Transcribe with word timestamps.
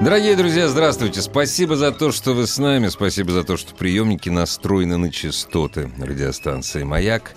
Дорогие 0.00 0.34
друзья, 0.34 0.66
здравствуйте. 0.66 1.20
Спасибо 1.20 1.76
за 1.76 1.92
то, 1.92 2.10
что 2.10 2.32
вы 2.32 2.46
с 2.46 2.56
нами. 2.56 2.88
Спасибо 2.88 3.32
за 3.32 3.44
то, 3.44 3.58
что 3.58 3.74
приемники 3.74 4.30
настроены 4.30 4.96
на 4.96 5.12
частоты 5.12 5.90
радиостанции 5.98 6.84
«Маяк». 6.84 7.34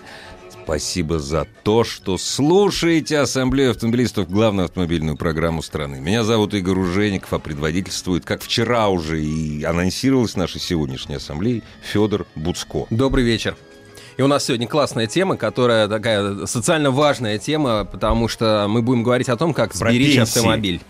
Спасибо 0.64 1.20
за 1.20 1.46
то, 1.64 1.84
что 1.84 2.18
слушаете 2.18 3.20
Ассамблею 3.20 3.72
автомобилистов, 3.72 4.30
главную 4.30 4.64
автомобильную 4.66 5.18
программу 5.18 5.62
страны. 5.62 6.00
Меня 6.00 6.24
зовут 6.24 6.54
Игорь 6.54 6.80
Ужеников, 6.80 7.34
а 7.34 7.40
предводительствует, 7.40 8.24
как 8.24 8.42
вчера 8.42 8.88
уже 8.88 9.22
и 9.22 9.66
анонсировалось 9.66 10.38
нашей 10.38 10.62
сегодняшней 10.62 11.16
ассамблеей, 11.16 11.64
Федор 11.82 12.26
Буцко. 12.34 12.88
Добрый 12.90 13.26
вечер. 13.26 13.58
И 14.18 14.22
у 14.22 14.28
нас 14.28 14.46
сегодня 14.46 14.68
классная 14.68 15.08
тема, 15.08 15.38
которая 15.38 15.88
такая 15.88 16.46
социально 16.46 16.92
важная 16.92 17.40
тема, 17.40 17.86
потому 17.86 18.28
что 18.28 18.68
мы 18.70 18.82
будем 18.82 19.04
говорить 19.04 19.30
о 19.30 19.38
том, 19.38 19.54
как 19.54 19.74
сберечь 19.74 20.18
автомобиль. 20.18 20.82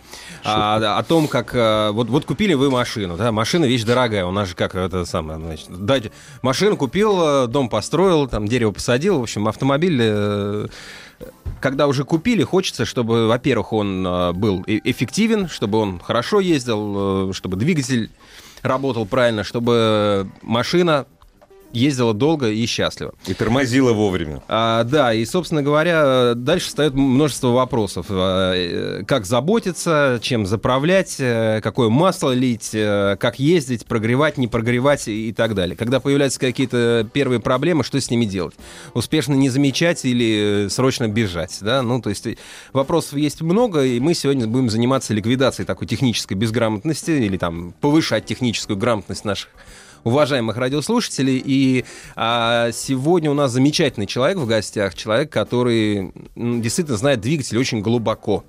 А, 0.45 0.97
о 0.97 1.03
том, 1.03 1.29
как 1.29 1.55
э, 1.55 1.91
вот, 1.91 2.09
вот 2.09 2.25
купили 2.25 2.53
вы 2.53 2.69
машину, 2.69 3.15
да, 3.15 3.31
машина 3.31 3.63
вещь 3.63 3.83
дорогая, 3.83 4.25
у 4.25 4.31
нас 4.31 4.49
же 4.49 4.55
как 4.55 4.75
это 4.75 5.05
самое, 5.05 5.39
значит, 5.39 5.69
дать 5.69 6.11
машину 6.41 6.75
купил, 6.75 7.45
э, 7.45 7.47
дом 7.47 7.69
построил, 7.69 8.27
там 8.27 8.45
дерево 8.45 8.71
посадил, 8.71 9.19
в 9.19 9.23
общем, 9.23 9.47
автомобиль 9.47 9.99
э, 10.01 10.67
когда 11.61 11.87
уже 11.87 12.03
купили, 12.03 12.43
хочется, 12.43 12.83
чтобы, 12.83 13.27
во-первых, 13.27 13.71
он 13.71 14.03
был 14.33 14.65
эффективен, 14.67 15.47
чтобы 15.47 15.77
он 15.77 15.97
хорошо 15.97 16.41
ездил, 16.41 17.31
чтобы 17.33 17.55
двигатель 17.55 18.11
работал 18.63 19.05
правильно, 19.05 19.45
чтобы 19.45 20.29
машина 20.41 21.05
ездила 21.73 22.13
долго 22.13 22.49
и 22.49 22.65
счастливо. 22.65 23.13
И 23.27 23.33
тормозила 23.33 23.91
вовремя. 23.93 24.41
А, 24.47 24.83
да, 24.83 25.13
и, 25.13 25.25
собственно 25.25 25.61
говоря, 25.61 26.33
дальше 26.35 26.67
встает 26.67 26.93
множество 26.93 27.49
вопросов. 27.49 28.05
А, 28.09 28.53
э, 28.53 29.03
Как 29.05 29.25
заботиться, 29.25 30.19
чем 30.21 30.45
заправлять, 30.45 31.15
э, 31.19 31.59
какое 31.61 31.89
масло 31.89 32.31
лить, 32.31 32.71
э, 32.73 33.17
как 33.19 33.39
ездить, 33.39 33.85
прогревать, 33.85 34.37
не 34.37 34.47
прогревать 34.47 35.07
и 35.07 35.33
так 35.33 35.55
далее. 35.55 35.75
Когда 35.75 35.99
появляются 35.99 36.39
какие-то 36.39 37.07
первые 37.11 37.39
проблемы, 37.39 37.83
что 37.83 37.99
с 37.99 38.09
ними 38.09 38.25
делать? 38.25 38.55
Успешно 38.93 39.33
не 39.33 39.49
замечать 39.49 40.05
или 40.05 40.67
срочно 40.69 41.07
бежать? 41.07 41.57
Да? 41.61 41.81
Ну, 41.81 42.01
то 42.01 42.09
есть 42.09 42.27
вопросов 42.71 43.17
есть 43.17 43.41
много, 43.41 43.83
и 43.83 43.99
мы 43.99 44.13
сегодня 44.13 44.47
будем 44.47 44.69
заниматься 44.69 45.13
ликвидацией 45.13 45.65
такой 45.65 45.87
технической 45.87 46.37
безграмотности 46.37 47.11
или 47.11 47.37
там 47.37 47.73
повышать 47.81 48.25
техническую 48.25 48.77
грамотность 48.77 49.25
наших 49.25 49.49
уважаемых 50.03 50.57
радиослушателей. 50.57 51.41
И 51.43 51.85
а, 52.15 52.71
сегодня 52.71 53.31
у 53.31 53.33
нас 53.33 53.51
замечательный 53.51 54.07
человек 54.07 54.37
в 54.37 54.45
гостях, 54.45 54.95
человек, 54.95 55.31
который 55.31 56.11
действительно 56.35 56.97
знает 56.97 57.21
двигатель 57.21 57.57
очень 57.57 57.81
глубоко. 57.81 58.43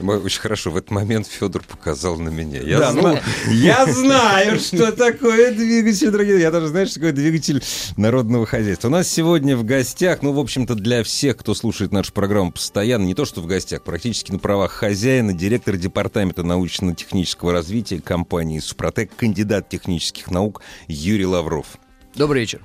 Очень 0.00 0.40
хорошо. 0.40 0.70
В 0.70 0.76
этот 0.76 0.90
момент 0.90 1.26
Федор 1.26 1.62
показал 1.62 2.18
на 2.18 2.28
меня. 2.28 2.60
Я, 2.60 2.78
Да, 2.78 2.92
зна- 2.92 3.20
ну- 3.46 3.52
я 3.52 3.86
знаю, 3.86 4.58
что 4.58 4.92
такое 4.92 5.52
двигатель, 5.52 6.10
дорогие. 6.10 6.40
Я 6.40 6.50
даже 6.50 6.68
знаю, 6.68 6.86
что 6.86 6.94
такое 6.96 7.12
двигатель 7.12 7.62
народного 7.96 8.46
хозяйства. 8.46 8.88
У 8.88 8.90
нас 8.90 9.08
сегодня 9.08 9.56
в 9.56 9.64
гостях, 9.64 10.22
ну, 10.22 10.32
в 10.32 10.38
общем-то, 10.38 10.74
для 10.74 11.02
всех, 11.04 11.36
кто 11.38 11.54
слушает 11.54 11.92
нашу 11.92 12.12
программу 12.12 12.52
постоянно, 12.52 13.04
не 13.04 13.14
то 13.14 13.24
что 13.24 13.40
в 13.40 13.46
гостях, 13.46 13.82
практически 13.84 14.32
на 14.32 14.38
правах 14.38 14.72
хозяина, 14.72 15.32
директор 15.32 15.76
департамента 15.76 16.42
научно-технического 16.42 17.52
развития 17.52 18.00
компании 18.00 18.58
«Супротек», 18.58 19.14
кандидат 19.16 19.68
технических 19.68 20.30
наук 20.30 20.62
Юрий 20.88 21.26
Лавров. 21.26 21.66
Добрый 22.14 22.40
вечер. 22.42 22.60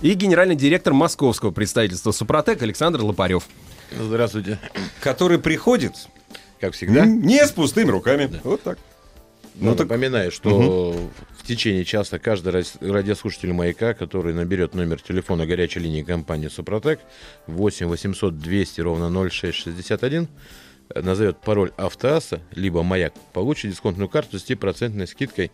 И 0.00 0.14
генеральный 0.14 0.56
директор 0.56 0.92
московского 0.92 1.50
представительства 1.52 2.10
«Супротек» 2.12 2.62
Александр 2.62 3.02
Лопарев. 3.02 3.44
Здравствуйте. 3.98 4.58
Который 5.00 5.38
приходит 5.38 5.92
Как 6.60 6.74
всегда. 6.74 7.06
не 7.06 7.44
с 7.44 7.50
пустыми 7.50 7.90
руками. 7.90 8.40
Вот 8.44 8.62
так. 8.62 8.78
Ну, 9.54 9.70
Ну, 9.70 9.76
так- 9.76 9.88
напоминаю, 9.88 10.30
что 10.32 11.10
в 11.38 11.46
течение 11.46 11.84
часа 11.84 12.18
каждый 12.18 12.64
радиослушатель 12.80 13.52
«Маяка», 13.52 13.92
который 13.92 14.32
наберет 14.32 14.74
номер 14.74 15.00
телефона 15.02 15.44
горячей 15.46 15.80
линии 15.80 16.02
компании 16.02 16.48
«Супротек» 16.48 17.00
8 17.48 17.86
800 17.86 18.38
200 18.38 18.80
ровно 18.80 19.10
0661, 19.10 20.28
э, 20.94 21.00
назовет 21.02 21.38
пароль 21.42 21.72
«Автоасса», 21.76 22.40
либо 22.52 22.82
«Маяк», 22.82 23.12
получит 23.34 23.72
дисконтную 23.72 24.08
карту 24.08 24.38
с 24.38 24.42
10% 24.44 25.06
скидкой 25.10 25.50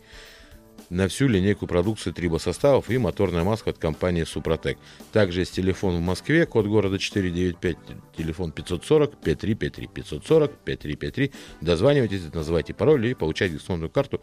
на 0.91 1.09
всю 1.09 1.29
линейку 1.29 1.67
продукции 1.67 2.11
трибосоставов 2.11 2.91
и 2.91 2.99
моторная 2.99 3.45
маска 3.45 3.71
от 3.71 3.79
компании 3.79 4.25
«Супротек». 4.25 4.79
Также 5.13 5.41
есть 5.41 5.55
телефон 5.55 5.97
в 5.97 6.01
Москве, 6.01 6.47
код 6.47 6.67
города 6.67 6.99
495, 6.99 7.77
телефон 8.17 8.53
540 8.53 9.17
5353 9.19 9.87
540 9.87 10.51
5353. 10.65 11.33
Дозванивайтесь, 11.61 12.33
называйте 12.33 12.75
пароль 12.75 13.07
и 13.07 13.15
получайте 13.15 13.57
дисконтную 13.57 13.91
карту, 13.91 14.23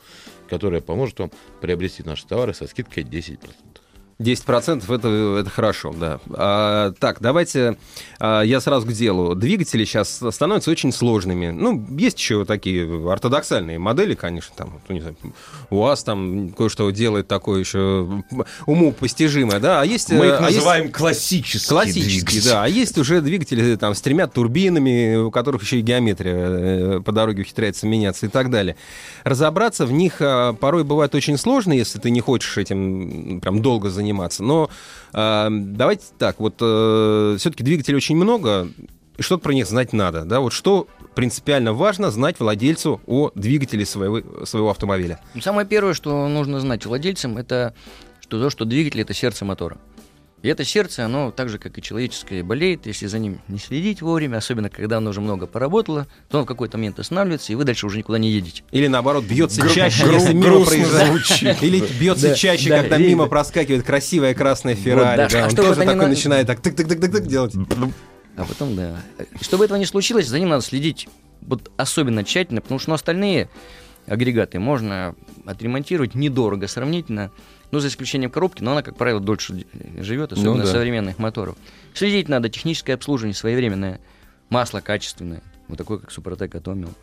которая 0.49 0.81
поможет 0.81 1.19
вам 1.19 1.31
приобрести 1.61 2.03
наши 2.03 2.25
товары 2.25 2.53
со 2.53 2.67
скидкой 2.67 3.03
10%. 3.03 3.84
10% 4.19 4.93
это, 4.95 5.37
это 5.41 5.49
хорошо, 5.49 5.93
да. 5.97 6.19
А, 6.29 6.93
так, 6.99 7.17
давайте 7.19 7.77
а, 8.19 8.43
я 8.43 8.61
сразу 8.61 8.87
к 8.87 8.93
делу. 8.93 9.35
Двигатели 9.35 9.83
сейчас 9.83 10.21
становятся 10.31 10.71
очень 10.71 10.93
сложными. 10.93 11.49
Ну, 11.49 11.85
есть 11.97 12.17
еще 12.17 12.45
такие 12.45 13.11
ортодоксальные 13.11 13.77
модели, 13.77 14.15
конечно, 14.15 14.53
там, 14.55 14.79
ну, 14.87 14.95
не 14.95 15.01
знаю, 15.01 15.17
УАЗ 15.69 16.03
там 16.03 16.49
кое-что 16.49 16.89
делает 16.91 17.27
такое 17.27 17.59
еще 17.59 18.07
уму 18.65 18.93
постижимое, 18.93 19.59
да, 19.59 19.81
а 19.81 19.85
есть... 19.85 20.11
Мы 20.11 20.27
их 20.27 20.39
а 20.39 20.43
есть- 20.45 20.55
называем 20.57 20.91
классические 20.91 21.69
Классические, 21.69 22.21
двигатели. 22.21 22.49
да. 22.49 22.63
А 22.63 22.67
есть 22.69 22.97
уже 22.97 23.19
двигатели 23.19 23.75
там, 23.75 23.95
с 23.95 24.01
тремя 24.01 24.27
турбинами, 24.27 25.17
у 25.17 25.31
которых 25.31 25.63
еще 25.63 25.79
и 25.79 25.81
геометрия 25.81 26.35
э, 26.35 26.99
по 27.01 27.11
дороге 27.11 27.41
ухитряется 27.41 27.85
меняться 27.85 28.27
и 28.27 28.29
так 28.29 28.49
далее. 28.49 28.77
Разобраться 29.25 29.85
в 29.85 29.91
них 29.91 30.17
а, 30.21 30.53
порой 30.53 30.85
бывает 30.85 31.13
очень 31.15 31.37
сложно, 31.37 31.73
если 31.73 31.99
ты 31.99 32.11
не 32.11 32.21
хочешь 32.21 32.57
этим 32.57 33.41
прям 33.41 33.61
долго 33.61 33.89
заниматься. 33.89 34.04
Но 34.43 34.69
а, 35.13 35.49
давайте 35.51 36.05
так, 36.17 36.39
вот 36.39 36.55
все-таки 36.55 37.63
двигателей 37.63 37.97
очень 37.97 38.15
много, 38.15 38.69
и 39.17 39.21
что-то 39.21 39.43
про 39.43 39.53
них 39.53 39.67
знать 39.67 39.93
надо. 39.93 40.25
Да? 40.25 40.39
Вот 40.39 40.53
что 40.53 40.87
принципиально 41.15 41.73
важно 41.73 42.11
знать 42.11 42.39
владельцу 42.39 43.01
о 43.07 43.31
двигателе 43.35 43.85
своего, 43.85 44.45
своего 44.45 44.69
автомобиля. 44.69 45.19
Самое 45.41 45.65
первое, 45.67 45.93
что 45.93 46.27
нужно 46.27 46.59
знать 46.59 46.85
владельцам, 46.85 47.37
это 47.37 47.73
что 48.19 48.41
то, 48.41 48.49
что 48.49 48.65
двигатель 48.65 49.01
это 49.01 49.13
сердце 49.13 49.45
мотора. 49.45 49.77
И 50.45 50.47
это 50.47 50.63
сердце, 50.63 51.03
оно 51.03 51.31
так 51.31 51.49
же, 51.49 51.57
как 51.57 51.75
и 51.79 51.81
человеческое, 51.81 52.43
болеет, 52.43 52.85
если 52.85 53.07
за 53.07 53.17
ним 53.17 53.39
не 53.47 53.57
следить 53.57 54.03
вовремя, 54.03 54.37
особенно 54.37 54.69
когда 54.69 54.97
оно 54.97 55.09
уже 55.09 55.19
много 55.19 55.47
поработало, 55.47 56.05
то 56.29 56.37
он 56.37 56.43
в 56.43 56.47
какой-то 56.47 56.77
момент 56.77 56.99
останавливается, 56.99 57.51
и 57.51 57.55
вы 57.55 57.63
дальше 57.63 57.87
уже 57.87 57.97
никуда 57.97 58.19
не 58.19 58.29
едете. 58.29 58.61
Или 58.69 58.85
наоборот, 58.85 59.23
бьется 59.23 59.61
Гру- 59.61 59.71
чаще, 59.73 60.03
гру- 60.03 60.13
если 60.13 60.33
мимо 60.33 60.63
проезжает. 60.63 61.63
Или 61.63 61.83
бьется 61.99 62.27
Да, 62.29 62.35
чаще, 62.35 62.69
да, 62.69 62.81
когда 62.81 62.97
и- 62.97 63.07
мимо 63.07 63.25
проскакивает 63.25 63.83
красивая 63.83 64.35
красная 64.35 64.75
Феррари. 64.75 65.17
да, 65.17 65.29
да, 65.29 65.45
а 65.45 65.47
он 65.47 65.55
тоже 65.55 65.73
такой 65.79 65.95
на- 65.95 66.07
начинает 66.09 66.45
так 66.45 66.59
тык-тык-тык-тык 66.59 67.25
делать. 67.25 67.53
А 68.37 68.43
потом, 68.45 68.75
да. 68.75 69.01
Чтобы 69.41 69.65
этого 69.65 69.79
не 69.79 69.87
случилось, 69.87 70.27
за 70.27 70.37
ним 70.37 70.49
надо 70.49 70.63
следить 70.63 71.07
вот 71.41 71.71
особенно 71.75 72.23
тщательно, 72.23 72.61
потому 72.61 72.77
что 72.79 72.89
ну, 72.91 72.93
остальные 72.93 73.49
агрегаты 74.05 74.59
можно 74.59 75.15
отремонтировать 75.47 76.13
недорого 76.13 76.67
сравнительно, 76.67 77.31
ну, 77.71 77.79
за 77.79 77.87
исключением 77.87 78.31
коробки, 78.31 78.61
но 78.63 78.71
она, 78.71 78.81
как 78.81 78.95
правило, 78.95 79.19
дольше 79.19 79.65
живет, 79.97 80.31
особенно 80.33 80.55
Ну 80.55 80.63
да. 80.63 80.67
современных 80.67 81.17
моторов. 81.19 81.55
Следить 81.93 82.29
надо, 82.29 82.49
техническое 82.49 82.93
обслуживание 82.93 83.35
своевременное, 83.35 83.99
масло 84.49 84.79
качественное, 84.81 85.41
вот 85.67 85.77
такое, 85.77 85.97
как 85.97 86.11
Супротек 86.11 86.55
Атомиум. 86.55 86.95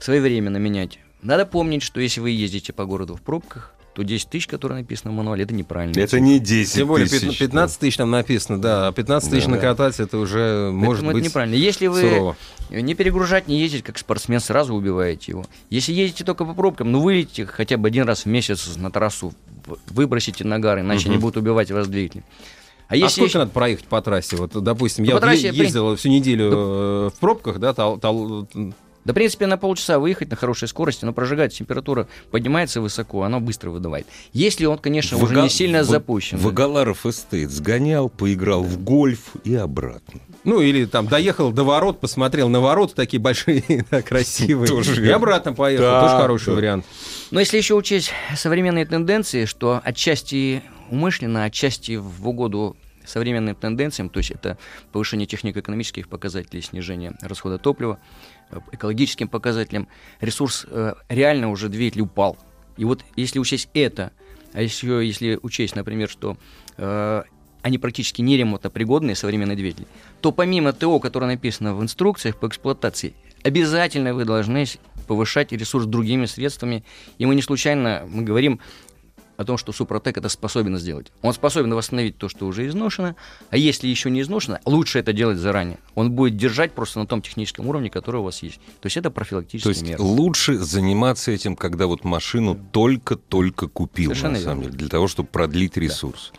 Своевременно 0.00 0.58
менять. 0.58 0.98
Надо 1.22 1.44
помнить, 1.46 1.82
что 1.82 2.00
если 2.00 2.20
вы 2.20 2.30
ездите 2.30 2.72
по 2.72 2.84
городу 2.84 3.16
в 3.16 3.22
пробках, 3.22 3.74
то 3.98 4.04
10 4.04 4.28
тысяч, 4.28 4.46
которые 4.46 4.78
написано 4.78 5.10
в 5.10 5.14
мануале, 5.14 5.42
это 5.42 5.52
неправильно. 5.52 5.98
Это 5.98 6.20
не 6.20 6.38
10 6.38 6.72
Тем 6.72 6.86
более 6.86 7.08
тысяч. 7.08 7.36
15 7.38 7.80
тысяч 7.80 7.96
там 7.96 8.10
написано, 8.12 8.60
да, 8.60 8.86
а 8.86 8.92
15 8.92 9.28
тысяч 9.30 9.46
Да. 9.46 9.50
накатать, 9.50 9.98
это 9.98 10.18
уже 10.18 10.70
может 10.72 11.02
Поэтому 11.02 11.10
это 11.10 11.18
быть 11.18 11.24
неправильно. 11.24 11.54
Если 11.56 11.88
вы 11.88 12.00
сурово. 12.00 12.36
не 12.70 12.94
перегружать, 12.94 13.48
не 13.48 13.58
ездить 13.60 13.82
как 13.82 13.98
спортсмен, 13.98 14.38
сразу 14.38 14.72
убиваете 14.74 15.32
его. 15.32 15.44
Если 15.68 15.92
ездите 15.92 16.24
только 16.24 16.44
по 16.44 16.54
пробкам, 16.54 16.92
ну 16.92 17.00
выйдите 17.00 17.44
хотя 17.46 17.76
бы 17.76 17.88
один 17.88 18.04
раз 18.06 18.20
в 18.24 18.26
месяц 18.26 18.76
на 18.76 18.92
трассу, 18.92 19.32
выбросите 19.88 20.44
нагар, 20.44 20.78
иначе 20.78 21.08
Мгм. 21.08 21.16
не 21.16 21.18
будут 21.20 21.38
убивать 21.38 21.72
вас 21.72 21.88
двигатель. 21.88 22.22
А 22.88 22.94
А 22.94 23.08
сколько 23.08 23.24
есть- 23.24 23.34
надо 23.34 23.50
проехать 23.50 23.86
по 23.86 24.00
трассе? 24.00 24.36
Вот, 24.36 24.52
допустим, 24.62 25.04
Ну, 25.04 25.10
я 25.10 25.16
по 25.16 25.26
вот 25.26 25.32
е- 25.34 25.40
трассе, 25.40 25.52
при- 25.52 25.64
ездил 25.66 25.96
всю 25.96 26.08
неделю 26.08 26.50
э, 26.52 27.10
в 27.14 27.18
пробках, 27.18 27.58
да, 27.58 27.70
тол- 27.72 27.98
тол- 28.00 28.46
Да, 29.08 29.12
в 29.12 29.14
принципе, 29.14 29.46
на 29.46 29.56
полчаса 29.56 29.98
выехать 29.98 30.28
на 30.28 30.36
хорошей 30.36 30.68
скорости, 30.68 31.06
но 31.06 31.14
прожигает 31.14 31.54
температура, 31.54 32.06
поднимается 32.30 32.82
высоко, 32.82 33.22
оно 33.22 33.40
быстро 33.40 33.70
выдувает. 33.70 34.06
Если 34.34 34.66
он, 34.66 34.76
конечно, 34.76 35.16
уже 35.16 35.28
Вага- 35.34 35.42
не 35.44 35.48
сильно 35.48 35.80
в- 35.80 35.86
запущен. 35.86 36.36
В 36.36 36.44
Агаларов 36.44 37.06
Estate 37.06 37.50
сгонял, 37.50 38.10
поиграл 38.10 38.62
в 38.62 38.78
гольф 38.84 39.20
и 39.44 39.54
обратно. 39.54 40.20
Ну, 40.44 40.60
или 40.60 40.84
там 40.84 41.08
доехал 41.08 41.52
до 41.52 41.64
ворот, 41.64 42.00
посмотрел 42.00 42.50
на 42.50 42.60
ворота, 42.60 42.94
такие 42.96 43.18
большие, 43.18 43.86
да, 43.90 44.02
красивые. 44.02 44.68
Тоже 44.68 45.02
и 45.02 45.08
обратно 45.08 45.54
поехал. 45.54 45.84
Да, 45.86 46.02
Тоже 46.02 46.16
хороший 46.20 46.46
да. 46.48 46.52
вариант. 46.52 46.84
Но 47.30 47.40
если 47.40 47.56
еще 47.56 47.76
учесть 47.76 48.10
современные 48.36 48.84
тенденции, 48.84 49.46
что 49.46 49.80
отчасти 49.84 50.62
умышленно, 50.90 51.44
отчасти 51.44 51.96
в 51.96 52.28
угоду 52.28 52.76
современным 53.08 53.54
тенденциям, 53.54 54.08
то 54.08 54.18
есть 54.18 54.30
это 54.30 54.58
повышение 54.92 55.26
технико-экономических 55.26 56.08
показателей, 56.08 56.62
снижение 56.62 57.14
расхода 57.20 57.58
топлива, 57.58 57.98
э, 58.50 58.60
экологическим 58.72 59.28
показателям, 59.28 59.88
ресурс 60.20 60.66
э, 60.68 60.94
реально 61.08 61.50
уже 61.50 61.68
двигатель 61.68 62.02
упал. 62.02 62.36
И 62.76 62.84
вот 62.84 63.04
если 63.16 63.38
учесть 63.38 63.68
это, 63.74 64.12
а 64.52 64.62
еще 64.62 65.06
если 65.06 65.38
учесть, 65.42 65.76
например, 65.76 66.08
что 66.08 66.36
э, 66.76 67.22
они 67.62 67.78
практически 67.78 68.22
не 68.22 68.36
ремонтопригодные, 68.36 69.16
современные 69.16 69.56
двигатели, 69.56 69.86
то 70.20 70.32
помимо 70.32 70.72
ТО, 70.72 71.00
которое 71.00 71.26
написано 71.26 71.74
в 71.74 71.82
инструкциях 71.82 72.38
по 72.38 72.46
эксплуатации, 72.46 73.14
обязательно 73.42 74.14
вы 74.14 74.24
должны 74.24 74.64
повышать 75.06 75.52
ресурс 75.52 75.86
другими 75.86 76.26
средствами. 76.26 76.84
И 77.16 77.26
мы 77.26 77.34
не 77.34 77.42
случайно 77.42 78.06
мы 78.08 78.22
говорим 78.22 78.60
о 79.38 79.44
том, 79.44 79.56
что 79.56 79.72
Супротек 79.72 80.18
это 80.18 80.28
способен 80.28 80.76
сделать. 80.78 81.12
Он 81.22 81.32
способен 81.32 81.72
восстановить 81.72 82.18
то, 82.18 82.28
что 82.28 82.44
уже 82.46 82.66
изношено, 82.66 83.14
а 83.50 83.56
если 83.56 83.86
еще 83.86 84.10
не 84.10 84.20
изношено, 84.20 84.58
лучше 84.66 84.98
это 84.98 85.12
делать 85.12 85.38
заранее. 85.38 85.78
Он 85.94 86.10
будет 86.10 86.36
держать 86.36 86.72
просто 86.72 86.98
на 86.98 87.06
том 87.06 87.22
техническом 87.22 87.66
уровне, 87.68 87.88
который 87.88 88.16
у 88.20 88.24
вас 88.24 88.42
есть. 88.42 88.56
То 88.80 88.86
есть 88.86 88.96
это 88.96 89.10
То 89.10 89.14
профилактические 89.14 89.70
есть 89.72 89.82
меры. 89.88 90.02
лучше 90.02 90.58
заниматься 90.58 91.30
этим, 91.30 91.54
когда 91.54 91.86
вот 91.86 92.02
машину 92.04 92.58
только-только 92.72 93.68
купил, 93.68 94.10
Совершенно 94.10 94.34
на 94.34 94.40
самом 94.40 94.56
верно. 94.62 94.72
деле, 94.72 94.78
для 94.80 94.88
того, 94.88 95.06
чтобы 95.06 95.28
продлить 95.28 95.76
ресурс. 95.76 96.32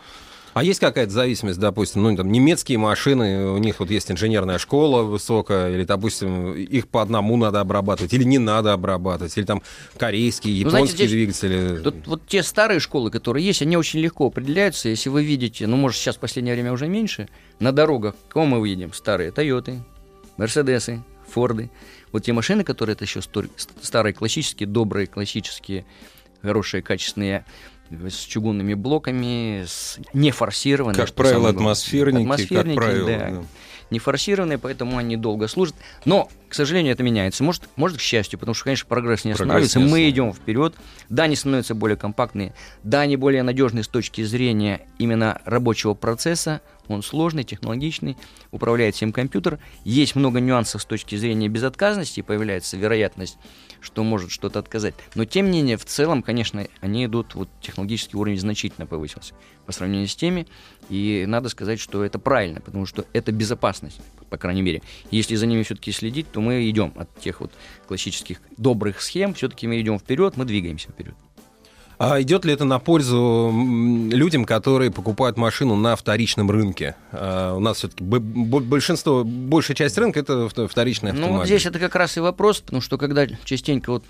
А 0.52 0.64
есть 0.64 0.80
какая-то 0.80 1.12
зависимость, 1.12 1.60
допустим, 1.60 2.02
ну, 2.02 2.16
там, 2.16 2.32
немецкие 2.32 2.78
машины, 2.78 3.50
у 3.50 3.58
них 3.58 3.78
вот 3.78 3.90
есть 3.90 4.10
инженерная 4.10 4.58
школа 4.58 5.02
высокая, 5.02 5.72
или, 5.72 5.84
допустим, 5.84 6.54
их 6.54 6.88
по 6.88 7.02
одному 7.02 7.36
надо 7.36 7.60
обрабатывать, 7.60 8.12
или 8.12 8.24
не 8.24 8.38
надо 8.38 8.72
обрабатывать, 8.72 9.36
или 9.36 9.44
там 9.44 9.62
корейские, 9.96 10.64
Ну, 10.64 10.70
японские 10.70 10.80
знаете, 10.80 10.96
здесь 10.96 11.10
двигатели. 11.10 11.82
Тут 11.82 12.06
вот 12.06 12.26
те 12.26 12.42
старые 12.42 12.80
школы, 12.80 13.10
которые 13.10 13.46
есть, 13.46 13.62
они 13.62 13.76
очень 13.76 14.00
легко 14.00 14.26
определяются. 14.26 14.88
Если 14.88 15.08
вы 15.08 15.24
видите, 15.24 15.66
ну, 15.66 15.76
может, 15.76 15.98
сейчас 15.98 16.16
в 16.16 16.20
последнее 16.20 16.54
время 16.54 16.72
уже 16.72 16.88
меньше, 16.88 17.28
на 17.60 17.72
дорогах, 17.72 18.14
кого 18.28 18.46
мы 18.46 18.58
увидим? 18.58 18.92
Старые 18.92 19.30
Тойоты, 19.30 19.82
Мерседесы, 20.36 21.04
Форды. 21.28 21.70
Вот 22.10 22.24
те 22.24 22.32
машины, 22.32 22.64
которые 22.64 22.94
это 22.94 23.04
еще 23.04 23.20
старые, 23.80 24.14
классические, 24.14 24.66
добрые, 24.66 25.06
классические, 25.06 25.84
хорошие, 26.42 26.82
качественные, 26.82 27.44
с 27.90 28.18
чугунными 28.24 28.74
блоками, 28.74 29.64
с 29.66 29.98
не 30.12 30.30
форсированные. 30.30 30.96
Как 30.96 31.12
правило, 31.14 31.40
главное. 31.40 31.60
атмосферники, 31.72 32.24
как 32.24 32.32
Атмосферники, 32.34 32.76
правило. 32.76 33.06
да 33.08 33.18
да. 33.30 33.42
не 33.90 33.98
форсированные, 33.98 34.58
поэтому 34.58 34.96
они 34.96 35.16
долго 35.16 35.48
служат. 35.48 35.74
Но, 36.04 36.28
к 36.48 36.54
сожалению, 36.54 36.92
это 36.92 37.02
меняется. 37.02 37.42
Может, 37.42 37.68
может 37.76 37.98
к 37.98 38.00
счастью, 38.00 38.38
потому 38.38 38.54
что, 38.54 38.64
конечно, 38.64 38.86
прогресс 38.88 39.24
не 39.24 39.32
Прогресс 39.32 39.40
останавливается. 39.40 39.78
не 39.80 39.90
Мы 39.90 40.08
идем 40.08 40.32
вперед. 40.32 40.74
Да, 41.08 41.24
они 41.24 41.34
становятся 41.36 41.74
более 41.74 41.96
компактные. 41.96 42.54
Да, 42.84 43.00
они 43.00 43.16
более 43.16 43.42
надежные 43.42 43.82
с 43.82 43.88
точки 43.88 44.22
зрения 44.22 44.86
именно 44.98 45.40
рабочего 45.44 45.94
процесса. 45.94 46.60
Он 46.90 47.04
сложный, 47.04 47.44
технологичный, 47.44 48.16
управляет 48.50 48.96
всем 48.96 49.12
компьютер. 49.12 49.60
Есть 49.84 50.16
много 50.16 50.40
нюансов 50.40 50.82
с 50.82 50.84
точки 50.84 51.14
зрения 51.14 51.48
безотказности, 51.48 52.20
появляется 52.20 52.76
вероятность, 52.76 53.38
что 53.80 54.02
может 54.02 54.32
что-то 54.32 54.58
отказать. 54.58 54.94
Но, 55.14 55.24
тем 55.24 55.52
не 55.52 55.60
менее, 55.60 55.76
в 55.76 55.84
целом, 55.84 56.20
конечно, 56.20 56.66
они 56.80 57.04
идут, 57.04 57.36
вот 57.36 57.48
технологический 57.60 58.16
уровень 58.16 58.40
значительно 58.40 58.86
повысился 58.86 59.34
по 59.66 59.72
сравнению 59.72 60.08
с 60.08 60.16
теми. 60.16 60.48
И 60.88 61.24
надо 61.28 61.48
сказать, 61.48 61.78
что 61.78 62.02
это 62.02 62.18
правильно, 62.18 62.60
потому 62.60 62.86
что 62.86 63.04
это 63.12 63.30
безопасность, 63.30 64.00
по 64.28 64.36
крайней 64.36 64.62
мере. 64.62 64.82
Если 65.12 65.36
за 65.36 65.46
ними 65.46 65.62
все-таки 65.62 65.92
следить, 65.92 66.32
то 66.32 66.40
мы 66.40 66.68
идем 66.68 66.92
от 66.96 67.20
тех 67.20 67.40
вот 67.40 67.52
классических 67.86 68.40
добрых 68.56 69.00
схем, 69.00 69.34
все-таки 69.34 69.68
мы 69.68 69.80
идем 69.80 70.00
вперед, 70.00 70.36
мы 70.36 70.44
двигаемся 70.44 70.88
вперед. 70.88 71.14
А 72.02 72.18
идет 72.22 72.46
ли 72.46 72.54
это 72.54 72.64
на 72.64 72.78
пользу 72.78 73.52
людям, 74.10 74.46
которые 74.46 74.90
покупают 74.90 75.36
машину 75.36 75.76
на 75.76 75.96
вторичном 75.96 76.50
рынке? 76.50 76.96
А, 77.12 77.54
у 77.54 77.60
нас 77.60 77.76
все-таки 77.76 78.02
большинство, 78.02 79.22
большая 79.22 79.76
часть 79.76 79.98
рынка 79.98 80.20
это 80.20 80.46
вто- 80.48 80.66
вторичный 80.66 81.10
автомобиль. 81.10 81.32
Ну, 81.32 81.38
вот 81.40 81.46
здесь 81.46 81.66
это 81.66 81.78
как 81.78 81.94
раз 81.94 82.16
и 82.16 82.20
вопрос, 82.20 82.62
потому 82.62 82.80
что 82.80 82.96
когда 82.96 83.26
частенько 83.44 83.90
вот 83.90 84.06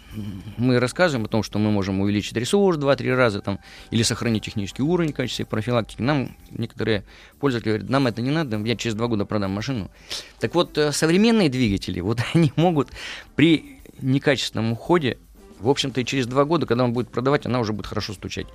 мы 0.57 0.79
рассказываем 0.79 1.25
о 1.25 1.29
том, 1.29 1.43
что 1.43 1.59
мы 1.59 1.73
можем 1.73 1.99
увеличить 1.99 2.35
ресурс 2.35 2.79
2-3 2.79 3.13
раза 3.13 3.41
там, 3.41 3.59
или 3.91 4.05
сохранить 4.05 4.45
технический 4.45 4.83
уровень 4.83 5.13
в 5.13 5.17
качестве 5.17 5.45
профилактики, 5.45 6.01
нам 6.01 6.37
некоторые 6.53 7.03
пользователи 7.41 7.71
говорят, 7.71 7.91
нам 7.91 8.07
это 8.07 8.23
не 8.23 8.31
надо, 8.31 8.57
я 8.59 8.77
через 8.77 8.95
два 8.95 9.09
года 9.09 9.25
продам 9.25 9.51
машину. 9.51 9.91
Так 10.39 10.55
вот, 10.55 10.79
э, 10.79 10.93
современные 10.93 11.49
двигатели, 11.49 11.99
вот 12.01 12.21
они 12.35 12.53
могут 12.55 12.91
при 13.35 13.81
некачественном 14.01 14.73
уходе, 14.73 15.19
в 15.61 15.69
общем-то, 15.69 16.01
и 16.01 16.05
через 16.05 16.27
два 16.27 16.45
года, 16.45 16.67
когда 16.67 16.85
он 16.85 16.93
будет 16.93 17.11
продавать, 17.11 17.47
она 17.47 17.61
уже 17.61 17.73
будет 17.73 17.87
хорошо 17.87 18.13
стучать. 18.13 18.47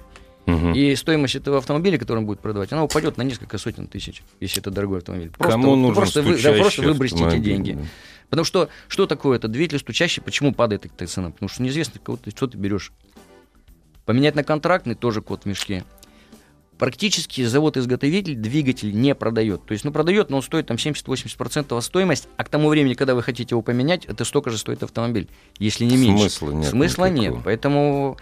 Мгм. 0.46 0.74
И 0.74 0.96
стоимость 0.96 1.36
этого 1.36 1.58
автомобиля, 1.58 1.98
который 1.98 2.20
он 2.20 2.26
будет 2.26 2.40
продавать, 2.40 2.72
она 2.72 2.84
упадет 2.84 3.18
на 3.18 3.24
несколько 3.24 3.58
сотен 3.58 3.88
тысяч, 3.88 4.22
если 4.40 4.62
это 4.62 4.70
дорогой 4.70 5.00
автомобиль. 5.00 5.32
Просто, 5.32 5.52
Кому 5.52 5.76
нужен 5.76 5.96
просто, 5.96 6.22
вы, 6.22 6.40
да, 6.42 6.54
просто 6.54 6.92
автомобиль, 6.92 7.42
деньги. 7.42 7.72
да. 7.74 7.82
Потому 8.30 8.46
что 8.46 8.70
что 8.88 9.08
такое 9.08 9.38
это 9.38 9.48
двигатель 9.48 9.80
стучащий, 9.80 10.22
почему 10.22 10.54
падает 10.54 10.86
эта 10.86 11.08
цена? 11.08 11.32
Потому 11.32 11.50
что 11.50 11.64
неизвестно, 11.64 12.00
кого 12.04 12.18
ты, 12.18 12.32
что 12.32 12.48
ты 12.48 12.58
берешь. 12.58 12.92
Поменять 14.06 14.36
на 14.36 14.44
контрактный 14.44 14.94
тоже 14.94 15.22
кот 15.22 15.44
в 15.44 15.46
мешке. 15.46 15.84
Практически 16.78 17.46
завод-изготовитель 17.46 18.36
двигатель 18.36 18.94
не 18.94 19.16
продает. 19.16 19.66
То 19.66 19.72
есть, 19.72 19.86
ну, 19.86 19.92
продает, 19.92 20.30
но 20.30 20.38
он 20.38 20.44
стоит 20.44 20.68
там 20.68 20.78
70-80% 20.78 21.80
стоимость, 21.82 22.28
а 22.38 22.44
к 22.44 22.50
тому 22.50 22.68
времени, 22.70 22.94
когда 22.96 23.16
вы 23.16 23.24
хотите 23.24 23.54
его 23.54 23.62
поменять, 23.62 24.06
это 24.06 24.26
столько 24.26 24.50
же 24.50 24.58
стоит 24.58 24.84
автомобиль, 24.84 25.30
если 25.58 25.86
не 25.86 25.96
меньше. 25.96 26.30
Смысла 26.30 26.52
нет 26.52 26.70
Смысла 26.70 27.10
никакого. 27.10 27.36
нет. 27.36 27.44
Поэтому 27.46 28.18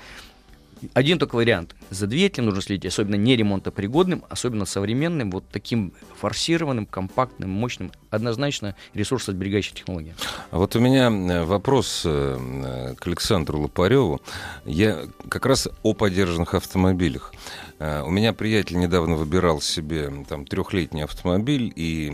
один 0.93 1.19
только 1.19 1.35
вариант. 1.35 1.75
За 1.89 2.07
двигателем 2.07 2.45
нужно 2.45 2.61
следить, 2.61 2.85
особенно 2.85 3.15
не 3.15 3.35
ремонтопригодным, 3.35 4.23
особенно 4.29 4.65
современным, 4.65 5.31
вот 5.31 5.45
таким 5.51 5.93
форсированным, 6.19 6.85
компактным, 6.85 7.49
мощным, 7.49 7.91
однозначно 8.09 8.75
ресурсосберегающей 8.93 9.75
технологией. 9.75 10.15
А 10.51 10.57
вот 10.57 10.75
у 10.75 10.79
меня 10.79 11.07
э, 11.09 11.43
вопрос 11.43 12.03
э, 12.05 12.37
э, 12.37 12.95
к 12.95 13.07
Александру 13.07 13.61
Лопареву. 13.61 14.21
Я 14.65 15.03
как 15.29 15.45
раз 15.45 15.67
о 15.83 15.93
подержанных 15.93 16.53
автомобилях. 16.53 17.33
У 17.79 18.11
меня 18.11 18.31
приятель 18.31 18.77
недавно 18.77 19.15
выбирал 19.15 19.59
себе 19.59 20.09
там 20.29 20.45
трехлетний 20.45 21.03
автомобиль 21.03 21.73
и 21.75 22.09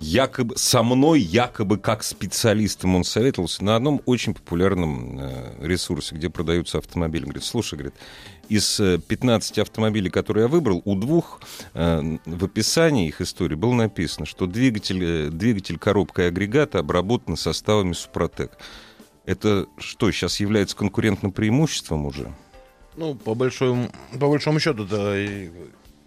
якобы 0.00 0.56
со 0.56 0.82
мной 0.82 1.20
якобы 1.20 1.78
как 1.78 2.02
специалистом 2.02 2.96
он 2.96 3.04
советовался 3.04 3.62
на 3.62 3.76
одном 3.76 4.00
очень 4.06 4.34
популярном 4.34 5.18
э, 5.20 5.54
ресурсе, 5.60 6.14
где 6.14 6.30
продаются 6.30 6.78
автомобили. 6.78 7.24
Говорит, 7.24 7.44
слушай, 7.44 7.74
говорит, 7.74 7.94
из 8.48 8.80
э, 8.80 8.98
15 8.98 9.58
автомобилей, 9.58 10.10
которые 10.10 10.44
я 10.44 10.48
выбрал, 10.48 10.80
у 10.84 10.96
двух 10.96 11.42
э, 11.74 12.16
в 12.24 12.44
описании 12.44 13.08
их 13.08 13.20
истории 13.20 13.54
было 13.54 13.74
написано, 13.74 14.26
что 14.26 14.46
двигатель, 14.46 15.04
э, 15.04 15.28
двигатель 15.28 15.78
коробка 15.78 16.22
и 16.22 16.26
агрегата 16.26 16.78
обработаны 16.78 17.36
составами 17.36 17.92
Супротек. 17.92 18.52
Это 19.26 19.66
что, 19.76 20.10
сейчас 20.10 20.40
является 20.40 20.76
конкурентным 20.76 21.30
преимуществом 21.30 22.06
уже? 22.06 22.34
Ну, 22.96 23.14
по 23.14 23.34
большому, 23.34 23.90
по 24.12 24.28
большому 24.28 24.58
счету, 24.58 24.84
это 24.84 25.52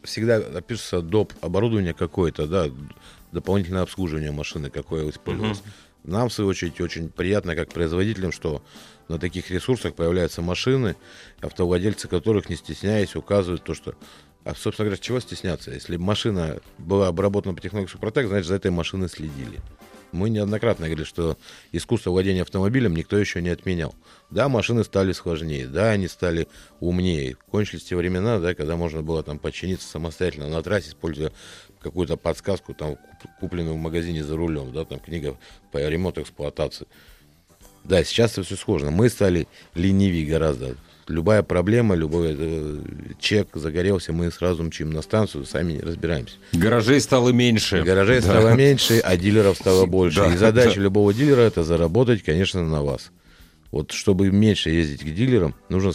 всегда 0.04 0.38
опишется 0.38 1.02
доп. 1.02 1.34
оборудование 1.42 1.94
какое-то, 1.94 2.48
да, 2.48 2.70
дополнительное 3.34 3.82
обслуживание 3.82 4.32
машины, 4.32 4.70
какое 4.70 5.10
использовалось. 5.10 5.62
Нам, 6.04 6.30
в 6.30 6.34
свою 6.34 6.50
очередь, 6.50 6.82
очень 6.82 7.10
приятно, 7.10 7.56
как 7.56 7.70
производителям, 7.70 8.32
что 8.32 8.62
на 9.08 9.20
таких 9.20 9.50
ресурсах 9.52 9.96
появляются 9.96 10.42
машины, 10.42 10.96
автовладельцы 11.42 12.08
которых, 12.08 12.50
не 12.50 12.56
стесняясь, 12.56 13.16
указывают 13.16 13.64
то, 13.64 13.74
что... 13.74 13.96
А, 14.44 14.54
собственно 14.56 14.88
говоря, 14.88 15.02
чего 15.02 15.22
стесняться? 15.22 15.72
Если 15.72 15.96
машина 15.96 16.60
была 16.78 17.08
обработана 17.08 17.56
по 17.56 17.62
технологии 17.62 17.90
Супротек, 17.90 18.28
значит, 18.28 18.48
за 18.48 18.56
этой 18.56 18.72
машиной 18.72 19.08
следили. 19.08 19.62
Мы 20.12 20.30
неоднократно 20.30 20.86
говорили, 20.86 21.06
что 21.06 21.38
искусство 21.72 22.12
владения 22.12 22.44
автомобилем 22.44 22.96
никто 22.96 23.18
еще 23.18 23.42
не 23.42 23.50
отменял. 23.50 23.96
Да, 24.30 24.48
машины 24.48 24.84
стали 24.84 25.12
сложнее, 25.12 25.66
да, 25.68 25.90
они 25.90 26.08
стали 26.08 26.48
умнее. 26.80 27.36
Кончились 27.50 27.86
те 27.86 27.96
времена, 27.96 28.40
да, 28.40 28.54
когда 28.54 28.76
можно 28.76 29.02
было 29.02 29.24
там 29.24 29.40
подчиниться 29.40 29.88
самостоятельно 29.88 30.50
на 30.50 30.62
трассе, 30.62 30.90
используя 30.90 31.32
какую-то 31.84 32.18
подсказку, 32.18 32.74
там, 32.74 32.96
куп- 32.96 33.32
купленную 33.40 33.76
в 33.76 33.80
магазине 33.80 34.24
за 34.24 34.36
рулем, 34.36 34.72
да, 34.74 34.86
там 34.86 35.00
книга 35.00 35.38
по 35.72 35.78
ремонту 35.78 36.22
эксплуатации. 36.22 36.88
Да, 37.84 38.04
сейчас 38.04 38.32
это 38.34 38.44
все 38.44 38.56
сложно. 38.56 38.92
Мы 38.92 39.10
стали 39.10 39.48
ленивее 39.76 40.26
гораздо. 40.26 40.76
любая 41.10 41.44
проблема, 41.44 41.96
любой 41.96 42.34
э, 42.40 42.80
чек 43.20 43.50
загорелся, 43.56 44.14
мы 44.14 44.32
сразу 44.32 44.64
мчим 44.64 44.90
на 44.92 45.02
станцию, 45.02 45.46
сами 45.46 45.78
разбираемся. 45.80 46.36
Гаражей 46.54 47.02
стало 47.02 47.30
меньше. 47.30 47.84
Гаражей 47.84 48.22
Да. 48.22 48.28
стало 48.30 48.54
меньше, 48.56 49.00
а 49.04 49.18
дилеров 49.18 49.58
стало 49.58 49.86
больше. 49.86 50.22
Да, 50.22 50.34
И 50.34 50.38
задача 50.38 50.76
да. 50.78 50.82
любого 50.82 51.14
дилера 51.14 51.42
это 51.42 51.66
заработать, 51.66 52.24
конечно, 52.24 52.64
на 52.64 52.82
вас. 52.84 53.12
Вот 53.72 53.92
чтобы 53.92 54.32
меньше 54.32 54.70
ездить 54.70 55.02
к 55.02 55.14
дилерам, 55.14 55.56
нужно 55.68 55.92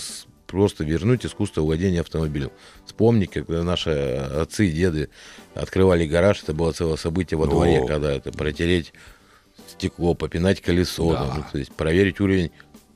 просто 0.49 0.83
вернуть 0.83 1.25
искусство 1.25 1.61
владения 1.61 2.00
автомобилем. 2.00 2.50
Вспомни, 2.87 3.26
когда 3.26 3.62
наши 3.62 3.90
отцы 3.90 4.67
и 4.67 4.73
деды 4.73 5.11
открывали 5.55 6.07
гараж, 6.07 6.43
это 6.43 6.55
было 6.55 6.73
целое 6.73 6.97
событие 6.97 7.38
во 7.38 7.47
дворе, 7.47 7.81
О. 7.83 7.87
когда 7.87 8.12
это 8.12 8.33
протереть 8.33 8.93
стекло, 9.69 10.14
попинать 10.14 10.61
колесо, 10.61 11.12
Да. 11.12 11.26
там, 11.26 11.37
ну, 11.38 11.45
то 11.52 11.59
есть 11.59 11.71
проверить 11.73 12.19
уровень 12.21 12.50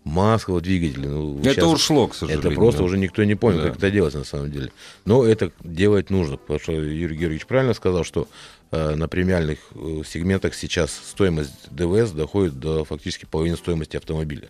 масла 0.05 0.61
двигателя. 0.61 1.09
Ну, 1.11 1.39
Это 1.41 1.55
щас- 1.55 1.65
ушло, 1.65 2.09
к 2.09 2.15
сожалению. 2.15 2.49
это 2.49 2.57
просто 2.57 2.79
да. 2.79 2.85
уже 2.85 2.99
никто 2.99 3.23
не 3.23 3.35
понял, 3.37 3.59
Да. 3.59 3.69
как 3.69 3.77
это 3.77 3.91
делать 3.91 4.15
на 4.15 4.25
самом 4.25 4.51
деле. 4.51 4.73
Но 5.05 5.25
это 5.25 5.53
делать 5.63 6.11
нужно, 6.11 6.39
потому 6.39 6.59
что 6.59 6.73
Юрий 6.73 7.17
Георгиевич 7.17 7.47
правильно 7.47 7.75
сказал, 7.75 8.03
что 8.03 8.27
э, 8.73 8.95
на 8.97 9.07
премиальных 9.07 9.59
э, 9.75 10.03
сегментах 10.09 10.55
сейчас 10.55 10.91
стоимость 10.91 11.53
ДВС 11.71 12.11
доходит 12.13 12.59
до 12.59 12.85
фактически 12.87 13.27
половины 13.27 13.57
стоимости 13.59 13.97
автомобиля. 13.99 14.49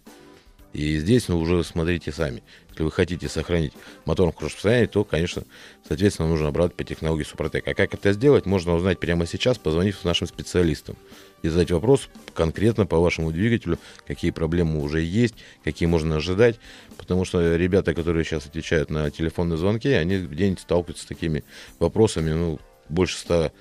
И 0.73 0.99
здесь, 0.99 1.29
ну, 1.29 1.39
уже 1.39 1.63
смотрите 1.65 2.13
сами. 2.13 2.43
Если 2.71 2.83
вы 2.83 2.91
хотите 2.91 3.29
сохранить 3.29 3.75
мотор 4.07 4.33
в 4.33 4.35
хорошем 4.35 4.57
состоянии, 4.57 4.87
то, 4.87 5.05
конечно, 5.05 5.45
соответственно, 5.87 6.29
нужно 6.29 6.51
брать 6.51 6.75
по 6.75 6.85
технологии 6.85 7.25
Супротек. 7.25 7.69
А 7.69 7.75
как 7.75 7.93
это 7.93 8.13
сделать, 8.13 8.47
можно 8.47 8.75
узнать 8.75 8.99
прямо 8.99 9.27
сейчас, 9.27 9.59
позвонив 9.59 10.03
нашим 10.05 10.27
специалистам. 10.27 10.97
И 11.43 11.49
задать 11.49 11.71
вопрос 11.73 12.09
конкретно 12.35 12.87
по 12.87 12.99
вашему 12.99 13.33
двигателю, 13.33 13.79
какие 14.07 14.31
проблемы 14.31 14.81
уже 14.81 15.03
есть, 15.03 15.35
какие 15.65 15.87
можно 15.87 16.17
ожидать. 16.17 16.59
Потому 16.97 17.25
что 17.27 17.57
ребята, 17.57 17.93
которые 17.95 18.25
сейчас 18.25 18.47
отвечают 18.47 18.89
на 18.89 19.11
телефонные 19.11 19.59
звонки, 19.59 19.89
они 19.89 20.17
в 20.17 20.35
день 20.35 20.57
сталкиваются 20.57 21.05
с 21.05 21.07
такими 21.07 21.45
вопросами, 21.79 22.31
ну, 22.31 22.61
больше 22.89 23.19
100, 23.19 23.53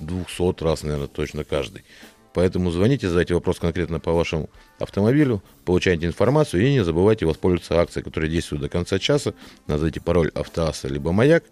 200 0.00 0.64
раз, 0.64 0.82
наверное, 0.82 1.06
точно 1.06 1.44
каждый. 1.44 1.84
Поэтому 2.34 2.72
звоните, 2.72 3.08
задайте 3.08 3.32
вопрос 3.34 3.60
конкретно 3.60 4.00
по 4.00 4.12
вашему 4.12 4.50
автомобилю, 4.80 5.42
получайте 5.64 6.06
информацию 6.06 6.66
и 6.66 6.72
не 6.72 6.84
забывайте 6.84 7.26
воспользоваться 7.26 7.80
акцией, 7.80 8.04
которая 8.04 8.28
действует 8.28 8.60
до 8.60 8.68
конца 8.68 8.98
часа. 8.98 9.34
Назовите 9.68 10.00
пароль 10.00 10.30
автоасса 10.34 10.88
либо 10.88 11.12
маяк 11.12 11.44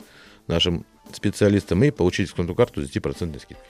нашим 0.49 0.85
специалистам 1.13 1.85
и 1.85 1.93
получите 1.93 2.25
дисконтную 2.25 2.57
карту 2.57 2.83
с 2.83 2.91
10% 2.91 3.41
скидкой. 3.41 3.67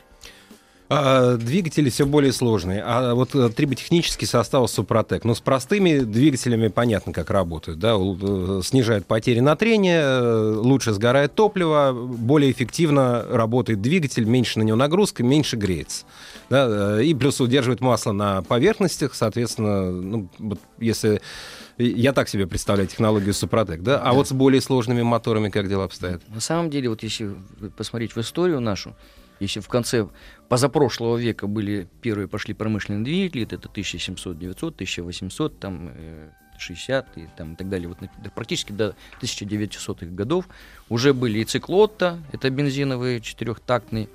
А, 0.94 1.37
двигатели 1.38 1.88
все 1.88 2.04
более 2.04 2.32
сложные. 2.32 2.82
А 2.84 3.14
вот 3.14 3.34
э, 3.34 3.49
триботехнический 3.49 4.26
состав 4.26 4.70
Супротек. 4.70 5.25
Ну, 5.25 5.34
с 5.34 5.40
простыми 5.40 6.00
двигателями 6.00 6.68
понятно, 6.68 7.14
как 7.14 7.30
работают. 7.30 7.78
Да? 7.78 7.94
Э, 7.96 8.61
Снижают 8.62 9.06
потери 9.06 9.40
на 9.40 9.56
трение, 9.56 10.02
э, 10.02 10.54
лучше 10.54 10.92
сгорает 10.92 11.34
топливо, 11.34 11.92
более 11.92 12.52
эффективно 12.52 13.25
работает 13.30 13.80
двигатель, 13.80 14.25
меньше 14.25 14.58
на 14.58 14.64
него 14.64 14.76
нагрузка, 14.76 15.22
меньше 15.22 15.56
греется. 15.56 16.04
Да? 16.50 17.02
И 17.02 17.14
плюс 17.14 17.40
удерживает 17.40 17.80
масло 17.80 18.12
на 18.12 18.42
поверхностях, 18.42 19.14
соответственно, 19.14 19.90
ну, 19.90 20.28
вот 20.38 20.58
если... 20.78 21.22
Я 21.78 22.12
так 22.12 22.28
себе 22.28 22.46
представляю 22.46 22.87
технологию 22.87 23.32
Супротек, 23.32 23.80
да? 23.80 23.99
А 23.99 24.12
вот 24.12 24.28
с 24.28 24.32
более 24.32 24.61
сложными 24.61 25.00
моторами 25.00 25.49
как 25.49 25.70
дела 25.70 25.84
обстоят? 25.84 26.20
На 26.28 26.40
самом 26.40 26.68
деле, 26.68 26.90
вот 26.90 27.02
если 27.02 27.34
посмотреть 27.78 28.14
в 28.14 28.20
историю 28.20 28.61
нашу, 28.61 28.94
если 29.42 29.61
в 29.61 29.68
конце 29.68 30.08
позапрошлого 30.49 31.16
века 31.16 31.46
были 31.46 31.88
первые 32.00 32.28
пошли 32.28 32.54
промышленные 32.54 33.04
двигатели, 33.04 33.44
это 33.44 33.68
1700, 33.68 34.38
900, 34.38 34.75
1800, 34.75 35.58
там 35.58 35.90
э, 35.94 36.28
60 36.58 37.18
и, 37.18 37.28
там, 37.37 37.54
и 37.54 37.56
так 37.56 37.68
далее, 37.68 37.88
вот 37.88 37.99
да, 38.00 38.30
практически 38.30 38.72
до 38.72 38.94
1900-х 39.20 40.06
годов 40.06 40.49
уже 40.88 41.12
были 41.12 41.40
и 41.40 41.44
циклотта, 41.44 42.18
это 42.32 42.50
бензиновые 42.50 43.20
четырехтактные. 43.20 44.08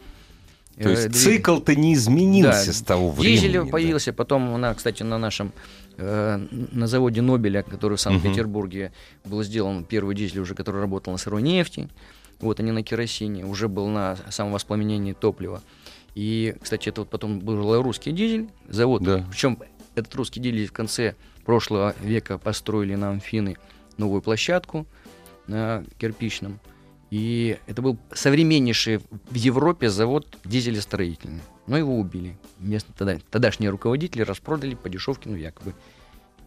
То 0.77 0.89
э, 0.89 0.91
есть 0.91 1.10
двигатели. 1.10 1.38
цикл-то 1.38 1.75
не 1.75 1.93
изменился 1.93 2.67
Да, 2.67 2.74
с 2.74 2.81
того 2.81 3.12
времени. 3.12 3.36
Дизель 3.36 3.53
да. 3.53 3.65
появился, 3.65 4.13
потом 4.13 4.55
она, 4.55 4.74
кстати, 4.75 5.03
на 5.03 5.17
нашем 5.17 5.51
э, 5.98 6.39
на 6.72 6.88
заводе 6.88 7.22
Нобеля, 7.22 7.63
который 7.63 7.98
в 7.98 8.01
Санкт-Петербурге 8.01 8.93
был 9.25 9.43
сделан 9.43 9.84
первый 9.84 10.15
дизель 10.15 10.39
уже, 10.39 10.55
который 10.55 10.79
работал 10.79 11.12
на 11.12 11.17
сырой 11.17 11.41
нефти, 11.41 11.89
вот 12.39 12.60
они 12.60 12.72
на 12.72 12.84
керосине, 12.84 13.46
уже 13.46 13.67
был 13.67 13.88
на 13.88 14.17
самовоспламенении 14.29 15.13
топлива. 15.13 15.62
И, 16.15 16.56
кстати, 16.62 16.89
это 16.89 17.01
вот 17.01 17.10
потом 17.10 17.39
был 17.39 17.82
русский 17.82 18.12
дизель, 18.12 18.50
завод, 18.67 19.03
Да. 19.03 19.25
причем 19.29 19.60
этот 19.96 20.13
русский 20.15 20.39
дизель 20.39 20.67
в 20.67 20.74
конце 20.74 21.15
прошлого 21.46 21.96
века 22.01 22.38
построили 22.38 22.96
на 22.96 23.10
Амфины 23.12 23.58
новую 23.98 24.22
площадку 24.22 24.86
на 25.48 25.84
кирпичном. 25.98 26.60
И 27.10 27.58
это 27.67 27.82
был 27.82 27.98
современнейший 28.13 28.98
в 28.98 29.34
Европе 29.36 29.89
завод 29.89 30.27
дизелестроительный. 30.44 31.41
Но 31.65 31.77
его 31.77 31.98
убили. 31.98 32.38
Местно 32.60 32.94
тогда, 32.98 33.17
тогдашние 33.32 33.70
руководители 33.70 34.24
распродали 34.24 34.75
по 34.75 34.89
дешевке, 34.89 35.29
ну, 35.29 35.36
якобы. 35.36 35.74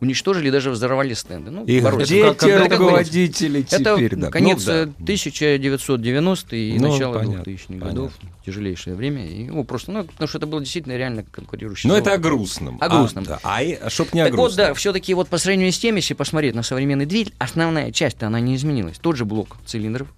Уничтожили, 0.00 0.48
даже 0.50 0.70
взорвали 0.70 1.12
стенды. 1.14 1.50
Ну, 1.50 1.64
И 1.66 1.80
боролись. 1.80 2.06
где 2.08 2.24
как- 2.24 2.38
те 2.40 2.48
это 2.50 2.76
руководители 2.78 3.60
Это 3.60 3.94
теперь? 3.94 4.16
да? 4.16 4.30
конец 4.30 4.60
Ну, 4.60 4.72
да. 4.72 4.78
э, 4.84 4.86
1990 4.98 6.56
и 6.56 6.78
Ну, 6.78 6.92
начало 6.92 7.18
понятно, 7.18 7.42
2000-х 7.50 7.86
годов. 7.86 8.12
Тяжелейшее 8.46 8.96
время. 8.96 9.26
И, 9.26 9.44
ну, 9.50 9.62
просто, 9.64 9.92
ну, 9.92 10.04
потому 10.04 10.26
что 10.28 10.38
это 10.38 10.46
было 10.46 10.60
действительно 10.60 10.96
реально 10.96 11.22
конкурирующий 11.24 11.88
Но 11.88 11.94
завод. 11.96 12.06
это 12.06 12.16
о 12.16 12.18
грустном. 12.18 12.78
О 12.80 12.88
грустном. 12.88 13.24
А, 13.24 13.26
да. 13.28 13.40
А, 13.42 13.58
а 13.60 13.90
чтоб 13.90 14.12
не 14.14 14.20
о 14.20 14.24
Так 14.24 14.34
вот, 14.34 14.44
грустном. 14.46 14.66
да, 14.68 14.74
все-таки 14.74 15.12
вот 15.14 15.28
по 15.28 15.38
сравнению 15.38 15.72
с 15.72 15.78
тем, 15.78 15.96
если 15.96 16.14
посмотреть 16.14 16.54
на 16.54 16.62
современный 16.62 17.06
двигатель, 17.06 17.34
основная 17.38 17.92
часть 17.92 18.22
она 18.22 18.40
не 18.40 18.56
изменилась. 18.56 18.98
Тот 18.98 19.16
же 19.16 19.24
блок 19.24 19.56
цилиндров, 19.66 20.08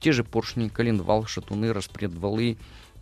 те 0.00 0.12
же 0.12 0.22
поршни, 0.24 0.68
коленвал, 0.68 1.26
шатуны, 1.26 1.72
распредвалы. 1.72 2.56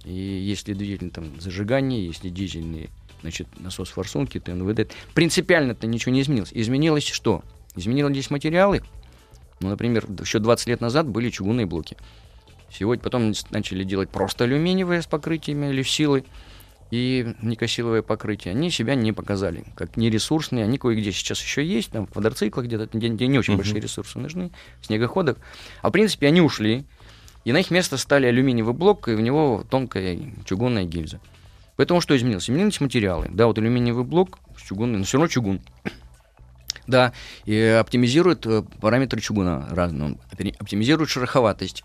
И 0.05 0.13
если 0.13 0.75
двигатель 0.75 1.11
там 1.11 1.39
зажигание, 1.41 2.05
если 2.07 2.29
дизельные, 2.29 2.89
значит, 3.25 3.49
насос 3.59 3.89
форсунки, 3.89 4.39
ТНВД. 4.39 4.93
Принципиально-то 5.15 5.87
ничего 5.87 6.13
не 6.13 6.21
изменилось. 6.21 6.51
Изменилось 6.53 7.07
что? 7.07 7.43
Изменились 7.75 8.31
материалы. 8.31 8.83
Ну, 9.61 9.71
например, 9.71 10.07
еще 10.21 10.41
20 10.41 10.69
лет 10.69 10.81
назад 10.83 11.09
были 11.09 11.31
чугунные 11.31 11.65
блоки. 11.65 11.97
Сегодня 12.71 13.03
потом 13.03 13.33
начали 13.51 13.83
делать 13.83 14.11
просто 14.11 14.45
алюминиевые 14.45 15.01
с 15.01 15.07
покрытиями 15.07 15.71
или 15.71 15.83
силы 15.83 16.25
и 16.91 17.35
никосиловое 17.41 18.03
покрытие. 18.03 18.53
Они 18.53 18.71
себя 18.71 18.95
не 18.95 19.13
показали, 19.13 19.65
как 19.75 19.97
нересурсные. 19.97 20.65
Они 20.65 20.77
кое-где 20.77 21.11
сейчас 21.11 21.41
еще 21.41 21.65
есть, 21.65 21.93
там 21.93 22.07
в 22.07 22.11
квадроциклах 22.11 22.67
где-то, 22.67 22.91
где, 22.93 23.09
где 23.09 23.27
не 23.27 23.39
очень 23.39 23.57
большие 23.57 23.81
ресурсы 23.81 24.19
нужны, 24.19 24.51
в 24.83 24.87
снегоходах. 24.87 25.39
А 25.81 25.89
в 25.89 25.93
принципе 25.93 26.27
они 26.27 26.43
ушли. 26.43 26.85
И 27.45 27.53
на 27.53 27.59
их 27.61 27.71
место 27.71 27.97
стали 27.97 28.27
алюминиевый 28.27 28.75
блок, 28.75 29.09
и 29.09 29.15
в 29.15 29.21
него 29.23 29.65
тонкая 29.71 30.19
чугунная 30.45 30.85
гильза. 30.85 31.21
Поэтому 31.77 32.01
что 32.01 32.17
изменилось? 32.17 32.45
Изменились 32.45 32.81
материалы. 32.81 33.29
Да, 33.31 33.47
вот 33.47 33.59
алюминиевый 33.59 34.05
блок 34.05 34.39
чугунный, 34.57 34.99
но 34.99 35.05
все 35.05 35.19
равно 35.19 35.29
чугун. 35.29 35.61
Да, 36.87 37.15
и 37.47 37.59
оптимизирует 37.81 38.45
э, 38.45 38.63
параметры 38.83 39.19
чугуна 39.19 39.67
разные. 39.71 40.05
Он 40.05 40.19
оптимизирует 40.59 41.09
шероховатость, 41.09 41.83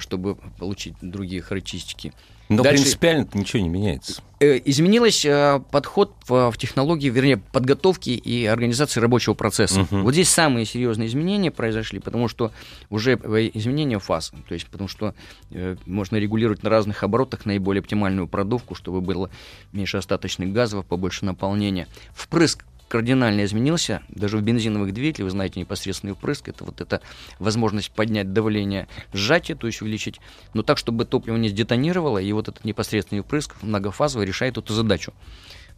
чтобы 0.00 0.36
получить 0.58 0.94
другие 1.00 1.42
характеристики. 1.42 2.12
Но 2.50 2.64
Дальше- 2.64 2.82
принципиально 2.82 3.28
ничего 3.34 3.62
не 3.62 3.68
меняется. 3.68 4.22
Э, 4.40 4.58
Изменилось 4.64 5.24
э, 5.24 5.60
подход 5.70 6.14
в, 6.26 6.52
технологии, 6.58 7.08
вернее, 7.08 7.36
подготовки 7.36 8.10
и 8.10 8.44
организации 8.44 8.98
рабочего 8.98 9.34
процесса. 9.34 9.80
Мгм. 9.82 10.02
Вот 10.02 10.14
здесь 10.14 10.30
самые 10.30 10.66
серьезные 10.66 11.06
изменения 11.06 11.52
произошли, 11.52 12.00
потому 12.00 12.26
что 12.26 12.50
уже 12.88 13.12
э, 13.22 13.50
изменения 13.54 14.00
фаз, 14.00 14.32
то 14.48 14.54
есть 14.54 14.66
потому 14.66 14.88
что 14.88 15.14
э, 15.52 15.76
можно 15.86 16.16
регулировать 16.16 16.64
на 16.64 16.70
разных 16.70 17.04
оборотах 17.04 17.46
наиболее 17.46 17.80
оптимальную 17.82 18.26
продувку, 18.26 18.74
чтобы 18.74 19.00
было 19.00 19.30
меньше 19.72 19.98
остаточных 19.98 20.52
газов, 20.52 20.86
побольше 20.86 21.24
наполнения. 21.24 21.86
Впрыск 22.14 22.64
кардинально 22.90 23.44
изменился, 23.44 24.02
даже 24.08 24.36
в 24.36 24.42
бензиновых 24.42 24.92
двигателях, 24.92 25.26
вы 25.26 25.30
знаете, 25.30 25.60
непосредственный 25.60 26.14
впрыск, 26.14 26.48
это 26.48 26.64
вот 26.64 26.80
эта 26.80 27.00
возможность 27.38 27.92
поднять 27.92 28.32
давление 28.32 28.88
сжатия, 29.12 29.54
то 29.54 29.68
есть 29.68 29.80
увеличить, 29.80 30.20
но 30.54 30.64
так, 30.64 30.76
чтобы 30.76 31.04
топливо 31.04 31.36
не 31.36 31.48
сдетонировало, 31.48 32.18
и 32.18 32.32
вот 32.32 32.48
этот 32.48 32.64
непосредственный 32.64 33.22
впрыск 33.22 33.54
многофазовый 33.62 34.26
решает 34.26 34.58
эту 34.58 34.74
задачу. 34.74 35.14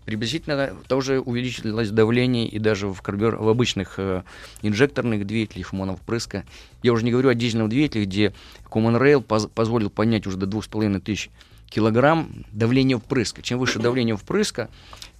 Приблизительно 0.06 0.74
тоже 0.88 1.20
увеличилось 1.20 1.90
давление 1.90 2.48
и 2.48 2.58
даже 2.58 2.88
в, 2.88 3.02
карбюр... 3.02 3.36
в 3.36 3.48
обычных 3.48 3.98
э, 3.98 4.22
инжекторных 4.62 5.26
двигателях 5.26 5.72
моновпрыска. 5.72 6.44
Я 6.82 6.92
уже 6.92 7.04
не 7.04 7.12
говорю 7.12 7.28
о 7.28 7.34
дизельном 7.34 7.68
двигателе, 7.68 8.06
где 8.06 8.32
Common 8.64 8.98
Rail 8.98 9.20
поз- 9.22 9.46
позволил 9.46 9.90
поднять 9.90 10.26
уже 10.26 10.38
до 10.38 10.46
2500 10.46 11.30
килограмм 11.68 12.44
давление 12.52 12.98
впрыска. 12.98 13.42
Чем 13.42 13.58
выше 13.58 13.78
давление 13.78 14.16
впрыска, 14.16 14.70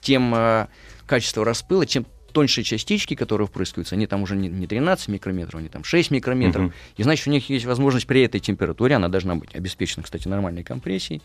тем 0.02 0.34
э, 0.34 0.66
качество 1.06 1.44
распыла, 1.44 1.86
чем 1.86 2.06
тоньше 2.32 2.62
частички, 2.62 3.14
которые 3.14 3.46
впрыскиваются, 3.46 3.94
они 3.94 4.06
там 4.06 4.22
уже 4.22 4.36
не, 4.36 4.48
не 4.48 4.66
13 4.66 5.08
микрометров, 5.08 5.60
они 5.60 5.68
там 5.68 5.84
6 5.84 6.10
микрометров. 6.10 6.64
Мгм. 6.64 6.72
И 6.96 7.02
значит, 7.02 7.26
у 7.26 7.30
них 7.30 7.48
есть 7.48 7.64
возможность 7.64 8.06
при 8.06 8.22
этой 8.22 8.40
температуре, 8.40 8.96
она 8.96 9.08
должна 9.08 9.36
быть 9.36 9.54
обеспечена, 9.54 10.02
кстати, 10.02 10.28
нормальной 10.28 10.64
компрессией, 10.64 11.22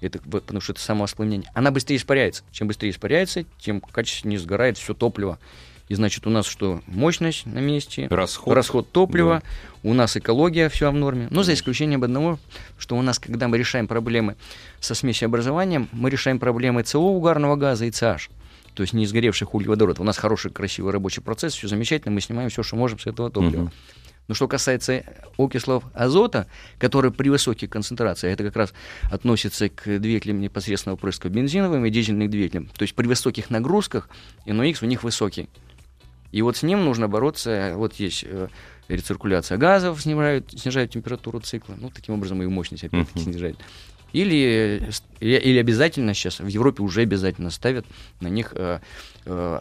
это, 0.00 0.18
потому 0.18 0.60
что 0.60 0.72
это 0.72 0.80
самовоспламенение, 0.80 1.50
она 1.54 1.70
быстрее 1.70 1.96
испаряется. 1.96 2.42
Чем 2.50 2.68
быстрее 2.68 2.90
испаряется, 2.90 3.44
тем 3.58 3.80
качественнее 3.80 4.38
сгорает 4.38 4.76
все 4.76 4.94
топливо. 4.94 5.38
И 5.88 5.94
значит, 5.94 6.26
у 6.26 6.30
нас 6.30 6.46
что? 6.46 6.80
Мощность 6.86 7.46
на 7.46 7.60
месте, 7.60 8.08
Расход. 8.10 8.54
расход 8.54 8.90
топлива, 8.90 9.42
у 9.84 9.94
нас 9.94 10.16
экология, 10.16 10.68
все 10.68 10.90
в 10.90 10.94
норме. 10.94 11.28
Но 11.30 11.44
за 11.44 11.54
исключением 11.54 12.02
одного, 12.02 12.40
что 12.76 12.96
у 12.96 13.02
нас, 13.02 13.20
когда 13.20 13.46
мы 13.46 13.56
решаем 13.56 13.86
проблемы 13.86 14.36
со 14.80 14.94
смесеобразованием, 14.96 15.88
мы 15.92 16.10
решаем 16.10 16.40
проблемы 16.40 16.84
СО 16.84 16.98
угарного 16.98 17.54
газа 17.54 17.84
и 17.84 17.90
CH. 17.90 18.30
То 18.74 18.82
есть 18.82 18.92
не 18.92 19.06
сгоревших 19.06 19.54
углеводородов. 19.54 20.00
У 20.00 20.04
нас 20.04 20.18
хороший, 20.18 20.50
красивый 20.50 20.92
рабочий 20.92 21.22
процесс, 21.22 21.54
все 21.54 21.68
замечательно, 21.68 22.12
мы 22.12 22.20
снимаем 22.20 22.50
все, 22.50 22.62
что 22.62 22.76
можем 22.76 22.98
с 22.98 23.06
этого 23.06 23.30
топлива. 23.30 23.62
Мгм. 23.62 23.72
Но 24.28 24.34
что 24.34 24.48
касается 24.48 25.04
окислов 25.38 25.84
азота, 25.94 26.48
которые 26.78 27.12
при 27.12 27.28
высоких 27.28 27.70
концентрациях, 27.70 28.34
это 28.34 28.42
как 28.42 28.56
раз 28.56 28.74
относится 29.10 29.68
к 29.68 29.98
двигателям 29.98 30.40
непосредственного 30.40 30.98
впрыска 30.98 31.28
бензиновым 31.28 31.86
и 31.86 31.90
дизельным 31.90 32.28
двигателям. 32.28 32.66
То 32.76 32.82
есть 32.82 32.94
при 32.94 33.06
высоких 33.06 33.50
нагрузках 33.50 34.08
NOx 34.46 34.78
у 34.82 34.86
них 34.86 35.04
высокий. 35.04 35.48
И 36.32 36.42
вот 36.42 36.56
с 36.56 36.62
ним 36.62 36.84
нужно 36.84 37.08
бороться. 37.08 37.72
Вот 37.76 37.94
есть 37.94 38.24
э, 38.26 38.48
рециркуляция 38.88 39.58
газов, 39.58 40.00
снижают, 40.02 40.50
снижают 40.50 40.90
температуру 40.92 41.40
цикла. 41.40 41.74
Ну, 41.78 41.90
таким 41.90 42.14
образом 42.14 42.42
и 42.42 42.46
мощность 42.46 42.84
опять-таки 42.84 43.20
Мгм. 43.20 43.32
снижает. 43.32 43.56
Или, 44.12 44.80
или, 45.20 45.58
обязательно 45.58 46.14
сейчас, 46.14 46.38
в 46.40 46.46
Европе 46.46 46.82
уже 46.82 47.02
обязательно 47.02 47.50
ставят 47.50 47.84
на 48.20 48.28
них, 48.28 48.52
э, 48.54 48.78
э, 49.26 49.60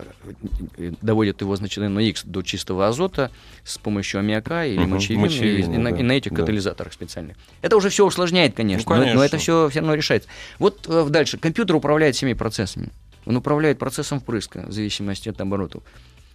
доводят 1.01 1.41
его, 1.41 1.55
значит, 1.55 1.83
NOx 1.83 2.21
до 2.25 2.41
чистого 2.41 2.87
азота 2.87 3.31
с 3.65 3.77
помощью 3.77 4.19
аммиака 4.19 4.65
или 4.65 4.79
Мгм, 4.79 4.91
мочевины, 4.91 5.21
мочевины, 5.23 5.75
и, 5.75 5.77
на, 5.77 5.91
да, 5.91 5.97
и 5.97 6.03
на 6.03 6.11
этих 6.13 6.31
да. 6.31 6.37
катализаторах 6.37 6.93
специальных. 6.93 7.35
Это 7.61 7.75
уже 7.75 7.89
все 7.89 8.05
усложняет, 8.05 8.55
конечно, 8.55 8.85
Ну, 8.87 8.95
но- 8.95 9.01
Но, 9.01 9.05
конечно. 9.07 9.23
это 9.25 9.37
все 9.39 9.67
все 9.69 9.79
равно 9.79 9.95
решается. 9.95 10.29
Вот 10.59 10.85
э, 10.87 11.05
дальше. 11.09 11.37
Компьютер 11.37 11.75
управляет 11.75 12.15
всеми 12.15 12.33
процессами. 12.33 12.91
Он 13.25 13.35
управляет 13.35 13.79
процессом 13.79 14.19
впрыска 14.21 14.65
в 14.67 14.71
зависимости 14.71 15.27
от 15.27 15.41
оборотов. 15.41 15.83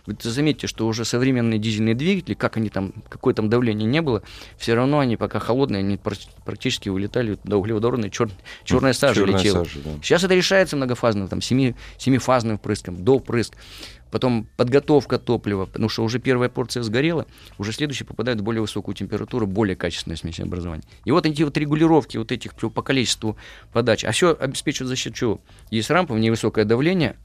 Вот 0.06 0.22
заметьте, 0.22 0.66
что 0.66 0.86
уже 0.86 1.04
современные 1.04 1.58
дизельные 1.58 1.94
двигатели, 1.94 2.34
как 2.34 2.56
они 2.56 2.68
там, 2.70 2.92
какое 3.08 3.34
там 3.34 3.48
давление 3.48 3.86
не 3.86 4.00
было, 4.02 4.22
все 4.56 4.74
равно 4.74 4.98
они 4.98 5.16
пока 5.16 5.38
холодные, 5.38 5.80
они 5.80 5.96
пр- 5.96 6.16
практически 6.44 6.88
вылетали 6.88 7.38
до 7.44 7.56
углеводородной 7.58 8.08
чер- 8.08 8.30
черная 8.64 8.92
сажа 8.92 9.20
Черная 9.20 9.38
летела. 9.38 9.64
сажа, 9.64 9.80
да. 9.84 9.90
Сейчас 10.02 10.24
это 10.24 10.34
решается 10.34 10.76
многофазным, 10.76 11.28
там, 11.28 11.40
семи, 11.42 11.74
семифазным 11.98 12.58
впрыском, 12.58 13.02
до 13.04 13.18
впрыск. 13.18 13.54
Потом 14.10 14.48
подготовка 14.56 15.20
топлива, 15.20 15.66
потому 15.66 15.88
что 15.88 16.02
уже 16.02 16.18
первая 16.18 16.48
порция 16.48 16.82
сгорела, 16.82 17.26
уже 17.58 17.72
следующая 17.72 18.04
попадает 18.04 18.40
в 18.40 18.42
более 18.42 18.60
высокую 18.60 18.96
температуру, 18.96 19.46
более 19.46 19.76
качественное 19.76 20.16
смесеобразование. 20.16 20.84
И 21.04 21.12
вот 21.12 21.26
эти 21.26 21.44
вот 21.44 21.56
регулировки 21.56 22.16
вот 22.16 22.32
этих 22.32 22.54
по 22.54 22.70
по 22.70 22.82
количеству 22.82 23.36
подач, 23.72 24.04
а 24.04 24.10
все 24.10 24.36
обеспечивают 24.36 24.88
за 24.88 24.96
счет 24.96 25.14
чего? 25.14 25.40
Есть 25.70 25.90
рампа, 25.90 26.14
в 26.14 26.18
ней 26.18 26.30
высокое 26.30 26.64
давление, 26.64 27.16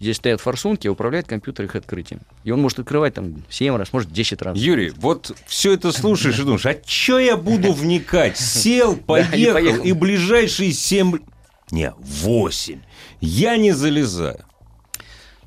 здесь 0.00 0.16
стоят 0.16 0.40
форсунки, 0.40 0.88
управляет 0.88 1.26
компьютер 1.26 1.66
их 1.66 1.76
открытием. 1.76 2.20
И 2.44 2.50
он 2.50 2.60
может 2.60 2.78
открывать 2.80 3.14
там 3.14 3.44
7 3.48 3.76
раз, 3.76 3.92
может 3.92 4.12
10 4.12 4.42
раз. 4.42 4.56
Юрий, 4.56 4.92
вот 4.96 5.36
все 5.46 5.72
это 5.72 5.92
слушаешь 5.92 6.38
и 6.38 6.42
думаешь, 6.42 6.66
а 6.66 6.74
чё 6.74 7.18
я 7.18 7.36
буду 7.36 7.72
вникать? 7.72 8.36
Сел, 8.38 8.96
поехал, 8.96 9.82
и 9.82 9.92
ближайшие 9.92 10.72
семь... 10.72 11.18
Не, 11.70 11.92
восемь. 11.98 12.80
Я 13.20 13.56
не 13.56 13.72
залезаю. 13.72 14.44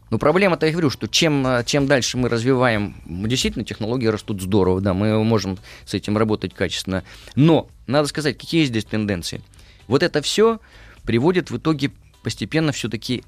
Но 0.09 0.17
проблема-то, 0.17 0.65
я 0.65 0.71
говорю, 0.71 0.89
что 0.89 1.07
чем, 1.07 1.45
э, 1.45 1.63
чем 1.65 1.85
дальше 1.85 2.17
мы 2.17 2.29
развиваем, 2.29 2.95
действительно, 3.05 3.65
технологии 3.65 4.07
растут 4.07 4.41
здорово, 4.41 4.79
да, 4.79 4.93
мы 4.93 5.23
можем 5.23 5.57
с 5.85 5.93
этим 5.93 6.17
работать 6.17 6.53
качественно. 6.53 7.03
Но, 7.35 7.69
надо 7.87 8.07
сказать, 8.07 8.37
какие 8.37 8.65
здесь 8.65 8.85
тенденции. 8.85 9.41
Вот 9.87 10.03
это 10.03 10.21
все 10.21 10.59
приводит 11.03 11.51
в 11.51 11.57
итоге 11.57 11.91
постепенно 12.23 12.71
все-таки 12.71 13.23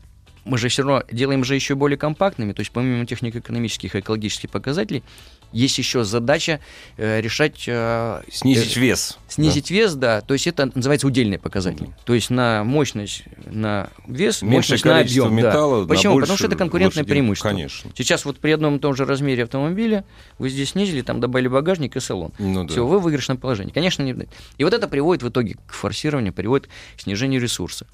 мы 0.49 0.57
же 0.57 0.67
все 0.67 0.83
равно 0.83 1.03
делаем 1.11 1.43
же 1.43 1.55
еще 1.55 1.75
более 1.75 1.97
компактными, 1.97 2.53
то 2.53 2.61
есть 2.61 2.71
помимо 2.71 3.05
технико-экономических 3.05 3.95
и 3.95 3.99
экологических 3.99 4.49
показателей, 4.49 5.03
есть 5.51 5.77
еще 5.77 6.03
задача 6.03 6.59
э, 6.97 7.21
решать... 7.21 7.63
э, 7.67 8.21
Снизить 8.31 8.77
э, 8.77 8.79
вес. 8.79 9.17
Снизить 9.27 9.71
вес, 9.71 9.93
да, 9.95 10.21
то 10.21 10.33
есть 10.33 10.47
это 10.47 10.71
называется 10.75 11.07
удельные 11.07 11.39
показатели. 11.39 11.89
То 12.05 12.13
есть 12.13 12.29
на 12.29 12.63
мощность, 12.63 13.23
на 13.45 13.89
вес, 14.07 14.41
Меньшее 14.41 14.57
мощность 14.57 14.85
на 14.85 14.99
объем. 14.99 15.33
металла 15.33 15.77
да. 15.77 15.81
на 15.83 15.87
Почему? 15.87 16.13
больше 16.13 16.25
Потому 16.25 16.37
что 16.37 16.47
это 16.47 16.55
конкурентное 16.55 17.03
преимущество. 17.03 17.49
Конечно. 17.49 17.91
Сейчас 17.95 18.25
вот 18.25 18.39
при 18.39 18.51
одном 18.51 18.77
и 18.77 18.79
том 18.79 18.95
же 18.95 19.05
размере 19.05 19.43
автомобиля 19.43 20.03
вы 20.38 20.49
здесь 20.49 20.71
снизили, 20.71 21.01
там 21.01 21.19
добавили 21.19 21.47
багажник 21.47 21.95
и 21.95 21.99
салон. 21.99 22.31
Ну 22.38 22.63
да. 22.65 22.71
Все, 22.71 22.85
вы 22.85 22.99
в 22.99 23.03
выигрышном 23.03 23.38
положении. 23.38 23.71
Конечно, 23.71 24.03
не... 24.03 24.15
И 24.57 24.63
вот 24.63 24.73
это 24.73 24.88
приводит 24.88 25.23
в 25.23 25.29
итоге 25.29 25.57
к 25.65 25.73
форсированию, 25.73 26.33
приводит 26.33 26.69
к 26.97 27.01
снижению 27.01 27.41
ресурса. 27.41 27.88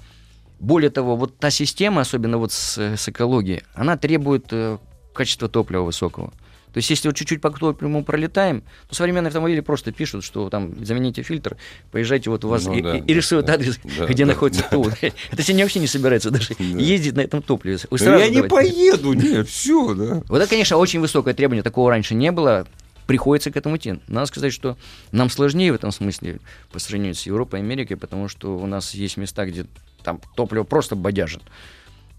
Более 0.58 0.90
того, 0.90 1.16
вот 1.16 1.38
та 1.38 1.50
система, 1.50 2.00
особенно 2.02 2.38
вот 2.38 2.52
с, 2.52 2.78
с 2.78 3.08
экологией, 3.08 3.62
она 3.74 3.96
требует 3.96 4.46
э, 4.50 4.78
качества 5.12 5.48
топлива 5.48 5.82
высокого. 5.82 6.32
То 6.72 6.78
есть, 6.78 6.90
если 6.90 7.08
вот 7.08 7.16
чуть-чуть 7.16 7.40
по 7.40 7.48
топливу 7.50 8.02
пролетаем, 8.04 8.62
то 8.88 8.94
современные 8.94 9.28
автомобили 9.28 9.60
просто 9.60 9.92
пишут, 9.92 10.24
что 10.24 10.50
там 10.50 10.84
замените 10.84 11.22
фильтр, 11.22 11.56
поезжайте 11.90 12.28
вот 12.28 12.44
у 12.44 12.48
вас 12.48 12.66
Ну 12.66 12.74
и, 12.74 12.82
да, 12.82 12.96
и- 12.96 13.00
и 13.00 13.02
да, 13.02 13.14
рисуют 13.14 13.46
да, 13.46 13.54
адрес, 13.54 13.78
да, 13.98 14.04
где 14.06 14.24
да, 14.24 14.32
находится 14.32 14.62
да. 14.62 14.68
ТУ. 14.76 14.90
Это 15.30 15.42
сегодня 15.42 15.64
вообще 15.64 15.78
не 15.80 15.86
собирается 15.86 16.30
даже 16.30 16.54
Да. 16.58 16.64
ездить 16.64 17.14
на 17.16 17.20
этом 17.20 17.40
топливе. 17.40 17.78
Вы 17.90 17.98
Да 17.98 18.04
сразу 18.04 18.24
я 18.24 18.28
не 18.28 18.42
давайте- 18.42 18.54
поеду, 18.54 19.12
нет, 19.14 19.48
все, 19.50 19.94
да. 19.94 20.22
вот 20.28 20.38
это, 20.38 20.48
конечно, 20.50 20.76
очень 20.76 21.00
высокое 21.00 21.32
требование, 21.32 21.62
такого 21.62 21.90
раньше 21.90 22.14
не 22.14 22.30
было. 22.30 22.66
Приходится 23.06 23.52
к 23.52 23.56
этому 23.56 23.76
идти. 23.76 24.00
Надо 24.08 24.26
сказать, 24.26 24.52
что 24.52 24.76
нам 25.12 25.30
сложнее 25.30 25.70
в 25.70 25.76
этом 25.76 25.92
смысле 25.92 26.40
по 26.72 26.80
сравнению 26.80 27.14
с 27.14 27.22
Европой 27.24 27.60
и 27.60 27.62
Америкой, 27.62 27.96
потому 27.96 28.26
что 28.26 28.58
у 28.58 28.66
нас 28.66 28.94
есть 28.94 29.16
места, 29.16 29.46
где 29.46 29.64
там 30.06 30.20
топливо 30.36 30.62
просто 30.62 30.94
бодяжит. 30.94 31.42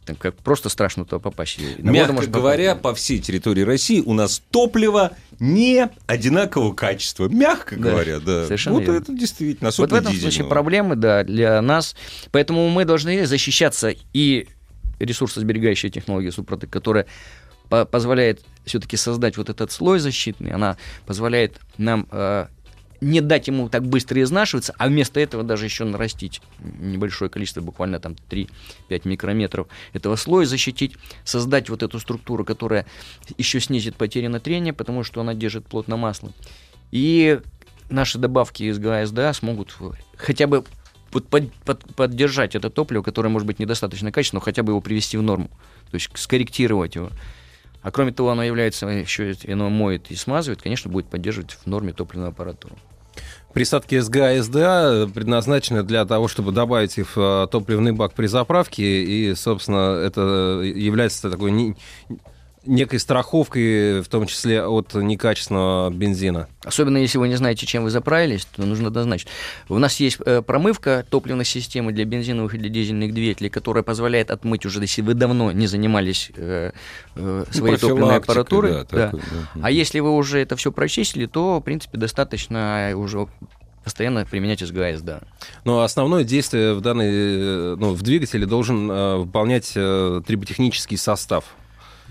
Там 0.05 0.15
как 0.17 0.35
просто 0.35 0.67
страшно 0.69 1.05
туда 1.05 1.19
попасть. 1.19 1.57
На 1.79 1.89
Мягко 1.89 2.13
может 2.13 2.29
говоря, 2.31 2.75
попасть. 2.75 2.83
по 2.83 2.93
всей 2.95 3.19
территории 3.19 3.61
России 3.61 4.01
у 4.01 4.13
нас 4.13 4.41
топливо 4.51 5.13
не 5.39 5.89
одинакового 6.05 6.73
качества. 6.73 7.27
Мягко 7.29 7.75
Да, 7.77 7.89
говоря, 7.91 8.19
да. 8.19 8.43
совершенно 8.45 8.75
вот 8.75 8.83
верно. 8.83 8.97
это 8.97 9.13
действительно, 9.13 9.69
Вот 9.77 9.89
в 9.91 9.93
этом 9.93 10.11
случае 10.11 10.29
дизельного. 10.29 10.49
проблемы, 10.49 10.95
да, 10.97 11.23
для 11.23 11.61
нас. 11.61 11.95
Поэтому 12.31 12.69
мы 12.69 12.83
должны 12.85 13.25
защищаться 13.25 13.93
и 14.13 14.47
ресурсосберегающая 14.99 15.89
технология 15.89 16.31
Супротек, 16.31 16.69
которая 16.69 17.05
по- 17.69 17.85
позволяет 17.85 18.41
все-таки 18.65 18.97
создать 18.97 19.37
вот 19.37 19.49
этот 19.49 19.71
слой 19.71 19.99
защитный, 19.99 20.51
она 20.51 20.77
позволяет 21.05 21.59
нам 21.77 22.07
э, 22.11 22.47
не 23.01 23.21
дать 23.21 23.47
ему 23.47 23.69
так 23.69 23.83
быстро 23.83 24.21
изнашиваться, 24.21 24.73
а 24.77 24.87
вместо 24.87 25.19
этого 25.19 25.43
даже 25.43 25.65
еще 25.65 25.83
нарастить 25.83 26.41
небольшое 26.59 27.29
количество, 27.29 27.61
буквально 27.61 27.99
там 27.99 28.15
3-5 28.29 28.47
микрометров 29.05 29.67
этого 29.93 30.15
слоя 30.15 30.45
защитить, 30.45 30.95
создать 31.23 31.69
вот 31.69 31.83
эту 31.83 31.99
структуру, 31.99 32.43
которая 32.45 32.85
еще 33.37 33.59
снизит 33.59 33.95
потери 33.95 34.27
на 34.27 34.39
трение, 34.39 34.73
потому 34.73 35.03
что 35.03 35.21
она 35.21 35.33
держит 35.33 35.65
плотно 35.65 35.97
масло. 35.97 36.31
И 36.91 37.39
наши 37.89 38.17
добавки 38.17 38.63
из 38.63 38.79
ГАСДА 38.79 39.33
смогут 39.33 39.75
хотя 40.15 40.47
бы 40.47 40.63
под- 41.11 41.27
под- 41.27 41.53
под- 41.53 41.95
поддержать 41.95 42.55
это 42.55 42.69
топливо, 42.69 43.03
которое 43.03 43.29
может 43.29 43.47
быть 43.47 43.59
недостаточно 43.59 44.11
качественным, 44.11 44.41
но 44.41 44.45
хотя 44.45 44.63
бы 44.63 44.71
его 44.71 44.81
привести 44.81 45.17
в 45.17 45.21
норму, 45.21 45.49
то 45.89 45.95
есть 45.95 46.09
скорректировать 46.15 46.95
его. 46.95 47.11
А 47.81 47.91
кроме 47.91 48.11
того, 48.11 48.31
оно 48.31 48.43
является 48.43 48.85
еще, 48.87 49.33
оно 49.47 49.69
моет 49.69 50.11
и 50.11 50.15
смазывает, 50.15 50.61
конечно, 50.61 50.91
будет 50.91 51.07
поддерживать 51.07 51.51
в 51.53 51.67
норме 51.67 51.93
топливную 51.93 52.29
аппаратуру. 52.29 52.75
Присадки 53.53 53.97
СГА 53.99 54.33
и 54.35 54.41
СДА 54.41 55.09
предназначены 55.13 55.83
для 55.83 56.05
того, 56.05 56.27
чтобы 56.27 56.51
добавить 56.51 56.97
их 56.97 57.15
в 57.15 57.45
э, 57.45 57.47
топливный 57.49 57.91
бак 57.91 58.13
при 58.13 58.27
заправке, 58.27 59.03
и, 59.03 59.33
собственно, 59.35 59.95
это 59.95 60.61
является 60.63 61.31
такой 61.31 61.51
не- 61.51 61.75
некой 62.67 62.99
страховкой, 62.99 64.01
в 64.01 64.07
том 64.07 64.27
числе 64.27 64.63
от 64.63 64.93
некачественного 64.93 65.89
бензина. 65.89 66.47
Особенно 66.63 66.97
если 66.97 67.17
вы 67.17 67.27
не 67.27 67.35
знаете, 67.35 67.65
чем 67.65 67.83
вы 67.83 67.89
заправились, 67.89 68.45
то 68.45 68.63
нужно 68.63 68.89
дозначить. 68.89 69.27
У 69.69 69.77
нас 69.77 69.99
есть 69.99 70.17
э, 70.25 70.41
промывка 70.41 71.05
топливной 71.09 71.45
системы 71.45 71.91
для 71.91 72.05
бензиновых 72.05 72.55
и 72.55 72.57
для 72.57 72.69
дизельных 72.69 73.13
двигателей, 73.13 73.49
которая 73.49 73.83
позволяет 73.83 74.31
отмыть 74.31 74.65
уже, 74.65 74.81
если 74.81 75.01
вы 75.01 75.13
давно 75.13 75.51
не 75.51 75.67
занимались 75.67 76.31
э, 76.35 76.71
э, 77.15 77.45
своей 77.51 77.77
топливной 77.77 78.17
аппаратурой. 78.17 78.71
да, 78.71 78.83
да. 78.83 79.05
такой, 79.05 79.19
да. 79.19 79.61
А 79.61 79.71
если 79.71 79.99
вы 79.99 80.11
уже 80.11 80.39
это 80.39 80.55
все 80.55 80.71
прочистили, 80.71 81.25
то, 81.25 81.59
в 81.59 81.63
принципе, 81.63 81.97
достаточно 81.97 82.91
уже 82.95 83.27
постоянно 83.87 84.25
применять 84.25 84.59
СГАС, 84.59 85.01
да. 85.01 85.21
Но 85.63 85.81
основное 85.81 86.25
действие 86.25 86.73
в 86.73 86.81
данной, 86.81 87.09
э, 87.09 87.75
ну, 87.79 87.93
в 87.93 88.01
двигателе 88.01 88.45
должен 88.45 88.91
э, 88.91 89.15
выполнять 89.15 89.71
э, 89.75 90.21
триботехнический 90.27 90.97
состав. 90.97 91.45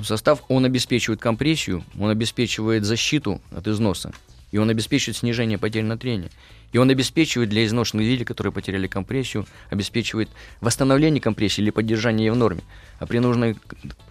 Состав, 0.04 0.42
он 0.48 0.64
обеспечивает 0.64 1.20
компрессию, 1.20 1.84
он 1.98 2.10
обеспечивает 2.10 2.84
защиту 2.84 3.40
от 3.50 3.66
износа, 3.66 4.12
и 4.50 4.58
он 4.58 4.68
обеспечивает 4.70 5.16
снижение 5.16 5.58
потерь 5.58 5.84
на 5.84 5.96
трение. 5.96 6.30
И 6.72 6.78
он 6.78 6.90
обеспечивает 6.90 7.48
для 7.48 7.64
изношенных 7.64 8.04
двигателей, 8.04 8.26
которые 8.26 8.52
потеряли 8.52 8.86
компрессию, 8.86 9.46
обеспечивает 9.70 10.28
восстановление 10.60 11.20
компрессии 11.20 11.62
или 11.62 11.70
поддержание 11.70 12.26
ее 12.26 12.32
в 12.32 12.36
норме. 12.36 12.62
А 12.98 13.06
при 13.06 13.18
нужной, 13.18 13.56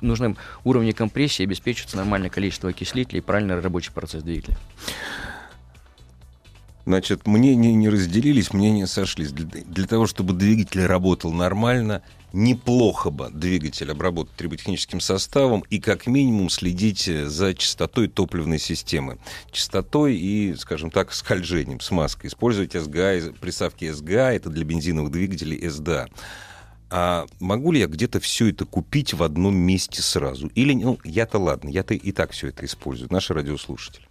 нужном 0.01 0.37
уровне 0.63 0.93
компрессии 0.93 1.43
обеспечивается 1.43 1.97
нормальное 1.97 2.29
количество 2.29 2.69
окислителей 2.69 3.19
и 3.19 3.21
правильный 3.21 3.59
рабочий 3.59 3.91
процесс 3.91 4.23
двигателя. 4.23 4.57
Значит, 6.85 7.25
мнения 7.25 7.73
не 7.73 7.89
разделились, 7.89 8.53
мнения 8.53 8.85
сошлись. 8.85 9.31
Для, 9.31 9.63
для 9.63 9.87
того, 9.87 10.05
чтобы 10.05 10.33
двигатель 10.33 10.85
работал 10.85 11.31
нормально, 11.31 12.03
неплохо 12.31 13.09
бы 13.09 13.29
двигатель 13.31 13.91
обработать 13.91 14.35
триботехническим 14.35 14.99
составом 14.99 15.63
и 15.69 15.79
как 15.79 16.05
минимум 16.05 16.49
следить 16.49 17.05
за 17.05 17.55
частотой 17.55 18.07
топливной 18.07 18.59
системы. 18.59 19.17
Частотой 19.51 20.15
и, 20.15 20.55
скажем 20.55 20.91
так, 20.91 21.11
скольжением, 21.11 21.79
смазкой. 21.79 22.27
Использовать 22.27 22.73
СГА, 22.73 23.33
приставки 23.41 23.91
СГА, 23.91 24.33
это 24.33 24.49
для 24.49 24.63
бензиновых 24.63 25.11
двигателей 25.11 25.67
СДА. 25.67 26.07
А 26.91 27.25
могу 27.39 27.71
ли 27.71 27.79
я 27.79 27.87
где-то 27.87 28.19
все 28.19 28.49
это 28.49 28.65
купить 28.65 29.15
в 29.15 29.23
одном 29.23 29.55
месте 29.55 30.03
сразу? 30.03 30.47
Или, 30.53 30.73
ну, 30.73 30.99
я-то 31.03 31.39
ладно, 31.39 31.69
я-то 31.69 31.95
и 31.95 32.11
так 32.11 32.31
все 32.31 32.49
это 32.49 32.63
использую, 32.63 33.11
наши 33.11 33.33
радиослушатели. 33.33 34.05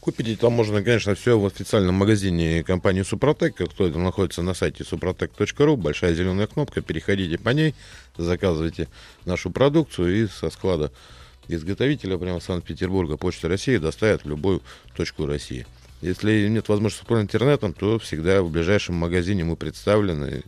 Купить 0.00 0.40
там 0.40 0.52
можно, 0.54 0.82
конечно, 0.82 1.14
все 1.14 1.38
в 1.38 1.46
официальном 1.46 1.94
магазине 1.94 2.64
компании 2.64 3.02
Супротек, 3.02 3.54
который 3.54 3.92
находится 3.96 4.42
на 4.42 4.54
сайте 4.54 4.82
suprotec.ru, 4.82 5.76
большая 5.76 6.14
зеленая 6.14 6.48
кнопка, 6.48 6.80
переходите 6.80 7.38
по 7.38 7.50
ней, 7.50 7.74
заказывайте 8.16 8.88
нашу 9.24 9.50
продукцию 9.50 10.24
и 10.24 10.26
со 10.26 10.50
склада 10.50 10.90
изготовителя 11.46 12.18
прямо 12.18 12.40
Санкт-Петербурга 12.40 13.16
Почта 13.16 13.48
России 13.48 13.76
доставят 13.76 14.24
в 14.24 14.28
любую 14.28 14.62
точку 14.96 15.26
России. 15.26 15.66
Если 16.00 16.48
нет 16.48 16.68
возможности 16.68 17.06
по 17.06 17.20
интернетом, 17.20 17.72
то 17.72 18.00
всегда 18.00 18.42
в 18.42 18.50
ближайшем 18.50 18.96
магазине 18.96 19.44
мы 19.44 19.54
представлены. 19.54 20.42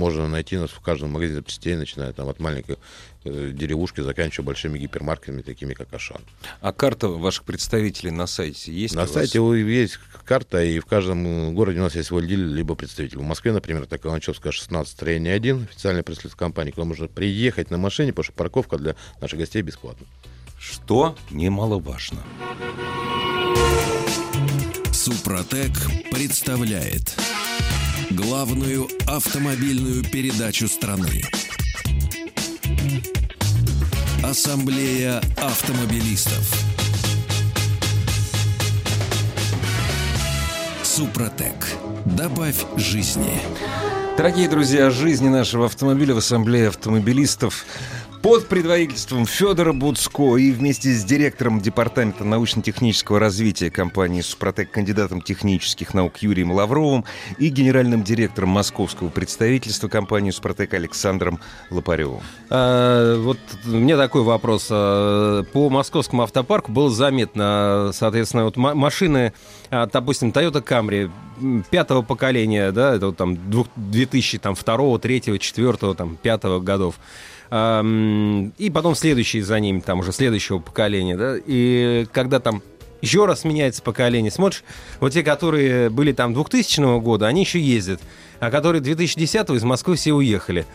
Можно 0.00 0.28
найти 0.28 0.56
нас 0.56 0.70
в 0.70 0.80
каждом 0.80 1.10
магазине 1.10 1.40
запчастей, 1.40 1.76
начиная 1.76 2.14
там 2.14 2.26
от 2.30 2.40
маленькой 2.40 2.78
э, 3.24 3.50
деревушки, 3.52 4.00
заканчивая 4.00 4.46
большими 4.46 4.78
гипермаркетами, 4.78 5.42
такими 5.42 5.74
как 5.74 5.92
Ашан. 5.92 6.22
А 6.62 6.72
карта 6.72 7.08
ваших 7.08 7.44
представителей 7.44 8.10
на 8.10 8.26
сайте 8.26 8.72
есть? 8.72 8.94
На 8.94 9.06
сайте 9.06 9.40
вас? 9.40 9.58
есть 9.58 9.98
карта, 10.24 10.64
и 10.64 10.78
в 10.78 10.86
каждом 10.86 11.54
городе 11.54 11.80
у 11.80 11.82
нас 11.82 11.94
есть 11.96 12.08
свой 12.08 12.26
дилер, 12.26 12.46
либо 12.46 12.76
представитель. 12.76 13.18
В 13.18 13.24
Москве, 13.24 13.52
например, 13.52 13.82
это 13.82 13.98
Каланчевская 13.98 14.52
16, 14.52 14.90
строение 14.90 15.34
1, 15.34 15.64
официальная 15.70 16.02
представительство 16.02 16.38
компании, 16.38 16.70
куда 16.70 16.86
можно 16.86 17.06
приехать 17.06 17.70
на 17.70 17.76
машине, 17.76 18.12
потому 18.12 18.24
что 18.24 18.32
парковка 18.32 18.78
для 18.78 18.96
наших 19.20 19.38
гостей 19.38 19.60
бесплатна. 19.60 20.06
Что 20.58 21.14
немаловажно. 21.30 22.22
Супротек 24.92 25.72
представляет 26.10 27.18
главную 28.10 28.88
автомобильную 29.06 30.02
передачу 30.02 30.68
страны. 30.68 31.22
Ассамблея 34.22 35.20
автомобилистов. 35.36 36.52
Супротек. 40.82 41.54
Добавь 42.04 42.56
жизни. 42.76 43.40
Дорогие 44.16 44.48
друзья, 44.48 44.90
жизни 44.90 45.28
нашего 45.28 45.66
автомобиля 45.66 46.14
в 46.14 46.18
Ассамблее 46.18 46.68
автомобилистов 46.68 47.64
под 48.22 48.48
предводительством 48.48 49.24
Федора 49.24 49.72
Буцко 49.72 50.36
и 50.36 50.52
вместе 50.52 50.90
с 50.90 51.04
директором 51.04 51.60
Департамента 51.60 52.24
научно-технического 52.24 53.18
развития 53.18 53.70
компании 53.70 54.20
«Супротек», 54.20 54.70
кандидатом 54.70 55.22
технических 55.22 55.94
наук 55.94 56.18
Юрием 56.18 56.52
Лавровым 56.52 57.04
и 57.38 57.48
генеральным 57.48 58.02
директором 58.02 58.50
московского 58.50 59.08
представительства 59.08 59.88
компании 59.88 60.30
«Супротек» 60.30 60.74
Александром 60.74 61.40
Лопаревым. 61.70 62.20
А, 62.50 63.18
вот 63.18 63.38
меня 63.64 63.96
такой 63.96 64.22
вопрос. 64.22 64.68
А, 64.70 65.42
по 65.44 65.70
московскому 65.70 66.22
автопарку 66.22 66.72
было 66.72 66.90
заметно, 66.90 67.90
соответственно, 67.94 68.44
вот 68.44 68.56
машины, 68.56 69.32
а, 69.70 69.86
допустим, 69.86 70.28
Toyota 70.28 70.62
Camry 70.62 71.10
пятого 71.70 72.02
поколения, 72.02 72.70
да, 72.70 72.94
это 72.94 73.06
вот 73.06 73.16
там 73.16 73.36
2002, 73.50 74.98
2003, 74.98 75.20
2004, 75.20 75.94
там, 75.94 76.16
5 76.16 76.60
годов, 76.60 76.96
и 77.52 78.70
потом 78.72 78.94
следующие 78.94 79.42
за 79.42 79.58
ним, 79.58 79.80
там 79.80 80.00
уже 80.00 80.12
следующего 80.12 80.60
поколения, 80.60 81.16
да, 81.16 81.36
и 81.44 82.06
когда 82.12 82.38
там 82.38 82.62
еще 83.00 83.26
раз 83.26 83.44
меняется 83.44 83.82
поколение, 83.82 84.30
смотришь, 84.30 84.62
вот 85.00 85.12
те, 85.12 85.22
которые 85.22 85.90
были 85.90 86.12
там 86.12 86.34
2000 86.34 87.00
года, 87.00 87.26
они 87.26 87.42
еще 87.42 87.60
ездят, 87.60 88.00
а 88.38 88.50
которые 88.50 88.80
2010 88.82 89.50
из 89.50 89.64
Москвы 89.64 89.96
все 89.96 90.12
уехали. 90.12 90.66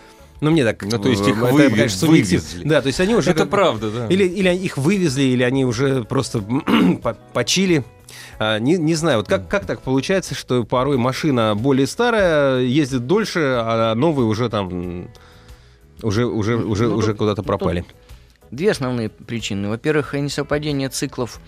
Ну, 0.42 0.52
мне 0.52 0.66
так... 0.66 0.84
Ну, 0.84 1.00
то 1.00 1.08
есть 1.08 1.26
их 1.26 1.38
это, 1.38 1.54
вывез, 1.54 1.72
конечно, 1.72 2.08
вывезли. 2.08 2.68
Да, 2.68 2.82
то 2.82 2.88
есть 2.88 3.00
они 3.00 3.16
уже... 3.16 3.32
Это 3.32 3.42
как, 3.42 3.50
правда, 3.50 3.90
да. 3.90 4.08
Или, 4.08 4.26
или 4.26 4.50
их 4.54 4.78
вывезли, 4.78 5.24
или 5.24 5.44
они 5.44 5.64
уже 5.64 6.04
просто 6.04 6.44
почили. 7.34 7.86
А, 8.38 8.60
не, 8.60 8.78
не 8.78 8.96
знаю, 8.96 9.20
вот 9.20 9.30
как, 9.30 9.48
как 9.48 9.66
так 9.66 9.82
получается, 9.82 10.36
что 10.36 10.66
порой 10.66 10.98
машина 10.98 11.56
более 11.56 11.88
старая, 11.88 12.60
ездит 12.62 13.08
дольше, 13.08 13.40
а 13.60 13.96
новые 13.96 14.28
уже 14.28 14.50
там 14.50 15.08
уже, 16.02 16.26
уже, 16.26 16.58
уже, 16.58 16.88
ну, 16.88 16.96
уже 16.96 17.14
куда-то 17.14 17.44
пропали. 17.44 17.86
Две 18.52 18.72
основные 18.72 19.10
причины. 19.10 19.70
Во-первых, 19.70 20.14
несовпадение 20.14 20.90
циклов 20.90 21.40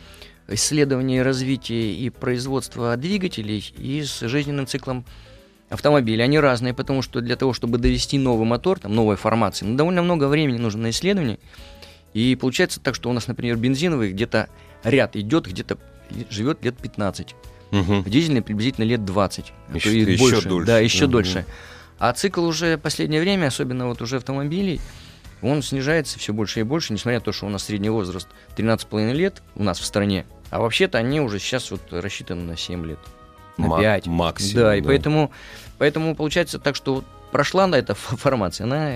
исследования, 0.48 1.22
развития 1.24 1.94
и 1.94 2.10
производства 2.10 2.96
двигателей 2.98 3.74
и 3.78 4.04
с 4.04 4.22
жизненным 4.22 4.66
циклом 4.66 5.06
автомобиля. 5.70 6.24
Они 6.24 6.40
разные, 6.40 6.74
потому 6.74 7.02
что 7.02 7.22
для 7.22 7.36
того, 7.36 7.54
чтобы 7.54 7.78
довести 7.78 8.18
новый 8.18 8.48
мотор, 8.48 8.80
там, 8.80 8.96
новой 8.96 9.16
формации, 9.16 9.66
ну, 9.66 9.76
довольно 9.76 10.02
много 10.02 10.28
времени 10.28 10.58
нужно 10.58 10.84
на 10.84 10.90
исследование. 10.92 11.40
И 12.14 12.36
получается 12.36 12.80
так, 12.80 12.96
что 12.96 13.10
у 13.10 13.14
нас, 13.14 13.28
например, 13.28 13.58
бензиновый 13.58 14.12
где-то 14.12 14.50
ряд 14.84 15.16
идет, 15.16 15.48
где-то 15.48 15.78
живет 16.30 16.64
лет 16.64 16.78
15. 16.78 17.36
Угу. 17.72 18.04
Дизельный 18.08 18.42
приблизительно 18.42 18.86
лет 18.86 19.04
20. 19.04 19.54
Еще, 19.74 19.90
а 19.90 19.92
еще 19.92 20.18
больше. 20.18 20.50
дольше. 20.50 20.68
Да, 20.68 20.80
еще 20.80 21.06
угу. 21.06 21.12
дольше. 21.12 21.46
А 22.00 22.14
цикл 22.14 22.46
уже 22.46 22.78
последнее 22.78 23.22
время, 23.22 23.48
особенно 23.48 23.88
вот 23.88 24.02
уже 24.02 24.18
автомобилей, 24.18 24.80
он 25.42 25.62
снижается 25.62 26.18
все 26.20 26.34
больше 26.34 26.62
и 26.62 26.64
больше, 26.64 26.94
несмотря 26.94 27.20
на 27.20 27.26
то, 27.26 27.32
что 27.32 27.46
у 27.46 27.50
нас 27.50 27.64
средний 27.64 27.90
возраст 27.90 28.28
13,5 28.56 29.14
лет 29.14 29.42
у 29.56 29.64
нас 29.64 29.80
в 29.80 29.86
стране, 29.86 30.26
а 30.50 30.60
вообще-то 30.60 30.98
они 30.98 31.22
уже 31.22 31.40
сейчас 31.40 31.72
вот 31.72 31.82
рассчитаны 31.92 32.44
на 32.44 32.58
7 32.58 32.86
лет, 32.86 33.00
на 33.58 33.66
М- 33.66 33.78
5. 33.80 34.08
Максимум. 34.08 34.64
Да, 34.64 34.76
и 34.76 34.82
поэтому, 34.82 35.32
поэтому 35.78 36.16
получается 36.16 36.60
так, 36.60 36.76
что 36.76 37.04
прошла 37.32 37.68
на 37.68 37.76
эта 37.76 37.94
формация, 37.96 38.66
она 38.66 38.96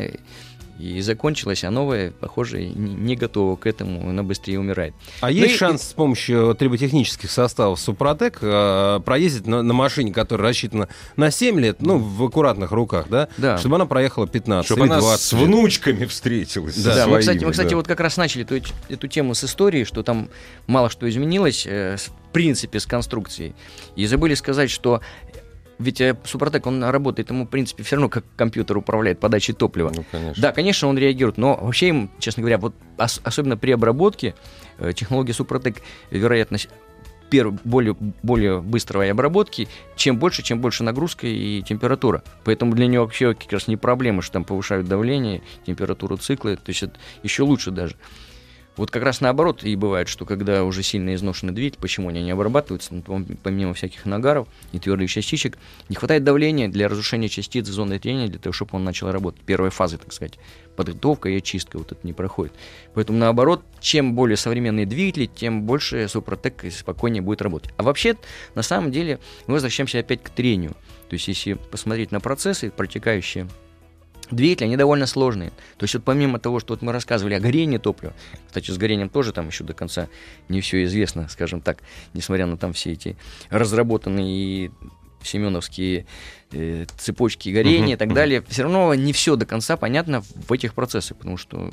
и 0.82 1.02
закончилась, 1.02 1.63
а 1.63 1.70
новая, 1.70 2.12
похоже, 2.12 2.65
не 2.65 3.15
готова 3.15 3.56
к 3.56 3.67
этому, 3.67 4.10
она 4.10 4.24
быстрее 4.24 4.60
умирает. 4.60 4.96
А 5.20 5.28
ну 5.28 5.34
есть 5.34 5.54
и... 5.54 5.58
шанс 5.58 5.84
с 5.84 5.94
помощью 5.94 6.56
триботехнических 6.56 7.30
составов 7.30 7.80
Супротек 7.80 8.39
э, 8.41 9.00
проездить 9.06 9.46
на, 9.46 9.62
на 9.62 9.74
машине, 9.74 10.12
которая 10.12 10.50
рассчитана 10.50 10.89
на 11.17 11.30
7 11.30 11.60
лет, 11.60 11.82
ну, 11.82 11.98
в 12.00 12.24
аккуратных 12.24 12.72
руках, 12.72 13.06
да? 13.10 13.28
Да. 13.38 13.58
Чтобы 13.60 13.76
она 13.76 13.86
проехала 13.86 14.28
15 14.28 14.65
Чтобы 14.65 14.86
она 14.86 15.00
20 15.00 15.24
с 15.24 15.34
внучками 15.34 16.06
встретилась. 16.06 16.76
Да, 16.78 16.96
да. 16.96 17.04
Своими, 17.04 17.12
мы, 17.12 17.20
кстати, 17.20 17.44
мы, 17.46 17.52
кстати, 17.52 17.70
да. 17.70 17.76
вот 17.76 17.88
как 17.88 18.00
раз 18.00 18.17
начали 18.17 18.44
эту, 18.44 18.67
эту 18.89 19.08
тему 19.08 19.36
с 19.36 19.44
истории, 19.44 19.84
что 19.84 20.02
там 20.02 20.30
мало 20.65 20.89
что 20.89 21.08
изменилось, 21.08 21.65
э, 21.67 21.98
в 21.98 22.32
принципе, 22.34 22.80
с 22.80 22.88
конструкцией. 22.88 23.54
И 23.96 24.08
забыли 24.08 24.34
сказать, 24.34 24.72
что 24.72 25.02
ведь 25.82 26.02
э, 26.02 26.15
Супротек, 26.24 26.65
он 26.67 26.84
работает, 26.84 27.30
ему, 27.30 27.46
в 27.46 27.50
принципе, 27.50 27.84
все 27.84 27.96
равно 27.96 28.10
как 28.10 28.24
компьютер 28.36 28.78
управляет 28.78 29.20
подачей 29.20 29.54
топлива. 29.54 29.91
Ну, 29.96 30.06
конечно. 30.12 30.41
Да, 30.41 30.52
конечно, 30.52 30.88
он 30.88 30.98
реагирует, 30.98 31.38
но 31.38 31.58
вообще 31.62 31.89
им, 31.89 32.12
честно 32.20 32.41
говоря, 32.41 32.58
вот 32.58 32.74
ос- 32.98 33.22
особенно 33.24 33.58
при 33.58 33.72
обработке, 33.72 34.36
э, 34.80 34.94
технология 34.94 35.34
Супротек, 35.34 35.82
вероятность 36.10 36.70
более, 37.63 37.96
более 38.24 38.62
быстрой 38.62 39.10
обработки, 39.12 39.67
чем 39.96 40.17
больше, 40.17 40.44
чем 40.44 40.60
больше 40.60 40.84
нагрузка 40.84 41.28
и 41.28 41.62
температура. 41.62 42.24
Поэтому 42.44 42.74
для 42.76 42.88
него 42.88 43.06
вообще 43.06 43.34
как 43.34 43.52
раз 43.54 43.67
не 43.67 43.78
проблема, 43.78 44.22
что 44.22 44.34
там 44.34 44.44
повышают 44.44 44.88
давление, 44.88 45.41
температуру 45.65 46.17
цикла, 46.17 46.56
то 46.58 46.70
есть 46.70 46.84
это 46.84 46.94
еще 47.24 47.44
лучше 47.44 47.72
даже. 47.72 47.96
Вот 48.77 48.89
как 48.89 49.03
раз 49.03 49.19
наоборот 49.19 49.63
и 49.63 49.75
бывает, 49.75 50.07
что 50.07 50.25
когда 50.25 50.63
уже 50.63 50.81
сильно 50.81 51.13
изношенный 51.13 51.53
двигатель, 51.53 51.79
почему 51.79 52.07
они 52.07 52.23
не 52.23 52.31
обрабатываются, 52.31 52.93
ну, 52.93 53.25
помимо 53.43 53.73
всяких 53.73 54.05
нагаров 54.05 54.47
и 54.71 54.79
твердых 54.79 55.10
частичек, 55.10 55.57
не 55.89 55.95
хватает 55.95 56.23
давления 56.23 56.69
для 56.69 56.88
разрушения 56.88 57.27
частиц 57.27 57.67
в 57.67 57.71
зоны 57.71 57.99
трения, 57.99 58.27
для 58.27 58.39
того, 58.39 58.53
чтобы 58.53 58.71
он 58.73 58.86
начал 58.86 59.12
работать. 59.12 59.41
Первая 59.45 59.71
фаза, 59.71 59.97
так 59.97 60.13
сказать, 60.13 60.39
подготовка 60.77 61.27
и 61.29 61.38
очистка 61.38 61.77
вот 61.77 61.91
это 61.91 61.99
не 62.03 62.13
проходит. 62.13 62.53
Поэтому 62.93 63.19
наоборот, 63.19 63.62
чем 63.81 64.15
более 64.15 64.38
современные 64.38 64.86
двигатели, 64.86 65.25
тем 65.25 65.63
больше 65.63 66.07
Супротек 66.07 66.63
спокойнее 66.71 67.21
будет 67.21 67.41
работать. 67.41 67.73
А 67.75 67.84
вообще, 67.84 68.15
на 68.55 68.62
самом 68.62 68.91
деле, 68.91 69.19
мы 69.47 69.55
возвращаемся 69.55 69.99
опять 69.99 70.23
к 70.23 70.29
трению. 70.29 70.71
То 71.10 71.15
есть, 71.15 71.27
если 71.27 71.53
посмотреть 71.53 72.12
на 72.12 72.21
процессы, 72.21 72.71
протекающие 72.71 73.47
Двигатели, 74.32 74.65
они 74.65 74.78
довольно 74.78 75.06
сложные. 75.06 75.52
То 75.78 75.84
есть 75.84 75.94
вот 75.94 76.04
помимо 76.04 76.39
того, 76.39 76.60
что 76.60 76.74
вот 76.74 76.82
мы 76.82 76.91
рассказывали 76.91 77.34
о 77.34 77.39
горении 77.39 77.78
топлива, 77.78 78.13
кстати, 78.48 78.72
с 78.72 78.78
горением 78.78 79.10
тоже 79.10 79.34
там 79.34 79.48
еще 79.48 79.63
до 79.63 79.74
конца 79.74 80.08
не 80.50 80.62
все 80.62 80.84
известно, 80.86 81.28
скажем 81.30 81.62
так, 81.62 81.80
несмотря 82.13 82.46
на 82.46 82.58
там 82.58 82.74
все 82.74 82.94
эти 82.94 83.17
разработанные 83.50 84.72
семеновские 85.24 86.06
э, 86.52 86.86
цепочки 86.98 87.50
горения 87.50 87.89
uh-huh, 87.89 87.94
и 87.94 87.98
так 87.98 88.10
uh-huh. 88.10 88.13
далее, 88.13 88.44
все 88.48 88.63
равно 88.63 88.94
не 88.96 89.13
все 89.13 89.36
до 89.36 89.46
конца 89.46 89.78
понятно 89.78 90.22
в 90.22 90.52
этих 90.52 90.74
процессах, 90.74 91.17
потому 91.17 91.38
что 91.38 91.70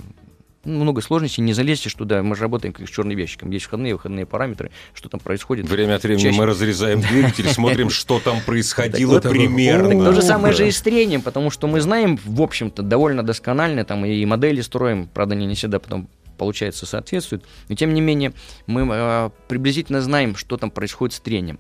много 0.65 1.01
сложностей, 1.01 1.43
не 1.43 1.53
залезешь 1.53 1.95
туда. 1.95 2.23
Мы 2.23 2.35
же 2.37 2.43
работаем 2.43 2.73
как 2.73 2.87
с 2.87 2.91
черным 2.91 3.17
ящиком. 3.17 3.51
Есть 3.51 3.67
входные, 3.67 3.95
выходные 3.95 4.27
параметры, 4.27 4.71
что 4.95 5.09
там 5.09 5.21
происходит. 5.21 5.69
Время 5.69 5.97
от 5.97 6.03
времени 6.03 6.25
Чаще- 6.25 6.39
мы 6.39 6.47
разрезаем 6.47 7.01
двигатель, 7.01 7.49
смотрим, 7.49 7.91
что 7.91 8.21
там 8.21 8.41
происходило 8.41 9.21
примерно. 9.21 10.05
То 10.05 10.13
же 10.13 10.23
самое 10.23 10.55
же 10.55 10.69
и 10.69 10.71
с 10.71 10.81
трением, 10.81 11.23
потому 11.23 11.51
что 11.51 11.67
мы 11.67 11.81
знаем, 11.81 12.19
в 12.25 12.43
общем-то, 12.43 12.83
довольно 12.83 13.23
досконально, 13.23 13.85
там 13.85 14.05
и 14.05 14.25
модели 14.25 14.61
строим, 14.61 15.09
правда, 15.13 15.35
не 15.35 15.55
всегда 15.55 15.79
потом 15.79 16.09
получается 16.37 16.87
соответствуют, 16.87 17.45
но 17.69 17.75
тем 17.75 17.93
не 17.93 18.01
менее 18.01 18.33
мы 18.67 18.87
э, 18.89 19.31
приблизительно 19.49 20.01
знаем, 20.01 20.37
что 20.37 20.57
там 20.57 20.71
происходит 20.71 21.15
с 21.17 21.21
трением. 21.21 21.59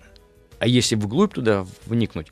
А 0.61 0.67
если 0.67 0.95
вглубь 0.95 1.35
туда 1.35 1.67
вникнуть, 1.87 2.29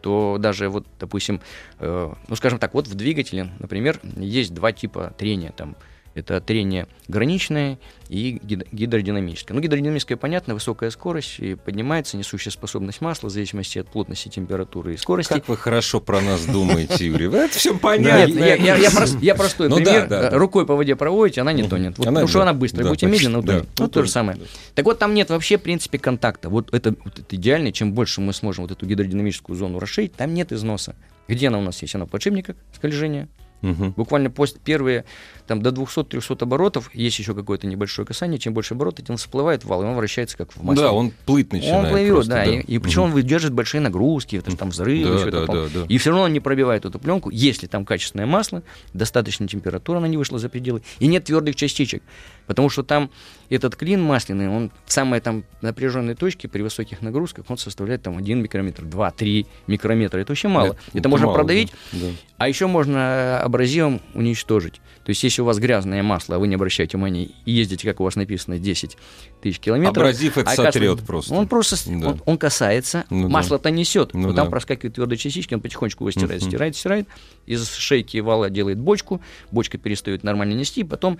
то 0.00 0.36
даже 0.38 0.68
вот, 0.68 0.86
допустим, 0.98 1.40
э, 1.78 2.12
ну, 2.28 2.36
скажем 2.36 2.58
так, 2.58 2.74
вот 2.74 2.88
в 2.88 2.94
двигателе, 2.94 3.52
например, 3.58 4.00
есть 4.16 4.52
два 4.52 4.72
типа 4.72 5.14
трения 5.16 5.52
там. 5.52 5.76
Это 6.16 6.40
трение 6.40 6.86
граничное 7.08 7.78
и 8.08 8.40
гид- 8.42 8.66
гидродинамическое. 8.72 9.54
Ну, 9.54 9.60
гидродинамическое, 9.60 10.16
понятно, 10.16 10.54
высокая 10.54 10.88
скорость, 10.90 11.38
и 11.40 11.56
поднимается 11.56 12.16
несущая 12.16 12.50
способность 12.50 13.02
масла 13.02 13.28
в 13.28 13.30
зависимости 13.30 13.78
от 13.78 13.88
плотности, 13.88 14.28
температуры 14.28 14.94
и 14.94 14.96
скорости. 14.96 15.34
Как 15.34 15.46
вы 15.46 15.58
хорошо 15.58 16.00
про 16.00 16.22
нас 16.22 16.46
думаете, 16.46 17.06
Юрий. 17.06 17.26
Это 17.26 17.50
все 17.58 17.76
понятно. 17.78 18.32
я, 18.38 18.54
я- 18.54 18.76
я 18.76 18.88
прос- 18.88 19.18
я 19.20 19.34
простой 19.34 19.68
Ну 19.68 19.76
пример. 19.76 20.08
Рукой 20.32 20.64
по 20.64 20.74
воде 20.74 20.96
проводите, 20.96 21.42
она 21.42 21.52
не 21.52 21.68
тонет. 21.68 21.96
Потому 21.96 22.26
что 22.26 22.40
она 22.42 22.54
быстрая. 22.54 22.88
Будьте 22.88 23.06
медленно, 23.06 23.40
утонет. 23.40 23.66
Ну, 23.78 23.88
то 23.88 24.02
же 24.02 24.10
самое. 24.10 24.38
Так 24.74 24.86
вот, 24.86 24.98
там 24.98 25.12
нет 25.12 25.28
вообще, 25.28 25.58
в 25.58 25.62
принципе, 25.62 25.98
контакта. 25.98 26.48
Вот 26.48 26.72
это, 26.72 26.94
идеально. 27.30 27.72
Чем 27.72 27.92
больше 27.92 28.22
мы 28.22 28.32
сможем 28.32 28.64
вот 28.64 28.70
эту 28.72 28.86
гидродинамическую 28.86 29.54
зону 29.54 29.78
расширить, 29.78 30.14
там 30.14 30.32
нет 30.32 30.50
износа. 30.50 30.96
Где 31.28 31.48
она 31.48 31.58
у 31.58 31.62
нас 31.62 31.82
есть? 31.82 31.94
Она 31.94 32.06
в 32.06 32.08
подшипниках 32.08 32.56
скольжения. 32.74 33.28
Буквально 33.62 34.30
после 34.30 34.60
первые 34.64 35.04
там, 35.46 35.62
до 35.62 35.70
200-300 35.70 36.42
оборотов 36.42 36.90
есть 36.94 37.18
еще 37.18 37.34
какое-то 37.34 37.66
небольшое 37.66 38.06
касание. 38.06 38.38
Чем 38.38 38.54
больше 38.54 38.74
оборотов, 38.74 39.06
тем 39.06 39.16
всплывает 39.16 39.64
вал, 39.64 39.82
и 39.82 39.86
он 39.86 39.94
вращается 39.94 40.36
как 40.36 40.52
в 40.52 40.62
масле. 40.62 40.82
Да, 40.84 40.92
он 40.92 41.12
плыть 41.24 41.52
начинает. 41.52 41.84
Он 41.86 41.90
плывет, 41.90 42.14
просто, 42.14 42.30
да, 42.32 42.44
И, 42.44 42.60
и 42.60 42.78
причем 42.78 43.02
он 43.02 43.10
выдержит 43.12 43.52
большие 43.52 43.80
нагрузки, 43.80 44.36
это 44.36 44.56
там 44.56 44.70
взрывы, 44.70 45.16
Да, 45.16 45.20
это 45.28 45.30
да, 45.30 45.44
пом- 45.52 45.70
да, 45.72 45.80
да. 45.80 45.86
И 45.88 45.98
все 45.98 46.10
равно 46.10 46.24
он 46.24 46.32
не 46.32 46.40
пробивает 46.40 46.84
эту 46.84 46.98
пленку, 46.98 47.30
если 47.30 47.66
там 47.66 47.84
качественное 47.84 48.26
масло, 48.26 48.62
достаточная 48.92 49.48
температура, 49.48 49.98
она 49.98 50.08
не 50.08 50.16
вышла 50.16 50.38
за 50.38 50.48
пределы, 50.48 50.82
и 50.98 51.06
нет 51.06 51.24
твердых 51.24 51.56
частичек. 51.56 52.02
Потому 52.46 52.68
что 52.70 52.82
там 52.84 53.10
этот 53.48 53.74
клин 53.76 54.02
масляный, 54.02 54.48
он 54.48 54.70
в 54.84 54.92
самой 54.92 55.20
там 55.20 55.44
напряженной 55.62 56.14
точке 56.14 56.48
при 56.48 56.62
высоких 56.62 57.02
нагрузках, 57.02 57.44
он 57.48 57.58
составляет 57.58 58.02
там 58.02 58.16
1 58.18 58.40
микрометр, 58.42 58.84
2-3 58.84 59.46
микрометра. 59.66 60.20
Это 60.20 60.32
очень 60.32 60.48
мало. 60.48 60.66
Это- 60.68 60.78
Это, 60.94 61.08
можно 61.08 61.26
мало, 61.26 61.36
продавить, 61.36 61.72
да, 61.92 61.98
да. 62.00 62.06
а 62.38 62.48
еще 62.48 62.66
можно 62.66 63.40
абразивом 63.40 64.00
уничтожить. 64.14 64.80
То 65.04 65.10
есть, 65.10 65.22
если 65.22 65.35
у 65.42 65.44
вас 65.44 65.58
грязное 65.58 66.02
масло, 66.02 66.36
а 66.36 66.38
вы 66.38 66.48
не 66.48 66.54
обращаете 66.54 66.96
внимания 66.96 67.30
и 67.44 67.52
ездите, 67.52 67.88
как 67.88 68.00
у 68.00 68.04
вас 68.04 68.16
написано, 68.16 68.58
10 68.58 68.96
тысяч 69.42 69.58
километров. 69.58 69.96
Абразив 69.98 70.38
это 70.38 70.50
а 70.50 70.52
оказывается, 70.52 70.78
сотрет 70.78 71.06
просто. 71.06 71.34
Он 71.34 71.46
просто, 71.48 71.76
Да. 71.86 72.08
он, 72.08 72.22
он 72.24 72.38
касается, 72.38 73.04
Ну 73.10 73.22
да. 73.24 73.28
масло-то 73.28 73.70
несет, 73.70 74.14
Ну 74.14 74.28
но 74.28 74.34
там 74.34 74.46
да. 74.46 74.50
проскакивают 74.50 74.94
твердые 74.94 75.18
частички, 75.18 75.54
он 75.54 75.60
потихонечку 75.60 76.04
его 76.04 76.10
стирает, 76.10 76.40
Мгм. 76.42 76.50
стирает, 76.50 76.76
стирает. 76.76 77.08
Из 77.46 77.68
шейки 77.74 78.18
вала 78.18 78.50
делает 78.50 78.78
бочку, 78.78 79.20
бочка 79.50 79.78
перестает 79.78 80.24
нормально 80.24 80.54
нести, 80.54 80.84
потом, 80.84 81.18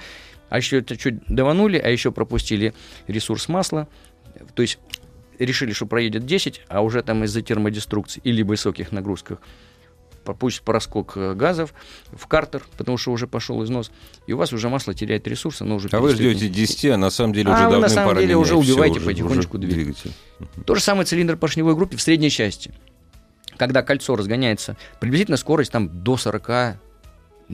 а 0.48 0.58
еще 0.58 0.78
это 0.78 0.96
чуть 0.96 1.24
даванули, 1.26 1.78
а 1.78 1.88
еще 1.88 2.12
пропустили 2.12 2.74
ресурс 3.06 3.48
масла, 3.48 3.88
то 4.54 4.62
есть 4.62 4.78
решили, 5.38 5.72
что 5.72 5.86
проедет 5.86 6.24
10, 6.26 6.62
а 6.68 6.80
уже 6.80 7.02
там 7.02 7.24
из-за 7.24 7.42
термодеструкции 7.42 8.20
или 8.24 8.42
высоких 8.42 8.90
нагрузках 8.92 9.38
пропустит 10.26 10.62
проскок 10.62 11.12
э, 11.16 11.32
газов 11.34 11.72
в 12.12 12.26
картер, 12.26 12.62
потому 12.76 12.98
что 12.98 13.12
уже 13.12 13.26
пошел 13.26 13.64
износ, 13.64 13.90
и 14.26 14.32
у 14.34 14.36
вас 14.36 14.52
уже 14.52 14.68
масло 14.68 14.92
теряет 14.92 15.26
ресурс, 15.26 15.62
оно 15.62 15.76
уже 15.76 15.88
А 15.92 16.00
вы 16.00 16.10
ждете 16.10 16.46
нести. 16.50 16.50
10, 16.50 16.84
а 16.86 16.96
на 16.98 17.08
самом 17.10 17.32
деле 17.32 17.50
А 17.50 17.54
уже 17.54 17.62
вы 17.62 17.64
на 17.66 17.70
давным 17.72 17.90
самом 17.90 18.08
пора 18.10 18.20
деле 18.20 18.34
менять 18.34 18.46
уже 18.46 18.56
убиваете 18.56 18.98
уже- 18.98 19.06
потихонечку 19.06 19.56
уже 19.56 19.66
двигатель. 19.66 20.10
двигатель. 20.38 20.64
То 20.66 20.74
же 20.74 20.82
самое 20.82 21.06
цилиндр-поршневой 21.06 21.74
группе 21.74 21.96
в 21.96 22.02
средней 22.02 22.30
части. 22.30 22.74
Когда 23.56 23.80
кольцо 23.82 24.14
разгоняется, 24.16 24.76
приблизительно 25.00 25.38
скорость 25.38 25.72
там 25.72 25.88
до 26.02 26.18
40, 26.18 26.48
на 26.48 26.78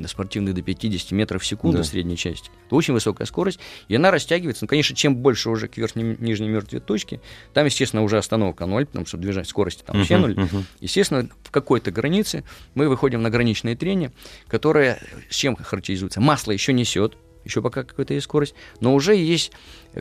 спортивных 0.07 0.55
до 0.55 0.63
50 0.63 1.13
метров 1.13 1.43
в 1.43 1.47
секунду 1.47 1.79
Да. 1.79 1.85
средней 1.85 2.17
части. 2.17 2.51
Это 2.67 2.75
очень 2.77 2.95
высокая 2.95 3.27
скорость, 3.27 3.61
и 3.89 3.95
она 3.95 4.11
растягивается. 4.11 4.65
Ну, 4.65 4.69
конечно, 4.69 4.97
чем 4.97 5.17
больше 5.17 5.51
уже 5.51 5.69
к 5.69 5.77
верхней 5.77 6.17
нижней 6.19 6.49
мертвой 6.49 6.81
точке, 6.81 7.21
там, 7.53 7.67
естественно, 7.67 8.03
уже 8.03 8.19
остановка 8.19 8.67
ноль, 8.67 8.87
потому 8.87 9.07
что 9.07 9.17
движение 9.19 9.45
скорости 9.45 9.83
там 9.87 9.99
вообще 9.99 10.17
Мгм, 10.17 10.23
ноль. 10.23 10.35
мгм. 10.47 10.67
Естественно, 10.81 11.29
в 11.43 11.51
какой-то 11.51 11.91
границе 11.91 12.45
мы 12.75 12.89
выходим 12.89 13.23
на 13.23 13.31
граничное 13.31 13.77
трение, 13.77 14.13
которое 14.49 14.99
с 15.31 15.35
чем 15.35 15.57
характеризуется? 15.57 16.21
Масло 16.21 16.53
еще 16.53 16.73
несет, 16.73 17.17
еще 17.45 17.61
пока 17.61 17.83
какая-то 17.83 18.15
есть 18.15 18.25
скорость, 18.25 18.55
но 18.81 18.95
уже 18.95 19.15
есть 19.17 19.53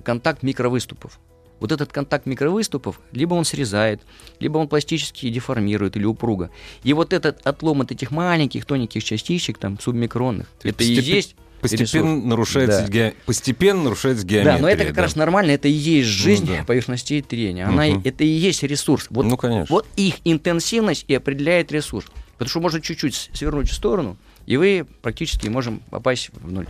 контакт 0.04 0.44
микровыступов. 0.44 1.20
Вот 1.62 1.72
этот 1.72 1.94
контакт 1.94 2.26
микровыступов, 2.26 3.00
либо 3.14 3.36
он 3.36 3.46
срезает, 3.46 4.02
либо 4.40 4.58
он 4.58 4.68
пластически 4.68 5.30
деформирует 5.30 5.96
или 5.96 6.04
упруго. 6.06 6.50
И 6.84 6.92
вот 6.92 7.14
этот 7.14 7.40
отлом 7.48 7.82
от 7.82 7.92
этих 7.92 8.12
маленьких 8.12 8.66
тоненьких 8.66 9.04
частичек, 9.04 9.58
там, 9.60 9.80
субмикронных, 9.80 10.48
То 10.62 10.68
это 10.68 10.84
и 10.84 10.98
постеп- 10.98 11.02
есть 11.04 11.36
Постепенно 11.62 12.08
ресурс. 12.16 12.24
нарушается, 12.26 12.82
Да. 12.82 12.88
ге- 12.88 13.14
постепенно 13.28 13.84
нарушается 13.84 14.26
геометрия. 14.26 14.56
Да, 14.56 14.60
но 14.62 14.68
это 14.68 14.86
как 14.86 14.96
да. 14.96 15.02
раз 15.04 15.16
нормально, 15.16 15.52
это 15.52 15.68
и 15.68 15.72
есть 15.72 16.10
жизнь 16.10 16.48
да. 16.48 16.64
поверхностей 16.64 17.22
трения. 17.22 17.68
Она, 17.68 17.86
Мгм. 17.86 18.02
Это 18.04 18.24
и 18.24 18.28
есть 18.28 18.64
ресурс. 18.64 19.06
Вот, 19.12 19.28
Ну, 19.28 19.38
конечно. 19.38 19.68
вот 19.74 19.86
их 19.96 20.16
интенсивность 20.26 21.06
и 21.08 21.14
определяет 21.14 21.72
ресурс. 21.72 22.08
Потому 22.40 22.50
что 22.50 22.60
можно 22.62 22.82
чуть-чуть 22.82 23.30
свернуть 23.34 23.70
в 23.70 23.74
сторону, 23.76 24.18
и 24.48 24.58
вы 24.58 24.88
практически 25.04 25.48
можем 25.50 25.82
попасть 25.92 26.32
в 26.34 26.52
ноль. 26.52 26.66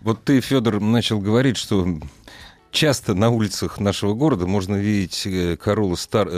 Вот 0.00 0.24
ты, 0.24 0.40
Федор, 0.40 0.80
начал 0.80 1.18
говорить, 1.20 1.58
что 1.58 1.86
часто 2.70 3.14
на 3.14 3.30
улицах 3.30 3.80
нашего 3.80 4.14
города 4.14 4.46
можно 4.46 4.76
видеть 4.76 5.26
э, 5.26 5.56
Королы 5.56 5.96
стар... 5.96 6.28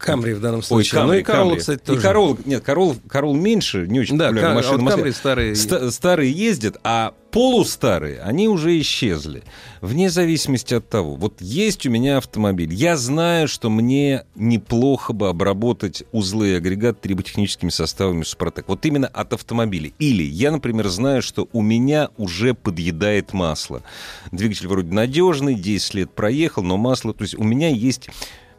Камри 0.00 0.32
в 0.32 0.40
данном 0.40 0.60
Ой, 0.60 0.64
случае. 0.64 1.00
Камри, 1.00 1.14
ну 1.16 1.20
и 1.20 1.22
Королла, 1.22 1.48
Камри. 1.50 1.60
кстати, 1.60 1.80
И 1.82 1.86
тоже. 1.86 2.00
Королла, 2.00 2.36
нет, 2.46 2.64
Королл, 2.64 2.96
Королл 3.08 3.34
меньше, 3.34 3.86
не 3.86 4.00
очень 4.00 4.16
Да, 4.16 4.26
популярная 4.28 4.54
машина 4.56 4.72
в 4.74 4.76
вот 4.78 4.84
Москве. 4.84 5.02
Камри 5.02 5.12
старые. 5.12 5.54
Ста- 5.56 5.90
старые 5.90 6.32
ездят, 6.32 6.78
а 6.84 7.12
полустарые, 7.30 8.20
они 8.22 8.48
уже 8.48 8.78
исчезли. 8.80 9.42
Вне 9.80 10.10
зависимости 10.10 10.74
от 10.74 10.88
того. 10.88 11.14
Вот 11.14 11.40
есть 11.40 11.86
у 11.86 11.90
меня 11.90 12.16
автомобиль. 12.18 12.72
Я 12.74 12.96
знаю, 12.96 13.46
что 13.46 13.70
мне 13.70 14.24
неплохо 14.34 15.12
бы 15.12 15.28
обработать 15.28 16.02
узлы 16.12 16.50
и 16.50 16.54
агрегат 16.54 17.00
триботехническими 17.00 17.70
составами 17.70 18.24
Супротек. 18.24 18.66
Вот 18.68 18.84
именно 18.86 19.06
от 19.06 19.32
автомобиля. 19.32 19.92
Или 19.98 20.22
я, 20.24 20.50
например, 20.50 20.88
знаю, 20.88 21.22
что 21.22 21.48
у 21.52 21.62
меня 21.62 22.08
уже 22.16 22.54
подъедает 22.54 23.32
масло. 23.32 23.82
Двигатель 24.32 24.66
вроде 24.66 24.92
надежный, 24.92 25.54
10 25.54 25.94
лет 25.94 26.10
проехал, 26.12 26.62
но 26.62 26.76
масло... 26.76 27.14
То 27.14 27.22
есть 27.22 27.38
у 27.38 27.44
меня 27.44 27.68
есть 27.68 28.08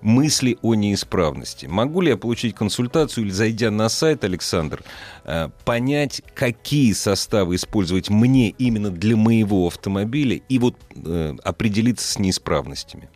мысли 0.01 0.57
о 0.61 0.75
неисправности. 0.75 1.65
Могу 1.65 2.01
ли 2.01 2.09
я 2.09 2.17
получить 2.17 2.55
консультацию 2.55 3.25
или, 3.25 3.31
зайдя 3.31 3.71
на 3.71 3.89
сайт, 3.89 4.23
Александр, 4.23 4.83
э, 5.23 5.49
понять, 5.65 6.21
какие 6.33 6.93
составы 6.93 7.55
использовать 7.55 8.09
мне 8.09 8.49
именно 8.49 8.89
для 8.89 9.15
моего 9.15 9.67
автомобиля 9.67 10.41
и 10.49 10.59
вот 10.59 10.75
э, 10.95 11.35
определиться 11.43 12.07
с 12.11 12.19
неисправностями? 12.19 13.09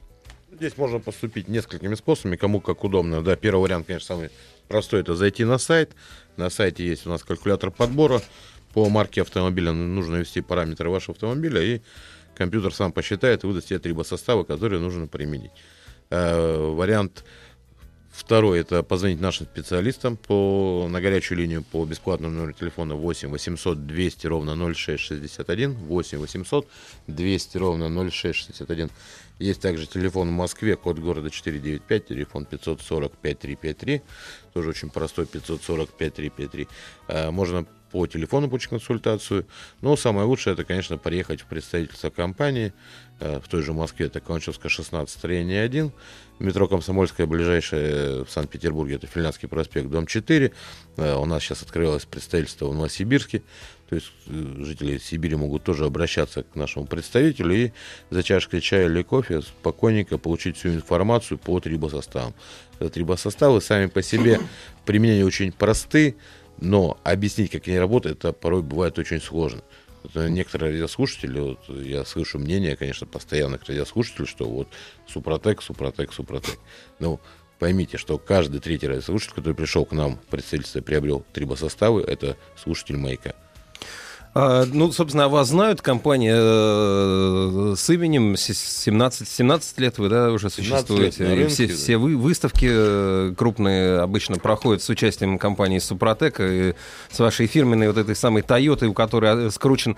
Здесь 0.51 0.77
можно 0.77 0.99
поступить 0.99 1.49
несколькими 1.49 1.95
способами, 1.95 2.37
кому 2.37 2.61
как 2.61 2.83
удобно. 2.83 3.21
Да, 3.21 3.35
первый 3.35 3.61
вариант, 3.61 3.87
конечно, 3.87 4.15
самый 4.15 4.29
простой, 4.67 5.01
это 5.01 5.15
зайти 5.15 5.43
на 5.43 5.57
сайт. 5.57 5.91
На 6.37 6.49
сайте 6.49 6.85
есть 6.85 7.05
у 7.05 7.09
нас 7.09 7.23
калькулятор 7.23 7.71
подбора. 7.71 8.21
По 8.73 8.89
марке 8.89 9.21
автомобиля 9.21 9.71
нужно 9.71 10.17
ввести 10.17 10.41
параметры 10.41 10.89
вашего 10.89 11.13
автомобиля, 11.13 11.61
и 11.61 11.81
компьютер 12.35 12.73
сам 12.73 12.91
посчитает 12.91 13.43
и 13.43 13.47
выдаст 13.47 13.67
те 13.67 13.79
трибосоставы, 13.79 14.43
которые 14.43 14.79
нужно 14.81 15.07
применить. 15.07 15.51
Э, 16.09 16.71
вариант 16.71 17.23
Второй 18.15 18.61
это 18.61 18.81
позвонить 18.81 19.19
нашим 19.19 19.45
специалистам 19.45 20.15
по, 20.15 20.87
на 20.89 21.01
горячую 21.01 21.37
линию 21.37 21.63
по 21.63 21.83
бесплатному 21.83 22.33
номеру 22.33 22.53
телефона 22.53 22.95
8 22.95 23.29
800 23.29 23.85
200 23.85 24.27
ровно 24.27 24.73
0661 24.73 25.73
8 25.73 26.19
800 26.19 26.67
200 27.07 27.57
ровно 27.57 28.09
0661. 28.09 28.89
Есть 29.37 29.59
также 29.59 29.85
телефон 29.85 30.29
в 30.29 30.31
Москве, 30.31 30.77
код 30.77 30.97
города 30.99 31.29
495, 31.29 32.07
телефон 32.07 32.45
540 32.45 33.11
5353, 33.11 34.01
тоже 34.53 34.69
очень 34.69 34.89
простой 34.89 35.25
540 35.25 35.89
5353. 35.89 36.67
А, 37.09 37.31
Можно 37.31 37.65
по 37.95 38.08
телефону 38.08 38.49
получить 38.49 38.71
консультацию. 38.71 39.45
Но 39.79 39.95
самое 39.95 40.27
лучшее 40.27 40.53
это, 40.53 40.65
конечно, 40.65 40.97
приехать 40.97 41.39
в 41.39 41.45
представительство 41.45 42.10
компании 42.10 42.73
э, 43.21 43.39
в 43.39 43.47
той 43.47 43.62
же 43.62 43.71
Москве, 43.71 44.08
это 44.08 44.19
Каланчевская 44.19 44.69
16, 44.69 45.17
строение 45.17 45.63
1, 45.63 45.93
метро 46.39 46.67
Комсомольская, 46.67 47.25
ближайшее 47.25 48.25
в 48.25 48.29
Санкт-Петербурге, 48.29 48.95
это 48.95 49.08
Финляндский 49.08 49.47
проспект, 49.47 49.88
дом 49.88 50.08
4. 50.08 50.51
Э, 50.97 51.15
У 51.15 51.25
нас 51.25 51.41
сейчас 51.41 51.62
открылось 51.62 52.03
представительство 52.03 52.67
в 52.67 52.75
Новосибирске, 52.75 53.43
то 53.88 53.95
есть 53.95 54.12
э, 54.27 54.55
жители 54.60 54.97
Сибири 54.97 55.38
могут 55.38 55.63
тоже 55.63 55.86
обращаться 55.86 56.43
к 56.43 56.53
нашему 56.55 56.88
представителю 56.88 57.55
и 57.55 57.71
за 58.10 58.23
чашкой 58.23 58.60
чая 58.60 58.88
или 58.88 59.03
кофе 59.03 59.41
спокойненько 59.41 60.17
получить 60.17 60.58
всю 60.58 60.69
информацию 60.69 61.38
по 61.38 61.62
трибосоставам. 61.62 62.34
Э, 62.79 62.89
Трибосоставы 62.89 63.62
сами 63.62 63.86
по 63.86 64.01
себе 64.01 64.41
в 64.86 64.91
очень 65.23 65.53
просты, 65.53 66.17
но 66.59 66.99
объяснить, 67.03 67.51
как 67.51 67.67
они 67.67 67.79
работают, 67.79 68.19
это 68.19 68.33
порой 68.33 68.61
бывает 68.61 68.97
очень 68.97 69.21
сложно. 69.21 69.61
Это 70.03 70.29
некоторые 70.29 70.73
радиослушатели, 70.73 71.39
вот, 71.39 71.59
я 71.69 72.05
слышу 72.05 72.37
мнение, 72.37 72.75
конечно, 72.75 73.07
постоянных 73.07 73.63
радиослушателей, 73.67 74.27
что 74.27 74.45
вот 74.47 74.67
Супротек, 75.07 75.61
Супротек, 75.61 76.13
Супротек. 76.13 76.59
Ну, 76.99 77.19
поймите, 77.57 77.97
что 77.97 78.17
каждый 78.17 78.59
третий 78.61 78.87
радиослушатель, 78.87 79.35
который 79.35 79.55
пришел 79.55 79.85
к 79.85 79.93
нам 79.93 80.17
в 80.17 80.25
представительство 80.27 80.79
и 80.79 80.83
приобрел 80.83 81.25
трибосоставы, 81.33 82.01
это 82.01 82.37
слушатель 82.55 82.97
«Маяка». 82.97 83.33
А, 84.37 84.65
ну, 84.65 84.91
собственно, 84.91 85.29
вас 85.29 85.47
знают, 85.47 85.81
компания 85.81 86.35
э, 86.37 87.73
с 87.77 87.89
именем 87.89 88.35
17, 88.35 89.25
17 89.25 89.79
лет 89.79 89.97
вы, 89.97 90.09
да, 90.09 90.29
уже 90.29 90.49
существуете. 90.49 91.23
рынке, 91.23 91.47
все, 91.47 91.67
да. 91.67 91.73
все 91.73 91.95
вы, 91.95 92.17
выставки 92.17 92.67
э, 92.69 93.33
крупные 93.37 93.99
обычно 93.99 94.35
проходят 94.35 94.83
с 94.83 94.89
участием 94.89 95.39
компании 95.39 95.79
Супротек 95.79 96.41
и 96.41 96.73
с 97.09 97.17
вашей 97.17 97.47
фирменной 97.47 97.87
вот 97.87 97.97
этой 97.97 98.13
самой 98.13 98.41
Тойотой, 98.41 98.89
у 98.89 98.93
которой 98.93 99.47
э, 99.47 99.49
скручен 99.51 99.95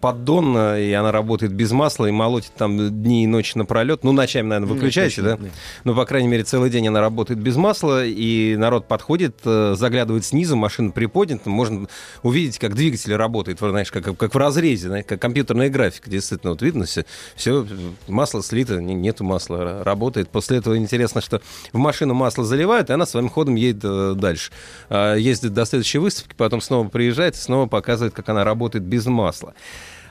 поддон, 0.00 0.56
и 0.56 0.92
она 0.92 1.12
работает 1.12 1.52
без 1.52 1.70
масла, 1.72 2.06
и 2.06 2.12
молотит 2.12 2.52
там 2.56 3.02
дни 3.02 3.24
и 3.24 3.26
ночи 3.26 3.58
напролет. 3.58 4.04
Ну, 4.04 4.12
ночами, 4.12 4.46
наверное, 4.46 4.72
выключаете, 4.72 5.20
да? 5.20 5.38
Ну, 5.84 5.94
по 5.94 6.06
крайней 6.06 6.28
мере, 6.28 6.44
целый 6.44 6.70
день 6.70 6.88
она 6.88 7.02
работает 7.02 7.40
без 7.40 7.56
масла, 7.56 8.06
и 8.06 8.56
народ 8.56 8.88
подходит, 8.88 9.40
заглядывает 9.44 10.24
снизу, 10.24 10.56
машина 10.56 10.92
приподнята, 10.92 11.50
можно 11.50 11.88
увидеть, 12.22 12.58
как 12.58 12.74
двигатель 12.74 13.14
работает, 13.14 13.60
знаешь, 13.70 13.90
как, 13.90 14.16
как 14.16 14.34
в 14.34 14.38
разрезе, 14.38 14.88
знаешь, 14.88 15.04
как 15.06 15.20
компьютерная 15.20 15.68
графика, 15.70 16.10
действительно, 16.10 16.52
вот 16.52 16.62
видно 16.62 16.84
все, 16.84 17.04
все 17.34 17.66
масло 18.08 18.42
слито, 18.42 18.80
не- 18.80 18.94
нету 18.94 19.24
масла, 19.24 19.56
ра- 19.56 19.82
работает. 19.82 20.28
После 20.28 20.58
этого 20.58 20.76
интересно, 20.76 21.20
что 21.20 21.40
в 21.72 21.78
машину 21.78 22.14
масло 22.14 22.44
заливают, 22.44 22.90
и 22.90 22.92
она 22.92 23.06
своим 23.06 23.28
ходом 23.28 23.54
едет 23.54 23.82
э, 23.84 24.14
дальше. 24.16 24.50
А, 24.88 25.14
Ездит 25.14 25.54
до 25.54 25.64
следующей 25.64 25.98
выставки, 25.98 26.34
потом 26.36 26.60
снова 26.60 26.88
приезжает 26.88 27.36
снова 27.36 27.66
показывает, 27.66 28.14
как 28.14 28.28
она 28.28 28.44
работает 28.44 28.84
без 28.84 29.06
масла. 29.06 29.54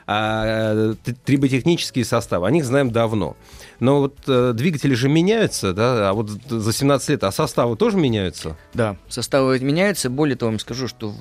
А 0.08 0.94
триботехнические 1.26 2.06
составы, 2.06 2.48
о 2.48 2.52
них 2.52 2.63
знаем 2.63 2.91
давно. 2.91 3.36
Но 3.80 4.02
вот 4.02 4.18
э, 4.28 4.54
двигатели 4.54 4.94
же 4.94 5.10
меняются, 5.10 5.74
да, 5.74 6.10
а 6.10 6.13
вот 6.13 6.30
за 6.30 6.72
17 6.72 7.10
лет, 7.10 7.24
а 7.24 7.32
составы 7.32 7.76
тоже 7.76 7.98
меняются? 7.98 8.56
Да, 8.76 8.98
составы 9.10 9.60
меняются. 9.60 10.12
Более 10.12 10.36
того, 10.36 10.50
я 10.50 10.54
вам 10.54 10.60
скажу, 10.60 10.88
что 10.88 11.13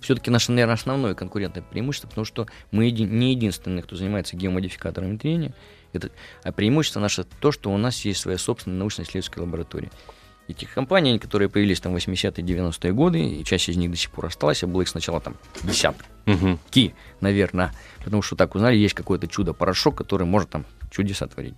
все-таки 0.00 0.30
наше, 0.30 0.52
наверное, 0.52 0.74
основное 0.74 1.14
конкурентное 1.14 1.64
преимущество, 1.68 2.08
потому 2.08 2.24
что 2.24 2.46
мы 2.70 2.84
еди- 2.84 3.04
не 3.08 3.32
единственные, 3.32 3.82
кто 3.82 3.96
занимается 3.96 4.36
геомодификаторами 4.36 5.16
трения. 5.16 5.52
Это, 5.92 6.10
а 6.44 6.52
преимущество 6.52 7.00
наше 7.00 7.24
то, 7.24 7.50
что 7.50 7.70
у 7.70 7.76
нас 7.76 8.04
есть 8.04 8.20
своя 8.20 8.38
собственная 8.38 8.78
научно-исследовательская 8.78 9.44
лаборатория. 9.44 9.90
И 10.48 10.54
тех 10.54 10.72
компаний, 10.74 11.18
которые 11.18 11.48
появились 11.48 11.80
там 11.80 11.94
в 11.94 11.96
80-е, 11.96 12.44
90-е 12.44 12.92
годы, 12.92 13.20
и 13.20 13.44
часть 13.44 13.68
из 13.68 13.76
них 13.76 13.90
до 13.90 13.96
сих 13.96 14.10
пор 14.10 14.26
осталась, 14.26 14.62
а 14.62 14.66
было 14.66 14.82
их 14.82 14.88
сначала 14.88 15.20
там 15.20 15.36
десятки, 15.62 16.04
наверное, 17.20 17.72
потому 18.04 18.22
что 18.22 18.36
так 18.36 18.54
узнали, 18.54 18.76
есть 18.76 18.94
какое-то 18.94 19.28
чудо-порошок, 19.28 19.96
который 19.96 20.26
может 20.26 20.50
там 20.50 20.66
чудеса 20.90 21.26
творить. 21.26 21.54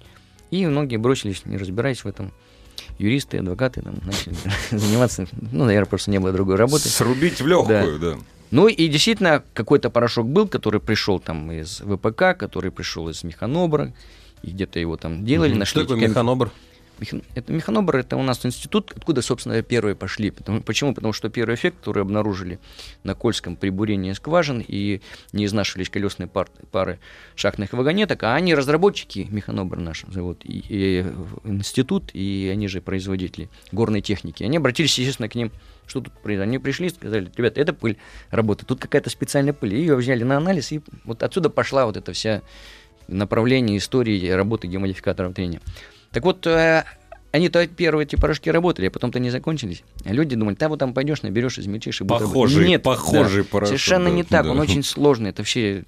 И 0.50 0.66
многие 0.66 0.96
бросились, 0.96 1.44
не 1.46 1.56
разбираясь 1.56 2.04
в 2.04 2.06
этом. 2.06 2.32
Юристы, 2.98 3.38
адвокаты 3.38 3.82
там, 3.82 3.94
начали 4.04 4.34
заниматься. 4.70 5.26
Ну, 5.32 5.64
наверное, 5.64 5.88
просто 5.88 6.10
не 6.10 6.18
было 6.18 6.32
другой 6.32 6.56
работы. 6.56 6.88
Срубить 6.88 7.40
в 7.40 7.46
легкую, 7.46 7.98
да. 7.98 8.16
Ну 8.50 8.68
и 8.68 8.86
действительно, 8.88 9.42
какой-то 9.52 9.90
порошок 9.90 10.28
был, 10.28 10.46
который 10.46 10.80
пришел 10.80 11.18
там 11.18 11.50
из 11.50 11.80
ВПК, 11.80 12.38
который 12.38 12.70
пришел 12.70 13.08
из 13.08 13.24
механобра, 13.24 13.92
и 14.42 14.50
где-то 14.50 14.78
его 14.78 14.96
там 14.96 15.24
делали, 15.24 15.54
нашли. 15.54 15.82
Что 15.82 15.94
такое 15.94 16.08
механобр? 16.08 16.52
Это 17.34 17.52
механобр, 17.52 17.96
это 17.96 18.16
у 18.16 18.22
нас 18.22 18.44
институт, 18.46 18.92
откуда, 18.96 19.20
собственно, 19.20 19.60
первые 19.62 19.94
пошли. 19.94 20.30
Потому- 20.30 20.60
почему? 20.60 20.94
Потому 20.94 21.12
что 21.12 21.28
первый 21.28 21.56
эффект, 21.56 21.78
который 21.78 22.02
обнаружили 22.02 22.58
на 23.02 23.14
Кольском 23.14 23.56
при 23.56 23.70
бурении 23.70 24.12
скважин 24.12 24.64
и 24.66 25.00
не 25.32 25.44
изнашивались 25.44 25.90
колесные 25.90 26.28
пар- 26.28 26.48
пары 26.70 26.98
шахтных 27.34 27.72
вагонеток, 27.72 28.22
а 28.22 28.34
они 28.34 28.54
разработчики, 28.54 29.26
механобр 29.30 29.78
наш 29.78 30.04
завод, 30.08 30.38
и, 30.44 30.64
и 30.68 31.04
институт, 31.44 32.10
и 32.14 32.48
они 32.52 32.68
же 32.68 32.80
производители 32.80 33.48
горной 33.72 34.00
техники. 34.00 34.44
Они 34.44 34.56
обратились, 34.56 34.98
естественно, 34.98 35.28
к 35.28 35.34
ним, 35.34 35.50
что 35.86 36.00
тут 36.00 36.12
произошло. 36.14 36.44
Они 36.44 36.58
пришли 36.58 36.86
и 36.86 36.90
сказали, 36.90 37.30
ребята, 37.36 37.60
это 37.60 37.72
пыль 37.72 37.96
работает, 38.30 38.68
тут 38.68 38.80
какая-то 38.80 39.10
специальная 39.10 39.52
пыль. 39.52 39.74
И 39.74 39.78
ее 39.78 39.96
взяли 39.96 40.22
на 40.22 40.36
анализ, 40.36 40.72
и 40.72 40.80
вот 41.04 41.22
отсюда 41.22 41.50
пошла 41.50 41.86
вот 41.86 41.96
эта 41.96 42.12
вся 42.12 42.42
направление 43.08 43.78
истории 43.78 44.30
работы 44.30 44.66
геомодификаторов 44.66 45.34
трения. 45.34 45.60
Так 46.14 46.22
вот, 46.24 46.46
э, 46.46 46.84
они-то 47.32 47.66
первые 47.66 48.06
эти 48.06 48.14
порошки 48.14 48.48
работали, 48.48 48.86
а 48.86 48.90
потом-то 48.92 49.18
не 49.18 49.28
закончились. 49.30 49.82
А 50.04 50.12
люди 50.12 50.36
думали, 50.36 50.54
да, 50.54 50.68
вот 50.68 50.78
там 50.78 50.94
пойдешь, 50.94 51.22
наберешь, 51.22 51.58
измельчишь 51.58 52.00
и 52.00 52.04
будет 52.04 52.20
работать». 52.20 52.52
Похожий- 52.52 52.68
Нет, 52.68 52.82
похожий 52.84 53.42
да, 53.42 53.48
порошок, 53.50 53.68
Совершенно 53.70 54.10
да, 54.10 54.14
не 54.14 54.22
так, 54.22 54.44
да. 54.44 54.52
он 54.52 54.60
очень 54.60 54.84
сложный. 54.84 55.30
Это 55.30 55.42
вообще 55.42 55.82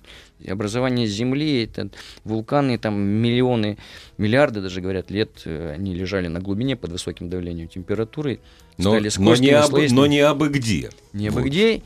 образование 0.48 1.06
Земли, 1.06 1.64
это 1.64 1.88
вулканы, 2.24 2.78
там 2.78 2.98
миллионы, 2.98 3.78
миллиарды 4.18 4.60
даже, 4.60 4.80
говорят, 4.80 5.12
лет 5.12 5.30
э, 5.44 5.74
они 5.76 5.94
лежали 5.94 6.26
на 6.26 6.40
глубине 6.40 6.74
под 6.74 6.90
высоким 6.90 7.30
давлением 7.30 7.68
температуры. 7.68 8.40
Но, 8.76 8.90
стали 8.90 9.10
но, 9.16 9.36
не 9.36 9.62
слоистыми. 9.62 9.96
но 9.96 10.06
не 10.06 10.18
абы 10.18 10.48
где. 10.48 10.90
Не 11.12 11.28
абы 11.28 11.42
Вот. 11.42 11.46
где. 11.46 11.80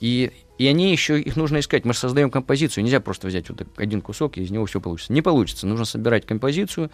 И, 0.00 0.32
и 0.56 0.66
они 0.68 0.92
еще, 0.92 1.20
их 1.20 1.36
нужно 1.36 1.58
искать. 1.58 1.84
Мы 1.84 1.94
же 1.94 1.98
создаем 1.98 2.30
композицию. 2.30 2.84
Нельзя 2.84 3.00
просто 3.00 3.26
взять 3.26 3.48
вот 3.50 3.66
один 3.76 4.00
кусок, 4.00 4.38
и 4.38 4.42
из 4.42 4.50
него 4.50 4.66
все 4.66 4.80
получится. 4.80 5.12
Не 5.12 5.20
получится. 5.20 5.66
Нужно 5.66 5.84
собирать 5.84 6.26
композицию 6.26 6.90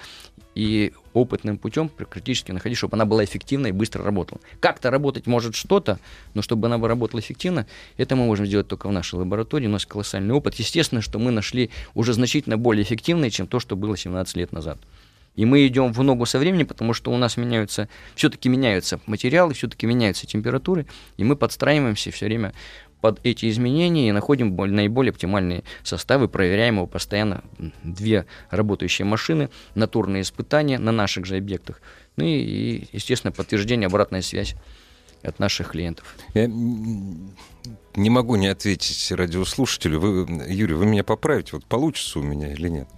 и 0.54 0.92
опытным 1.12 1.58
путем 1.58 1.90
практически 1.90 2.52
находить, 2.52 2.78
чтобы 2.78 2.96
она 2.96 3.04
была 3.04 3.22
эффективна 3.24 3.66
и 3.66 3.72
быстро 3.72 4.02
работала. 4.02 4.40
Как-то 4.60 4.90
работать 4.90 5.26
может 5.26 5.54
что-то, 5.54 6.00
но 6.32 6.40
чтобы 6.40 6.68
она 6.68 6.78
бы 6.78 6.88
работала 6.88 7.20
эффективно, 7.20 7.66
это 7.98 8.16
мы 8.16 8.24
можем 8.24 8.46
сделать 8.46 8.66
только 8.66 8.88
в 8.88 8.92
нашей 8.92 9.16
лаборатории. 9.16 9.66
У 9.66 9.70
нас 9.70 9.84
колоссальный 9.84 10.34
опыт. 10.34 10.54
Естественно, 10.54 11.02
что 11.02 11.18
мы 11.18 11.30
нашли 11.30 11.70
уже 11.94 12.14
значительно 12.14 12.56
более 12.56 12.82
эффективное, 12.82 13.28
чем 13.28 13.46
то, 13.46 13.60
что 13.60 13.76
было 13.76 13.96
17 13.96 14.36
лет 14.36 14.52
назад. 14.52 14.78
И 15.36 15.44
мы 15.44 15.66
идем 15.66 15.92
в 15.92 16.02
ногу 16.02 16.26
со 16.26 16.38
временем, 16.38 16.66
потому 16.66 16.92
что 16.92 17.12
у 17.12 17.16
нас 17.16 17.36
меняются, 17.36 17.88
все-таки 18.14 18.48
меняются 18.48 19.00
материалы, 19.06 19.54
все-таки 19.54 19.86
меняются 19.86 20.26
температуры, 20.26 20.86
и 21.18 21.24
мы 21.24 21.36
подстраиваемся 21.36 22.10
все 22.10 22.26
время 22.26 22.52
под 23.00 23.20
эти 23.24 23.48
изменения 23.48 24.08
и 24.08 24.12
находим 24.12 24.54
наиболее 24.56 25.10
оптимальные 25.10 25.64
составы, 25.82 26.28
проверяем 26.28 26.76
его 26.76 26.86
постоянно. 26.86 27.42
Две 27.82 28.26
работающие 28.50 29.06
машины, 29.06 29.48
натурные 29.74 30.22
испытания 30.22 30.78
на 30.78 30.92
наших 30.92 31.26
же 31.26 31.36
объектах. 31.36 31.80
Ну 32.16 32.24
и, 32.24 32.38
и, 32.38 32.88
естественно, 32.92 33.32
подтверждение, 33.32 33.86
обратная 33.86 34.22
связь 34.22 34.54
от 35.22 35.38
наших 35.38 35.70
клиентов. 35.70 36.16
Я 36.34 36.46
не 36.46 38.10
могу 38.10 38.36
не 38.36 38.48
ответить 38.48 39.12
радиослушателю. 39.12 40.00
Вы, 40.00 40.44
Юрий, 40.48 40.74
вы 40.74 40.86
меня 40.86 41.04
поправите, 41.04 41.50
вот 41.52 41.64
получится 41.64 42.18
у 42.18 42.22
меня 42.22 42.52
или 42.52 42.68
нет. 42.68 42.88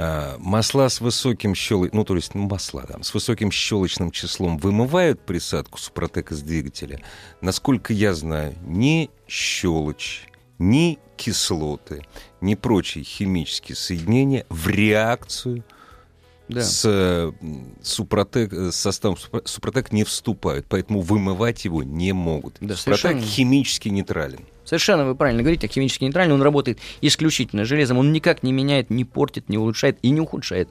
А, 0.00 0.36
Масла 0.38 0.88
с 0.88 1.00
высоким 1.00 1.56
щелочным, 1.56 1.98
ну, 1.98 2.04
то 2.04 2.14
есть 2.14 2.32
ну, 2.36 2.48
масла 2.48 2.84
там, 2.84 3.02
с 3.02 3.12
высоким 3.12 3.50
щелочным 3.50 4.12
числом 4.12 4.56
вымывают 4.56 5.20
присадку 5.26 5.76
супротек 5.80 6.30
из 6.30 6.40
двигателя? 6.42 7.00
Насколько 7.40 7.92
я 7.92 8.14
знаю, 8.14 8.54
ни 8.64 9.10
щелочь, 9.26 10.28
ни 10.60 11.00
кислоты, 11.16 12.06
ни 12.40 12.54
прочие 12.54 13.02
химические 13.02 13.74
соединения 13.74 14.46
в 14.48 14.68
реакцию 14.68 15.64
Да. 16.48 16.62
с 16.62 16.82
э, 16.84 17.32
супротек, 17.82 18.52
э, 18.52 18.70
с 18.72 18.76
составом 18.76 19.16
Супро- 19.16 19.42
супротек 19.44 19.92
не 19.92 20.04
вступают, 20.04 20.66
поэтому 20.68 21.00
вымывать 21.00 21.64
его 21.64 21.82
не 21.82 22.12
могут. 22.12 22.56
Да, 22.60 22.74
супротек 22.74 23.00
совершенно. 23.02 23.20
химически 23.22 23.88
нейтрален. 23.88 24.40
Совершенно 24.64 25.06
вы 25.06 25.14
правильно 25.14 25.42
говорите, 25.42 25.66
а 25.66 25.70
химически 25.70 26.04
нейтральный, 26.04 26.34
он 26.34 26.42
работает 26.42 26.78
исключительно 27.00 27.64
железом, 27.64 27.98
он 27.98 28.12
никак 28.12 28.42
не 28.42 28.52
меняет, 28.52 28.90
не 28.90 29.04
портит, 29.04 29.48
не 29.48 29.56
улучшает 29.58 29.98
и 30.02 30.10
не 30.10 30.20
ухудшает 30.20 30.68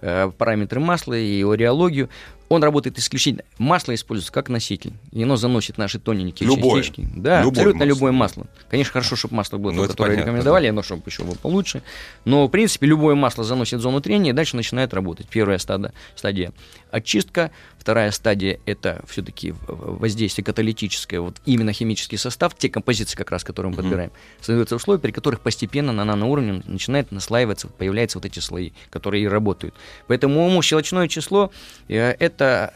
э, 0.00 0.30
параметры 0.36 0.80
масла 0.80 1.14
и 1.14 1.38
его 1.38 1.54
реологию. 1.54 2.08
Он 2.48 2.62
работает 2.62 2.98
исключительно. 2.98 3.44
Масло 3.58 3.94
используется 3.94 4.32
как 4.32 4.48
носитель, 4.48 4.92
и 5.12 5.22
оно 5.22 5.36
заносит 5.36 5.78
наши 5.78 5.98
тоненькие 5.98 6.48
Любое. 6.48 6.82
частички. 6.82 7.08
Да, 7.16 7.40
Любое 7.40 7.50
абсолютно 7.50 7.78
масло. 7.80 7.88
любое 7.88 8.12
масло. 8.12 8.46
Конечно, 8.68 8.92
хорошо, 8.92 9.16
чтобы 9.16 9.34
масло 9.34 9.58
было 9.58 9.72
Ну, 9.72 9.82
то, 9.82 9.88
которое 9.88 10.10
понятно, 10.10 10.28
рекомендовали, 10.30 10.66
оно 10.68 10.82
чтобы 10.82 11.02
еще 11.06 11.24
было 11.24 11.34
получше. 11.34 11.82
Но, 12.24 12.46
в 12.46 12.50
принципе, 12.50 12.86
любое 12.86 13.14
масло 13.14 13.44
заносит 13.44 13.80
в 13.80 13.82
зону 13.82 14.00
трения, 14.00 14.30
и 14.30 14.34
дальше 14.34 14.56
начинает 14.56 14.94
работать. 14.94 15.26
Первая 15.28 15.58
стадия, 15.58 15.92
стадия 16.14 16.52
очистка, 16.90 17.50
вторая 17.78 18.10
стадия– 18.10 18.58
это 18.66 19.02
все-таки 19.08 19.54
воздействие 19.66 20.44
каталитическое, 20.44 21.20
вот 21.20 21.36
именно 21.44 21.72
химический 21.72 22.18
состав, 22.18 22.56
те 22.56 22.68
композиции, 22.68 23.16
как 23.16 23.30
раз, 23.30 23.44
которые 23.44 23.70
мы 23.70 23.76
подбираем, 23.76 24.10
создаются 24.40 24.76
условия, 24.76 25.00
при 25.00 25.12
которых 25.12 25.40
постепенно 25.40 25.92
на 25.92 26.04
наноуровне 26.04 26.62
начинает 26.66 27.12
наслаиваться, 27.12 27.68
появляются 27.68 28.18
вот 28.18 28.24
эти 28.24 28.38
слои, 28.40 28.70
которые 28.90 29.24
и 29.24 29.28
работают. 29.28 29.74
Поэтому 30.06 30.48
ему 30.48 30.62
щелочное 30.62 31.08
число 31.08 31.50
э, 31.88 32.10
это 32.18 32.35
это 32.36 32.72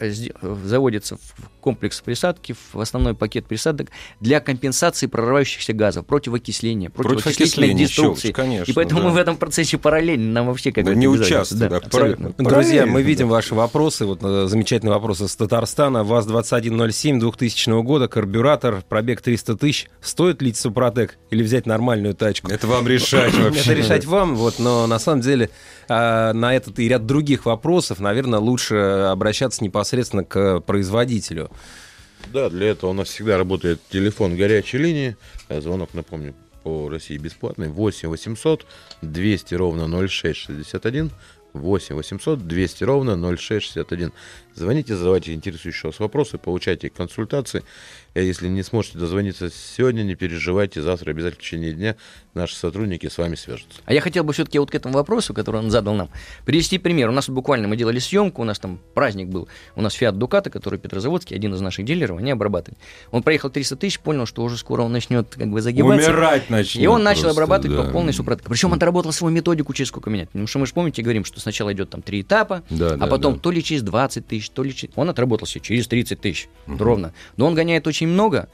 заводится 0.64 1.16
в 1.16 1.20
комплекс 1.60 2.00
присадки, 2.00 2.54
в 2.72 2.80
основной 2.80 3.14
пакет 3.14 3.44
присадок 3.46 3.88
для 4.20 4.40
компенсации 4.40 5.06
прорывающихся 5.06 5.72
газов, 5.74 6.06
против 6.06 6.32
окисления, 6.34 6.88
против, 6.88 7.10
Против 7.22 7.26
окислительной 7.26 7.68
окисления, 7.68 7.86
деструкции. 7.88 8.32
конечно, 8.32 8.70
И 8.70 8.74
поэтому 8.74 9.00
да. 9.02 9.08
мы 9.08 9.12
в 9.14 9.16
этом 9.18 9.36
процессе 9.36 9.76
параллельно, 9.76 10.32
нам 10.32 10.46
вообще 10.46 10.72
как 10.72 10.84
Да 10.84 10.92
бы 10.92 10.96
не 10.96 11.06
обязательно. 11.06 11.36
участвуй, 11.40 11.58
да, 11.60 11.66
абсолютно. 11.76 12.30
правильно. 12.30 12.50
Друзья, 12.50 12.86
мы 12.86 13.02
видим 13.02 13.28
да. 13.28 13.34
ваши 13.34 13.54
вопросы. 13.54 14.06
Вот 14.06 14.20
э, 14.22 14.46
замечательный 14.48 14.90
вопрос 14.90 15.20
из 15.20 15.36
Татарстана. 15.36 16.02
ВАЗ-2107 16.02 17.18
2000 17.20 17.82
года, 17.82 18.08
карбюратор, 18.08 18.82
пробег 18.88 19.20
300 19.20 19.56
тысяч. 19.56 19.88
Стоит 20.00 20.40
лить 20.40 20.56
Супротек 20.56 21.18
или 21.30 21.42
взять 21.42 21.66
нормальную 21.66 22.14
тачку? 22.14 22.50
Это 22.50 22.66
вам 22.66 22.86
решать 22.88 23.34
вообще. 23.38 23.60
Это 23.60 23.72
решать 23.74 24.04
вам, 24.06 24.34
вот, 24.36 24.58
но 24.58 24.86
на 24.86 24.98
самом 24.98 25.20
деле 25.20 25.50
а, 25.92 26.32
на 26.32 26.54
этот 26.54 26.78
и 26.78 26.88
ряд 26.88 27.04
других 27.04 27.46
вопросов, 27.46 27.98
наверное, 27.98 28.38
лучше 28.38 28.76
обращаться 28.76 29.64
непосредственно 29.64 30.24
к 30.24 30.60
производителю. 30.60 31.50
Да, 32.32 32.48
для 32.48 32.68
этого 32.68 32.90
у 32.90 32.92
нас 32.92 33.08
всегда 33.08 33.36
работает 33.36 33.80
телефон 33.90 34.36
горячей 34.36 34.78
линии. 34.78 35.16
Э, 35.48 35.60
Звонок, 35.60 35.92
напомню, 35.92 36.34
по 36.62 36.88
России 36.88 37.16
бесплатный. 37.18 37.70
8 37.70 38.08
800 38.08 38.66
200 39.02 39.54
ровно 39.56 39.88
0661. 40.08 41.10
8 41.54 41.96
800 41.96 42.46
200 42.46 42.84
ровно 42.84 43.16
0661. 43.16 44.12
Звоните, 44.54 44.96
задавайте 44.96 45.32
интересующие 45.32 45.90
вас 45.90 46.00
вопросы, 46.00 46.36
получайте 46.38 46.90
консультации. 46.90 47.62
Э, 48.14 48.22
Если 48.24 48.48
не 48.48 48.62
сможете 48.62 48.98
дозвониться 48.98 49.48
сегодня, 49.50 50.02
не 50.02 50.14
переживайте, 50.16 50.82
завтра 50.82 51.10
обязательно 51.10 51.40
в 51.40 51.44
течение 51.44 51.72
дня 51.72 51.96
наши 52.34 52.56
сотрудники 52.56 53.08
с 53.08 53.16
вами 53.18 53.36
свяжутся. 53.36 53.80
А 53.84 53.94
я 53.94 54.00
хотел 54.00 54.24
бы 54.24 54.32
все-таки 54.32 54.58
вот 54.58 54.70
к 54.70 54.74
этому 54.74 54.94
вопросу, 54.94 55.32
который 55.34 55.56
он 55.60 55.70
задал 55.70 55.94
нам, 55.94 56.10
привести 56.44 56.78
пример. 56.78 57.08
У 57.08 57.12
нас 57.12 57.28
буквально 57.28 57.68
мы 57.68 57.76
делали 57.76 57.98
съемку, 57.98 58.42
у 58.42 58.44
нас 58.44 58.58
там 58.58 58.80
праздник 58.94 59.28
был. 59.28 59.48
У 59.76 59.82
нас 59.82 59.94
Фиат 59.94 60.18
Дуката, 60.18 60.50
который 60.50 60.78
Петрозаводский, 60.78 61.36
один 61.36 61.54
из 61.54 61.60
наших 61.60 61.84
дилеров, 61.84 62.18
они 62.18 62.30
обрабатывали. 62.32 62.78
Он 63.12 63.22
проехал 63.22 63.50
300 63.50 63.76
тысяч, 63.76 64.00
понял, 64.00 64.26
что 64.26 64.42
уже 64.42 64.56
скоро 64.56 64.82
он 64.82 64.92
начнет 64.92 65.28
как 65.34 65.48
бы 65.48 65.60
загибаться. 65.62 66.10
Умирать 66.10 66.50
начнет 66.50 66.82
И 66.82 66.86
он 66.86 67.02
начал 67.02 67.22
просто, 67.22 67.42
обрабатывать 67.42 67.76
да. 67.78 67.84
по 67.84 67.90
полной 67.92 68.12
супротек. 68.12 68.46
Причем 68.48 68.72
отработал 68.72 69.12
свою 69.12 69.34
методику 69.34 69.72
через 69.72 69.88
сколько 69.88 70.10
менять. 70.10 70.28
Потому 70.30 70.46
что 70.46 70.58
мы 70.58 70.66
же 70.66 70.74
помните, 70.74 71.02
говорим, 71.02 71.24
что 71.24 71.40
сначала 71.40 71.72
идет 71.72 71.90
там 71.90 72.02
три 72.02 72.22
этапа, 72.22 72.62
Да, 72.70 72.94
а 72.94 72.96
да, 72.96 73.06
потом 73.06 73.34
да. 73.34 73.40
то 73.40 73.50
ли 73.50 73.62
через 73.62 73.82
20 73.82 74.26
тысяч, 74.26 74.39
то 74.48 74.62
ли. 74.62 74.74
Он 74.96 75.10
отработал 75.10 75.46
себе 75.46 75.60
через 75.60 75.86
30 75.88 76.20
тысяч 76.20 76.48
ровно. 76.66 77.12
Но 77.36 77.46
он 77.46 77.54
гоняет 77.54 77.86
очень 77.86 78.08
много. 78.08 78.48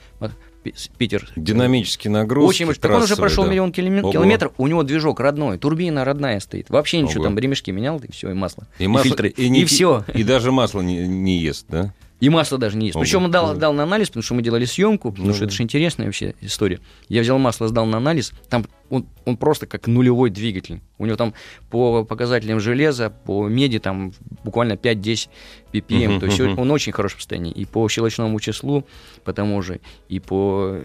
Питер. 0.99 1.31
Динамические 1.37 2.11
нагрузки. 2.11 2.49
Очень 2.49 2.67
большой. 2.67 2.81
Так 2.83 2.91
он 2.91 3.03
уже 3.03 3.15
прошел 3.17 3.45
да. 3.45 3.51
миллион 3.51 3.71
киломе- 3.71 4.01
Ого. 4.03 4.11
километров, 4.13 4.53
у 4.59 4.67
него 4.67 4.83
движок 4.83 5.21
родной, 5.21 5.59
турбина 5.59 6.05
родная 6.05 6.41
стоит. 6.41 6.71
Вообще 6.71 7.01
ничего, 7.01 7.21
Ого. 7.21 7.25
там 7.31 7.39
ремешки 7.39 7.71
менял, 7.71 7.99
и 8.01 8.11
все, 8.11 8.31
и 8.31 8.35
масло. 8.35 8.67
И, 8.81 8.89
масло, 8.89 9.05
фильтры, 9.05 9.29
и, 9.29 9.45
и, 9.45 9.49
не- 9.49 9.65
все. 9.65 10.05
И 10.13 10.25
даже 10.25 10.51
масло 10.51 10.81
не, 10.81 11.07
не 11.07 11.39
ест, 11.39 11.67
да? 11.69 11.95
И 12.21 12.29
масло 12.31 12.57
даже 12.59 12.77
не 12.77 12.87
есть. 12.87 12.99
Причем 12.99 13.25
он 13.25 13.31
дал, 13.31 13.55
дал 13.57 13.73
на 13.73 13.83
анализ, 13.83 14.09
потому 14.09 14.23
что 14.23 14.35
мы 14.35 14.43
делали 14.43 14.65
съемку, 14.65 15.13
потому 15.13 15.35
что 15.35 15.45
это 15.45 15.53
же 15.53 15.63
интересная 15.63 16.07
вообще 16.07 16.35
история. 16.41 16.81
Я 17.09 17.21
взял 17.21 17.39
масло, 17.39 17.69
сдал 17.69 17.85
на 17.87 17.99
анализ, 17.99 18.33
там 18.49 18.67
он, 18.89 19.07
он 19.25 19.37
просто 19.37 19.67
как 19.67 19.87
нулевой 19.87 20.31
двигатель. 20.31 20.81
У 20.99 21.07
него 21.07 21.17
там 21.17 21.35
по 21.71 22.05
показателям 22.05 22.61
железа, 22.61 23.11
по 23.11 23.49
меди 23.49 23.79
там 23.79 24.13
буквально 24.45 24.75
5-10 24.75 25.29
ppm. 25.73 26.21
То 26.21 26.27
есть 26.27 26.41
он 26.41 26.71
очень 26.71 26.93
хорошем 26.93 27.19
состоянии. 27.19 27.53
И 27.53 27.65
по 27.65 27.87
щелочному 27.89 28.39
числу, 28.41 28.87
по 29.25 29.33
тому 29.33 29.61
же, 29.63 29.81
и 30.09 30.21
по 30.21 30.79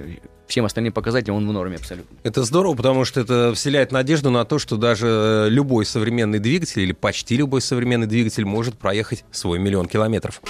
всем 0.52 0.66
остальным 0.66 0.92
показателям 0.94 1.38
он 1.38 1.48
в 1.48 1.54
норме 1.54 1.78
абсолютно. 1.78 2.16
Это 2.24 2.44
здорово, 2.44 2.76
потому 2.76 3.06
что 3.06 3.22
это 3.22 3.54
вселяет 3.56 3.92
надежду 3.92 4.30
на 4.30 4.44
то, 4.46 4.60
что 4.60 4.76
даже 4.76 5.48
любой 5.50 5.86
современный 5.86 6.40
двигатель 6.40 6.82
или 6.82 6.92
почти 6.92 7.38
любой 7.38 7.62
современный 7.62 8.08
двигатель 8.08 8.46
может 8.46 8.78
проехать 8.78 9.24
свой 9.32 9.60
миллион 9.60 9.88
километров. 9.88 10.42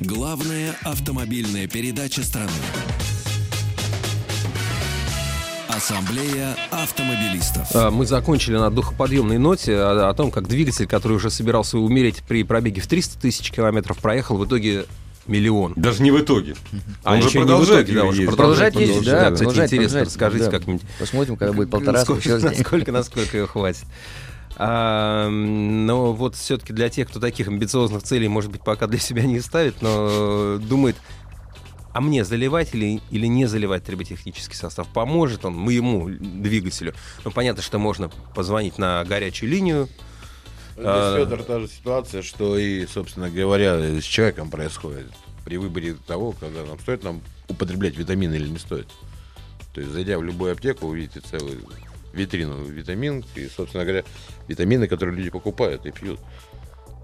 Главная 0.00 0.74
автомобильная 0.82 1.68
передача 1.68 2.22
страны. 2.22 2.50
Ассамблея 5.68 6.56
автомобилистов. 6.72 7.68
А, 7.72 7.92
Мы 7.92 8.04
закончили 8.06 8.56
на 8.56 8.70
духоподъемной 8.70 9.38
ноте 9.38 9.76
о, 9.76 10.08
о 10.08 10.14
том, 10.14 10.32
как 10.32 10.48
двигатель, 10.48 10.88
который 10.88 11.12
уже 11.12 11.30
собирался 11.30 11.78
умереть 11.78 12.24
при 12.26 12.42
пробеге 12.42 12.80
в 12.80 12.88
300 12.88 13.20
тысяч 13.20 13.52
километров, 13.52 13.98
проехал 13.98 14.36
в 14.36 14.44
итоге 14.44 14.86
миллион. 15.28 15.74
Даже 15.76 16.02
не 16.02 16.10
в 16.10 16.20
итоге. 16.20 16.54
А 17.04 17.14
Он 17.14 17.22
же 17.22 17.30
продолжает 17.30 17.86
итоге, 17.88 18.00
да, 18.00 18.04
уже 18.06 18.22
ездить. 18.22 18.36
продолжает 18.36 18.74
Продолжать 18.74 18.88
ездить, 18.88 18.96
ездить, 18.96 19.12
да, 19.12 19.30
кстати, 19.30 19.74
интересно, 19.74 20.00
расскажите 20.00 20.44
да. 20.46 20.50
как-нибудь. 20.50 20.82
Посмотрим, 20.98 21.36
когда 21.36 21.52
будет 21.52 21.70
полтора 21.70 22.00
Сколько, 22.02 22.38
насколько, 22.38 22.92
насколько 22.92 23.36
ее 23.36 23.46
хватит. 23.46 23.84
А, 24.56 25.28
но 25.28 26.12
вот 26.12 26.34
все-таки 26.34 26.72
для 26.72 26.88
тех, 26.88 27.08
кто 27.08 27.20
таких 27.20 27.46
амбициозных 27.46 28.02
целей, 28.02 28.26
может 28.26 28.50
быть, 28.50 28.62
пока 28.62 28.88
для 28.88 28.98
себя 28.98 29.22
не 29.22 29.40
ставит, 29.40 29.82
но 29.82 30.58
думает, 30.58 30.96
а 31.92 32.00
мне 32.00 32.24
заливать 32.24 32.74
или, 32.74 33.00
или 33.10 33.26
не 33.26 33.46
заливать 33.46 33.84
триботехнический 33.84 34.56
состав? 34.56 34.88
Поможет 34.88 35.44
он 35.44 35.54
моему 35.54 36.08
двигателю? 36.08 36.94
Ну, 37.24 37.30
понятно, 37.30 37.62
что 37.62 37.78
можно 37.78 38.10
позвонить 38.34 38.78
на 38.78 39.04
горячую 39.04 39.50
линию. 39.50 39.88
А- 40.84 41.14
Здесь, 41.16 41.24
Федор, 41.24 41.42
та 41.44 41.60
же 41.60 41.68
ситуация, 41.68 42.22
что 42.22 42.56
и, 42.58 42.86
собственно 42.86 43.30
говоря, 43.30 43.78
с 43.78 44.04
человеком 44.04 44.50
происходит 44.50 45.06
при 45.44 45.56
выборе 45.56 45.94
того, 46.06 46.32
когда 46.32 46.64
нам 46.64 46.78
стоит 46.78 47.02
нам 47.02 47.22
употреблять 47.48 47.96
витамины 47.96 48.34
или 48.34 48.48
не 48.48 48.58
стоит. 48.58 48.88
То 49.74 49.80
есть, 49.80 49.92
зайдя 49.92 50.18
в 50.18 50.24
любую 50.24 50.52
аптеку, 50.52 50.86
увидите 50.86 51.20
целую 51.20 51.58
витрину 52.12 52.64
витамин 52.64 53.24
и, 53.34 53.48
собственно 53.48 53.84
говоря, 53.84 54.04
витамины, 54.46 54.88
которые 54.88 55.16
люди 55.16 55.30
покупают 55.30 55.86
и 55.86 55.90
пьют. 55.90 56.20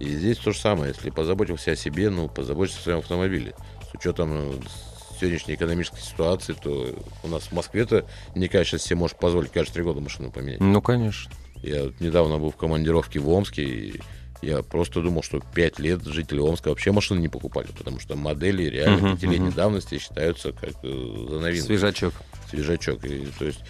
И 0.01 0.09
здесь 0.09 0.39
то 0.39 0.53
же 0.53 0.59
самое. 0.59 0.93
Если 0.93 1.11
позаботился 1.11 1.73
о 1.73 1.77
себе, 1.77 2.11
ну, 2.11 2.29
позаботься 2.29 2.79
о 2.79 2.83
своем 2.83 2.99
автомобиле. 2.99 3.55
С 3.91 3.95
учетом 3.95 4.35
ну, 4.35 4.61
сегодняшней 5.21 5.55
экономической 5.55 6.01
ситуации, 6.01 6.55
то 6.55 6.95
у 7.23 7.29
нас 7.29 7.45
в 7.45 7.53
Москве-то 7.53 8.05
не 8.35 8.49
сейчас 8.49 8.83
себе 8.83 8.97
может 8.97 9.19
позволить 9.19 9.53
каждые 9.53 9.75
три 9.75 9.83
года 9.85 10.01
машину 10.01 10.31
поменять. 10.31 10.61
Ну, 10.61 10.83
конечно. 10.83 11.31
Я 11.65 11.91
недавно 11.99 12.39
был 12.39 12.51
в 12.51 12.57
командировке 12.57 13.19
в 13.19 13.29
Омске, 13.31 13.63
и 13.63 14.01
я 14.43 14.63
просто 14.63 15.01
думал, 15.01 15.23
что 15.23 15.41
пять 15.55 15.79
лет 15.79 16.05
жители 16.05 16.39
Омска 16.39 16.69
вообще 16.69 16.93
машины 16.93 17.21
не 17.21 17.29
покупали, 17.29 17.69
потому 17.77 17.99
что 18.01 18.17
модели 18.17 18.65
реально 18.65 18.99
Мгм, 19.01 19.17
пятилетней 19.17 19.47
мгм. 19.49 19.57
давности 19.57 19.99
считаются 19.99 20.53
как 20.53 20.75
э, 20.83 21.27
за 21.29 21.41
новинку. 21.41 21.67
Свежачок. 21.67 22.13
Свежачок. 22.51 23.05
И, 23.05 23.27
то 23.39 23.47
есть, 23.47 23.61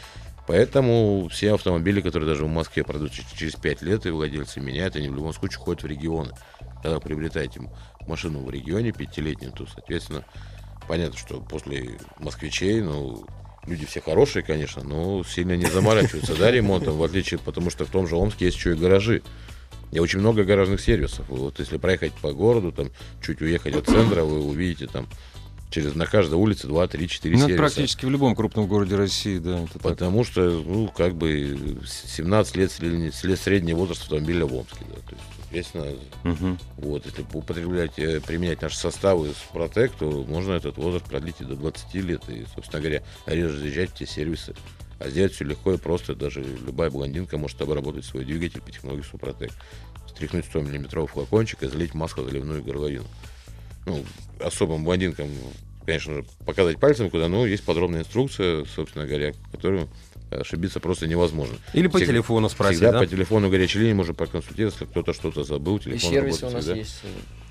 поэтому 0.48 1.28
все 1.30 1.54
автомобили, 1.54 2.00
которые 2.00 2.28
даже 2.28 2.44
в 2.44 2.48
Москве 2.48 2.82
продаются 2.82 3.22
через 3.36 3.54
пять 3.54 3.82
лет, 3.82 4.06
и 4.06 4.10
владельцы 4.10 4.60
меняют, 4.60 4.96
они 4.96 5.08
в 5.08 5.14
любом 5.14 5.32
случае 5.32 5.60
ходят 5.60 5.84
в 5.84 5.86
регионы. 5.86 6.32
Когда 6.82 6.98
приобретаете 6.98 7.60
машину 8.08 8.40
в 8.44 8.50
регионе 8.50 8.90
пятилетнюю, 8.92 9.52
то, 9.52 9.66
соответственно, 9.66 10.24
понятно, 10.88 11.16
что 11.16 11.40
после 11.40 11.98
москвичей, 12.18 12.82
ну, 12.82 13.24
люди 13.66 13.86
все 13.86 14.00
хорошие, 14.00 14.42
конечно, 14.42 14.82
но 14.82 15.22
сильно 15.24 15.56
не 15.56 15.66
заморачиваются, 15.66 16.34
да, 16.36 16.50
ремонтом, 16.50 16.96
в 16.96 17.02
отличие, 17.02 17.38
потому 17.40 17.70
что 17.70 17.84
в 17.84 17.90
том 17.90 18.06
же 18.06 18.16
Омске 18.16 18.46
есть 18.46 18.56
еще 18.56 18.72
и 18.72 18.76
гаражи. 18.76 19.22
И 19.92 19.98
очень 20.00 20.18
много 20.18 20.42
гаражных 20.44 20.80
сервисов. 20.80 21.24
Вот 21.28 21.60
если 21.60 21.76
проехать 21.78 22.12
по 22.14 22.32
городу, 22.32 22.72
там, 22.72 22.90
чуть 23.24 23.40
уехать 23.40 23.76
от 23.76 23.86
центра, 23.86 24.24
вы 24.24 24.40
увидите 24.40 24.88
там 24.88 25.06
через 25.70 25.94
на 25.94 26.06
каждой 26.06 26.34
улице 26.34 26.66
2, 26.66 26.86
3, 26.88 27.08
4 27.08 27.34
Ну, 27.34 27.40
сервиса. 27.42 27.58
практически 27.58 28.04
в 28.04 28.10
любом 28.10 28.34
крупном 28.34 28.66
городе 28.66 28.96
России, 28.96 29.38
да. 29.38 29.60
это 29.64 29.72
так. 29.74 29.82
Потому 29.82 30.24
что, 30.24 30.40
ну, 30.42 30.88
как 30.88 31.14
бы 31.16 31.58
17 31.86 32.56
лет 32.56 32.72
след- 32.72 33.38
средний 33.40 33.74
возраст 33.74 34.02
автомобиля 34.02 34.46
в 34.46 34.54
Омске. 34.54 34.84
Да. 34.88 34.94
То 35.08 35.14
есть, 35.14 35.22
соответственно, 35.62 35.96
Мгм. 36.24 36.58
вот, 36.78 37.06
если 37.06 37.24
употреблять, 37.32 37.98
э, 37.98 38.20
применять 38.20 38.62
наши 38.62 38.76
составы 38.76 39.28
с 39.30 39.52
Протек, 39.52 39.92
то 39.92 40.24
можно 40.24 40.52
этот 40.54 40.76
возраст 40.76 41.04
продлить 41.04 41.36
и 41.40 41.44
до 41.44 41.54
20 41.54 42.00
лет. 42.00 42.22
И, 42.28 42.44
собственно 42.54 42.80
говоря, 42.80 43.02
реже 43.26 43.58
заезжать 43.58 43.90
в 43.90 43.94
те 43.94 44.06
сервисы. 44.06 44.54
А 44.98 45.08
сделать 45.08 45.32
все 45.32 45.44
легко 45.44 45.74
и 45.74 45.76
просто. 45.78 46.14
Даже 46.14 46.42
любая 46.42 46.90
блондинка 46.90 47.36
может 47.38 47.60
обработать 47.60 48.04
свой 48.04 48.24
двигатель 48.24 48.60
по 48.60 48.70
технологии 48.70 49.02
Супротек. 49.02 49.52
Стряхнуть 50.08 50.44
100 50.46 50.60
миллиметровый 50.60 51.08
флакончик 51.08 51.62
и 51.62 51.66
залить 51.68 51.94
масло 51.94 52.24
заливную 52.24 52.62
горловину. 52.62 53.04
Ну, 53.86 54.04
особым 54.40 54.84
блондинкам, 54.84 55.28
конечно 55.84 56.14
же, 56.14 56.24
показать 56.46 56.78
пальцем 56.80 57.10
куда, 57.10 57.28
но 57.28 57.46
есть 57.46 57.64
подробная 57.64 58.00
инструкция, 58.00 58.64
собственно 58.64 59.06
говоря, 59.06 59.34
которую 59.52 59.88
ошибиться 60.40 60.80
просто 60.80 61.06
невозможно. 61.06 61.56
Или 61.72 61.86
по 61.88 61.98
Всегда- 61.98 62.12
телефону 62.12 62.48
спросить, 62.48 62.76
Всегда 62.78 62.92
да? 62.92 62.98
по 63.00 63.06
телефону 63.06 63.50
горячей 63.50 63.78
линии 63.80 63.92
можно 63.94 64.14
проконсультироваться, 64.14 64.86
кто-то 64.86 65.12
что-то 65.12 65.44
забыл, 65.44 65.76
И 65.78 65.80
телефон 65.80 66.10
сервисы 66.10 66.46
у 66.46 66.48
работает 66.48 66.52
нас 66.54 66.64
всегда. 66.64 66.78
есть. 66.78 66.94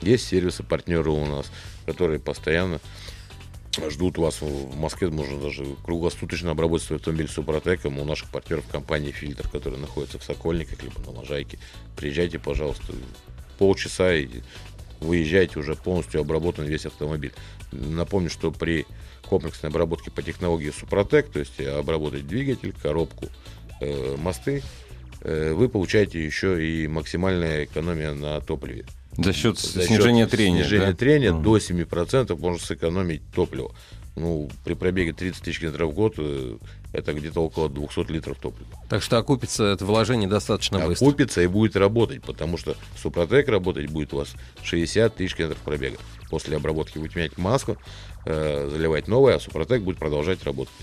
Есть 0.02 0.28
сервисы, 0.28 0.64
партнеры 0.64 1.10
у 1.12 1.26
нас, 1.26 1.52
которые 1.86 2.20
постоянно 2.20 2.80
ждут 3.90 4.18
вас 4.18 4.42
в 4.42 4.76
Москве. 4.76 5.10
Можно 5.10 5.40
даже 5.42 5.66
круглосуточно 5.84 6.52
обработать 6.52 6.86
свой 6.88 7.00
автомобиль 7.00 7.28
Супротеком. 7.28 7.98
У 8.00 8.06
наших 8.06 8.30
партнеров 8.30 8.66
компании 8.72 9.12
«Фильтр», 9.12 9.48
которая 9.50 9.80
находится 9.80 10.20
в 10.20 10.24
Сокольниках, 10.24 10.84
либо 10.84 11.00
на 11.02 11.12
Ложайке. 11.20 11.58
Приезжайте, 11.96 12.38
пожалуйста, 12.38 12.94
полчаса 13.58 14.14
и 14.14 14.28
выезжайте, 15.00 15.60
уже 15.60 15.76
полностью 15.76 16.22
обработан 16.22 16.66
весь 16.66 16.86
автомобиль. 16.86 17.34
Напомню, 17.72 18.30
что 18.30 18.52
при 18.52 18.86
комплексной 19.28 19.70
обработке 19.70 20.12
по 20.12 20.22
технологии 20.22 20.72
Супротек, 20.72 21.30
то 21.30 21.40
есть 21.40 21.60
обработать 21.60 22.28
двигатель, 22.28 22.74
коробку, 22.74 23.28
э, 23.82 24.16
мосты, 24.18 24.64
э, 25.22 25.54
вы 25.54 25.70
получаете 25.70 26.24
еще 26.24 26.66
и 26.66 26.88
максимальная 26.88 27.66
экономия 27.66 28.14
на 28.14 28.40
топливе. 28.42 28.86
За 29.18 29.34
счет 29.34 29.60
За 29.60 29.82
счет 29.82 29.88
снижения 29.88 30.28
трения. 30.28 30.64
Снижения 30.64 30.92
да? 30.92 30.98
трения 30.98 31.34
до 31.34 31.58
7% 31.58 32.36
можно 32.40 32.60
сэкономить 32.60 33.22
топливо. 33.34 33.74
Ну, 34.16 34.50
при 34.64 34.76
пробеге 34.76 35.12
30 35.12 35.42
тысяч 35.42 35.60
километров 35.60 35.92
в 35.92 35.94
год 35.96 36.14
э, 36.18 36.58
это 36.92 37.14
где-то 37.14 37.42
около 37.42 37.68
200 37.68 38.12
литров 38.12 38.38
топлива. 38.38 38.70
Так 38.88 39.02
что 39.02 39.18
окупится 39.18 39.64
это 39.64 39.86
вложение 39.86 40.30
достаточно 40.30 40.80
быстро. 40.86 41.08
Окупится 41.08 41.42
и 41.42 41.48
будет 41.48 41.76
работать, 41.76 42.22
потому 42.22 42.58
что 42.58 42.76
Супротек 42.96 43.48
работать 43.50 43.90
будет 43.90 44.14
у 44.14 44.18
вас 44.18 44.36
60 44.62 45.16
тысяч 45.16 45.36
километров 45.36 45.64
пробега. 45.64 45.98
После 46.30 46.56
обработки 46.58 47.00
будете 47.00 47.18
менять 47.18 47.38
масло, 47.40 47.74
э, 47.74 48.13
заливать 48.26 49.08
новое, 49.08 49.36
а 49.36 49.40
Супротек 49.40 49.82
будет 49.82 49.98
продолжать 49.98 50.44
работать. 50.44 50.74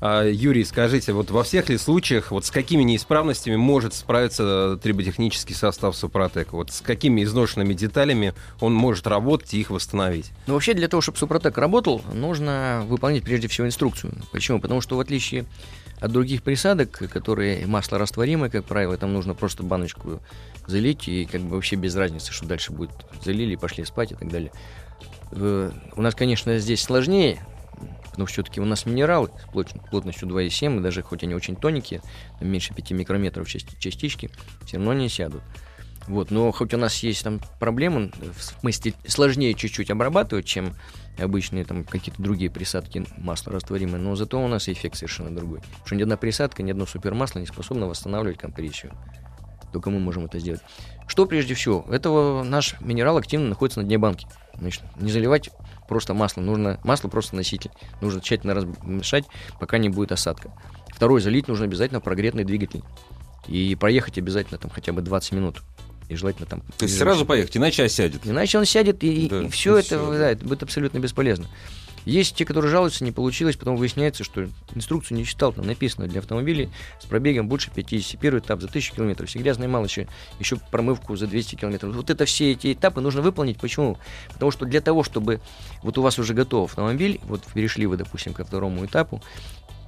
А, 0.00 0.24
Юрий, 0.24 0.64
скажите, 0.64 1.12
вот 1.12 1.30
во 1.30 1.42
всех 1.42 1.68
ли 1.68 1.76
случаях, 1.76 2.30
вот 2.30 2.46
с 2.46 2.50
какими 2.50 2.84
неисправностями 2.84 3.56
может 3.56 3.94
справиться 3.94 4.78
триботехнический 4.80 5.56
состав 5.56 5.96
Супротек? 5.96 6.52
Вот 6.52 6.70
с 6.70 6.80
какими 6.80 7.24
изношенными 7.24 7.74
деталями 7.74 8.32
он 8.60 8.74
может 8.74 9.08
работать 9.08 9.54
и 9.54 9.60
их 9.60 9.70
восстановить? 9.70 10.30
Ну, 10.46 10.54
вообще, 10.54 10.74
для 10.74 10.86
того, 10.86 11.00
чтобы 11.00 11.18
Супротек 11.18 11.58
работал, 11.58 12.00
нужно 12.12 12.84
выполнять 12.86 13.24
прежде 13.24 13.48
всего 13.48 13.66
инструкцию. 13.66 14.14
Почему? 14.30 14.60
Потому 14.60 14.80
что 14.80 14.96
в 14.96 15.00
отличие 15.00 15.46
от 16.00 16.12
других 16.12 16.44
присадок, 16.44 16.92
которые 17.12 17.66
масло 17.66 17.98
растворимое, 17.98 18.50
как 18.50 18.64
правило, 18.64 18.96
там 18.96 19.12
нужно 19.12 19.34
просто 19.34 19.64
баночку 19.64 20.20
залить, 20.68 21.08
и 21.08 21.24
как 21.24 21.40
бы 21.40 21.56
вообще 21.56 21.74
без 21.74 21.96
разницы, 21.96 22.32
что 22.32 22.46
дальше 22.46 22.70
будет. 22.70 22.92
Залили, 23.24 23.56
пошли 23.56 23.84
спать 23.84 24.12
и 24.12 24.14
так 24.14 24.30
далее. 24.30 24.52
Э, 25.32 25.70
У 25.96 26.02
нас, 26.02 26.14
конечно, 26.14 26.58
здесь 26.58 26.82
сложнее, 26.82 27.40
что 28.14 28.26
все-таки 28.26 28.60
у 28.60 28.64
нас 28.64 28.86
минералы 28.86 29.28
с 29.28 29.52
плот- 29.52 29.72
плотностью 29.90 30.28
2,7, 30.28 30.78
и 30.78 30.82
даже 30.82 31.02
хоть 31.02 31.22
они 31.22 31.34
очень 31.34 31.56
тоненькие, 31.56 32.02
меньше 32.40 32.74
5 32.74 32.90
микрометров 32.92 33.48
части- 33.48 33.76
частички, 33.78 34.30
все 34.64 34.76
равно 34.76 34.92
не 34.94 35.08
сядут. 35.08 35.42
Вот, 36.08 36.30
но 36.30 36.50
хоть 36.52 36.72
у 36.72 36.78
нас 36.78 36.96
есть 37.02 37.22
там 37.22 37.38
проблемы, 37.60 38.10
в 38.36 38.42
смысле 38.42 38.94
сложнее 39.06 39.52
чуть-чуть 39.52 39.90
обрабатывать, 39.90 40.46
чем 40.46 40.74
обычные 41.18 41.64
там 41.66 41.84
какие-то 41.84 42.22
другие 42.22 42.50
присадки 42.50 43.04
масла 43.18 43.52
растворимые, 43.52 44.00
но 44.00 44.16
зато 44.16 44.42
у 44.42 44.48
нас 44.48 44.68
эффект 44.70 44.96
совершенно 44.96 45.34
другой. 45.34 45.60
Потому 45.60 45.86
что 45.86 45.94
ни 45.96 46.02
одна 46.02 46.16
присадка, 46.16 46.62
ни 46.62 46.70
одно 46.70 46.86
супермасло 46.86 47.40
не 47.40 47.46
способно 47.46 47.86
восстанавливать 47.86 48.38
компрессию. 48.38 48.92
Только 49.70 49.90
мы 49.90 49.98
можем 49.98 50.24
это 50.24 50.38
сделать. 50.38 50.62
Что 51.06 51.26
прежде 51.26 51.52
всего? 51.52 51.84
Этого 51.90 52.42
наш 52.42 52.80
минерал 52.80 53.18
активно 53.18 53.48
находится 53.48 53.80
на 53.80 53.86
дне 53.86 53.98
банки. 53.98 54.26
Значит, 54.58 54.82
не 54.96 55.10
заливать 55.10 55.50
просто 55.88 56.14
масло. 56.14 56.40
Нужно 56.40 56.78
масло 56.84 57.08
просто 57.08 57.36
носитель. 57.36 57.70
Нужно 58.00 58.20
тщательно 58.20 58.54
размешать, 58.54 59.24
пока 59.60 59.78
не 59.78 59.88
будет 59.88 60.12
осадка. 60.12 60.52
Второе, 60.88 61.20
залить 61.20 61.48
нужно 61.48 61.64
обязательно 61.64 62.00
прогретный 62.00 62.44
двигатель. 62.44 62.82
И 63.46 63.76
проехать 63.76 64.18
обязательно 64.18 64.58
там 64.58 64.70
хотя 64.70 64.92
бы 64.92 65.00
20 65.00 65.32
минут. 65.32 65.62
И 66.08 66.16
желательно 66.16 66.46
там... 66.46 66.60
То 66.78 66.84
есть 66.84 66.98
сразу 66.98 67.26
поехать, 67.26 67.56
иначе 67.56 67.84
осядет. 67.84 68.26
Иначе 68.26 68.58
он 68.58 68.64
сядет, 68.64 69.04
и, 69.04 69.28
Да, 69.28 69.48
все 69.48 69.76
и 69.76 69.80
это, 69.80 69.86
всё, 69.86 70.12
да, 70.12 70.30
это 70.30 70.44
будет 70.44 70.62
абсолютно 70.62 70.98
бесполезно. 70.98 71.46
Есть 72.04 72.36
те, 72.36 72.44
которые 72.44 72.70
жалуются, 72.70 73.04
не 73.04 73.12
получилось, 73.12 73.56
потом 73.56 73.76
выясняется, 73.76 74.24
что 74.24 74.48
инструкцию 74.74 75.18
не 75.18 75.24
читал, 75.24 75.52
там 75.52 75.66
написано 75.66 76.06
для 76.06 76.20
автомобилей 76.20 76.70
с 77.00 77.06
пробегом 77.06 77.48
больше 77.48 77.70
50. 77.74 78.20
Первый 78.20 78.40
этап 78.40 78.60
за 78.60 78.68
1000 78.68 78.94
километров, 78.94 79.28
все 79.28 79.38
грязные 79.38 79.68
еще, 79.84 80.08
еще 80.38 80.56
промывку 80.70 81.16
за 81.16 81.26
200 81.26 81.56
километров. 81.56 81.94
Вот 81.94 82.10
это 82.10 82.24
все 82.24 82.52
эти 82.52 82.72
этапы 82.72 83.00
нужно 83.00 83.22
выполнить. 83.22 83.58
Почему? 83.58 83.98
Потому 84.32 84.50
что 84.50 84.64
для 84.64 84.80
того, 84.80 85.02
чтобы 85.02 85.40
вот 85.82 85.98
у 85.98 86.02
вас 86.02 86.18
уже 86.18 86.34
готов 86.34 86.70
автомобиль, 86.70 87.20
вот 87.24 87.42
перешли 87.52 87.86
вы, 87.86 87.96
допустим, 87.96 88.32
ко 88.32 88.44
второму 88.44 88.84
этапу, 88.84 89.22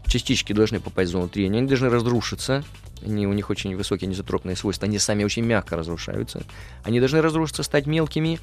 частички 0.06 0.52
должны 0.52 0.80
попасть 0.80 1.10
в 1.10 1.12
зону 1.12 1.28
трения, 1.28 1.58
они 1.58 1.68
должны 1.68 1.88
разрушиться, 1.88 2.64
они, 3.04 3.26
у 3.26 3.32
них 3.32 3.48
очень 3.48 3.74
высокие 3.76 4.08
низотропные 4.08 4.56
свойства, 4.56 4.86
они 4.86 4.98
сами 4.98 5.24
очень 5.24 5.44
мягко 5.44 5.76
разрушаются, 5.76 6.42
они 6.82 6.98
должны 6.98 7.22
разрушиться, 7.22 7.62
стать 7.62 7.86
мелкими, 7.86 8.40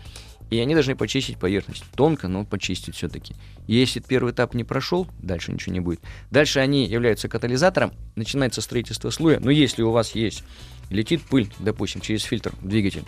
и 0.50 0.60
они 0.60 0.74
должны 0.74 0.96
почистить 0.96 1.38
поверхность. 1.38 1.84
Тонко, 1.96 2.28
но 2.28 2.46
почистить 2.46 2.96
все-таки. 2.96 3.36
Если 3.68 4.00
первый 4.00 4.32
этап 4.32 4.54
не 4.54 4.64
прошел, 4.64 5.08
дальше 5.20 5.52
ничего 5.52 5.74
не 5.74 5.80
будет. 5.80 6.00
Дальше 6.32 6.60
они 6.60 6.86
являются 6.86 7.28
катализатором, 7.28 7.94
начинается 8.16 8.62
строительство 8.62 9.10
слоя. 9.10 9.40
Но 9.40 9.52
если 9.52 9.82
у 9.82 9.92
вас 9.92 10.16
есть, 10.16 10.44
летит 10.90 11.22
пыль, 11.22 11.50
допустим, 11.60 12.02
через 12.02 12.24
фильтр 12.24 12.54
двигатель, 12.62 13.04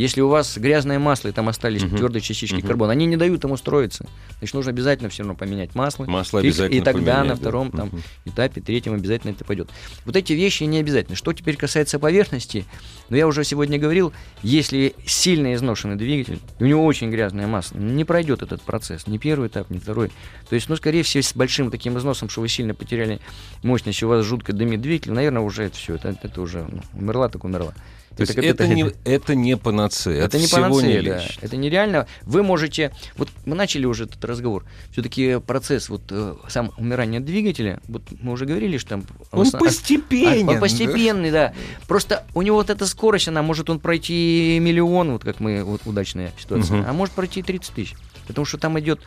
если 0.00 0.20
у 0.22 0.28
вас 0.28 0.56
грязное 0.56 0.98
масло 0.98 1.28
и 1.28 1.32
там 1.32 1.48
остались 1.48 1.82
Мгм. 1.82 1.96
твердые 1.98 2.22
частички 2.22 2.54
Мгм. 2.56 2.66
карбона, 2.66 2.92
они 2.92 3.06
не 3.06 3.16
дают 3.16 3.44
ему 3.44 3.56
строиться. 3.56 4.06
Значит, 4.38 4.54
нужно 4.54 4.70
обязательно 4.70 5.10
все 5.10 5.22
равно 5.22 5.34
поменять 5.34 5.74
масло. 5.74 6.06
Масло 6.06 6.40
фильтр, 6.40 6.62
обязательно 6.62 6.80
И 6.80 6.84
тогда 6.84 7.00
поменять, 7.16 7.24
на 7.24 7.34
да. 7.34 7.36
втором 7.36 7.70
там, 7.70 7.88
Мгм. 7.88 8.02
этапе, 8.24 8.60
третьем 8.60 8.94
обязательно 8.94 9.32
это 9.32 9.44
пойдет. 9.44 9.68
Вот 10.06 10.16
эти 10.16 10.32
вещи 10.32 10.64
не 10.64 10.78
обязательно. 10.78 11.16
Что 11.16 11.32
теперь 11.32 11.56
касается 11.56 11.98
поверхности, 11.98 12.64
но 13.10 13.16
я 13.16 13.26
уже 13.26 13.44
сегодня 13.44 13.78
говорил, 13.78 14.12
если 14.42 14.94
сильно 15.04 15.52
изношенный 15.54 15.96
двигатель, 15.96 16.40
у 16.60 16.64
него 16.64 16.84
очень 16.86 17.10
грязное 17.10 17.46
масло, 17.46 17.76
не 17.78 18.04
пройдет 18.04 18.42
этот 18.42 18.62
процесс, 18.62 19.06
ни 19.06 19.18
первый 19.18 19.48
этап, 19.48 19.68
ни 19.70 19.78
второй. 19.78 20.10
То 20.48 20.54
есть, 20.54 20.68
ну, 20.68 20.76
скорее 20.76 21.02
всего, 21.02 21.22
с 21.22 21.34
большим 21.34 21.70
таким 21.70 21.98
износом, 21.98 22.28
что 22.30 22.40
вы 22.40 22.48
сильно 22.48 22.74
потеряли 22.74 23.20
мощность, 23.62 24.02
у 24.02 24.08
вас 24.08 24.24
жутко 24.24 24.52
дымит 24.52 24.80
двигатель, 24.80 25.12
наверное, 25.12 25.42
уже 25.42 25.64
это 25.64 25.76
все, 25.76 25.96
это, 25.96 26.16
это 26.22 26.40
уже 26.40 26.64
ну, 26.66 26.80
умерла, 26.98 27.28
так 27.28 27.44
умерла. 27.44 27.74
То 28.16 28.22
есть 28.22 28.34
как 28.34 28.44
это 28.44 28.66
не, 28.66 28.92
это 29.04 29.34
не 29.34 29.56
панацея. 29.56 30.24
это 30.24 30.36
от 30.36 30.42
не 30.42 30.48
панацея, 30.48 31.00
не 31.00 31.08
да. 31.08 31.24
Это 31.40 31.56
нереально. 31.56 32.06
Вы 32.22 32.42
можете... 32.42 32.92
Вот 33.16 33.28
мы 33.46 33.54
начали 33.54 33.86
уже 33.86 34.04
этот 34.04 34.22
разговор. 34.24 34.64
Все-таки 34.92 35.38
процесс 35.38 35.88
вот 35.88 36.02
э, 36.10 36.34
сам 36.48 36.72
умирания 36.76 37.20
двигателя, 37.20 37.80
вот 37.88 38.02
мы 38.20 38.32
уже 38.32 38.46
говорили, 38.46 38.78
что 38.78 38.90
там... 38.90 39.04
Он 39.30 39.46
основ- 39.46 39.58
постепенен. 39.60 40.48
а, 40.48 40.52
Он 40.52 40.60
постепенный, 40.60 41.30
да. 41.30 41.54
Просто 41.86 42.24
у 42.34 42.42
него 42.42 42.56
вот 42.56 42.68
эта 42.68 42.84
скорость, 42.86 43.28
она 43.28 43.42
может 43.42 43.70
он 43.70 43.78
пройти 43.80 44.58
миллион, 44.60 45.12
вот 45.12 45.24
как 45.24 45.40
мы, 45.40 45.62
вот 45.64 45.82
удачная 45.86 46.32
ситуация, 46.38 46.78
Мгм. 46.78 46.90
а 46.90 46.92
может 46.92 47.14
пройти 47.14 47.42
30 47.42 47.74
тысяч. 47.74 47.94
Потому 48.26 48.44
что 48.44 48.58
там 48.58 48.78
идет 48.80 49.00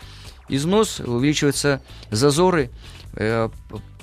износ, 0.49 0.99
увеличиваются 1.01 1.81
зазоры, 2.09 2.69
э, 3.15 3.49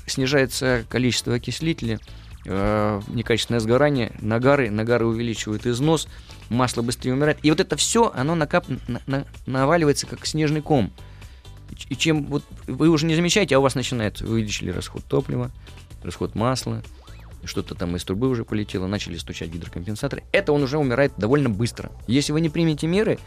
снижается 0.07 0.85
количество 0.89 1.35
окислителя, 1.35 1.99
э, 2.47 3.01
некачественное 3.09 3.61
сгорание, 3.61 4.13
нагары, 4.21 4.71
нагары 4.71 5.07
увеличивают 5.07 5.67
износ, 5.67 6.09
масло 6.49 6.83
быстрее 6.83 7.13
умирает. 7.13 7.39
И 7.43 7.51
вот 7.51 7.61
это 7.61 7.77
все, 7.77 8.13
оно 8.15 8.35
накап... 8.35 8.67
на- 8.89 9.03
на- 9.07 9.27
наваливается 9.47 10.07
как 10.07 10.27
снежный 10.27 10.63
ком. 10.63 10.93
И 11.89 11.97
чем 11.97 12.27
вот 12.27 12.45
вы 12.67 12.89
уже 12.89 13.07
не 13.07 13.15
замечаете, 13.15 13.57
а 13.57 13.59
у 13.59 13.63
вас 13.63 13.75
начинает, 13.75 14.21
вы 14.21 14.35
увеличили 14.35 14.71
расход 14.71 15.05
топлива, 15.05 15.51
расход 16.03 16.35
масла, 16.35 16.83
что-то 17.45 17.75
там 17.75 17.97
из 17.97 18.05
трубы 18.05 18.29
уже 18.29 18.45
полетело, 18.45 18.87
начали 18.87 19.17
стучать 19.17 19.51
гидрокомпенсаторы. 19.51 20.25
Это 20.33 20.53
он 20.53 20.63
уже 20.63 20.79
умирает 20.79 21.13
довольно 21.17 21.49
быстро. 21.49 21.91
Если 22.07 22.33
вы 22.33 22.41
не 22.41 22.51
примете 22.51 22.87
меры, 22.87 23.19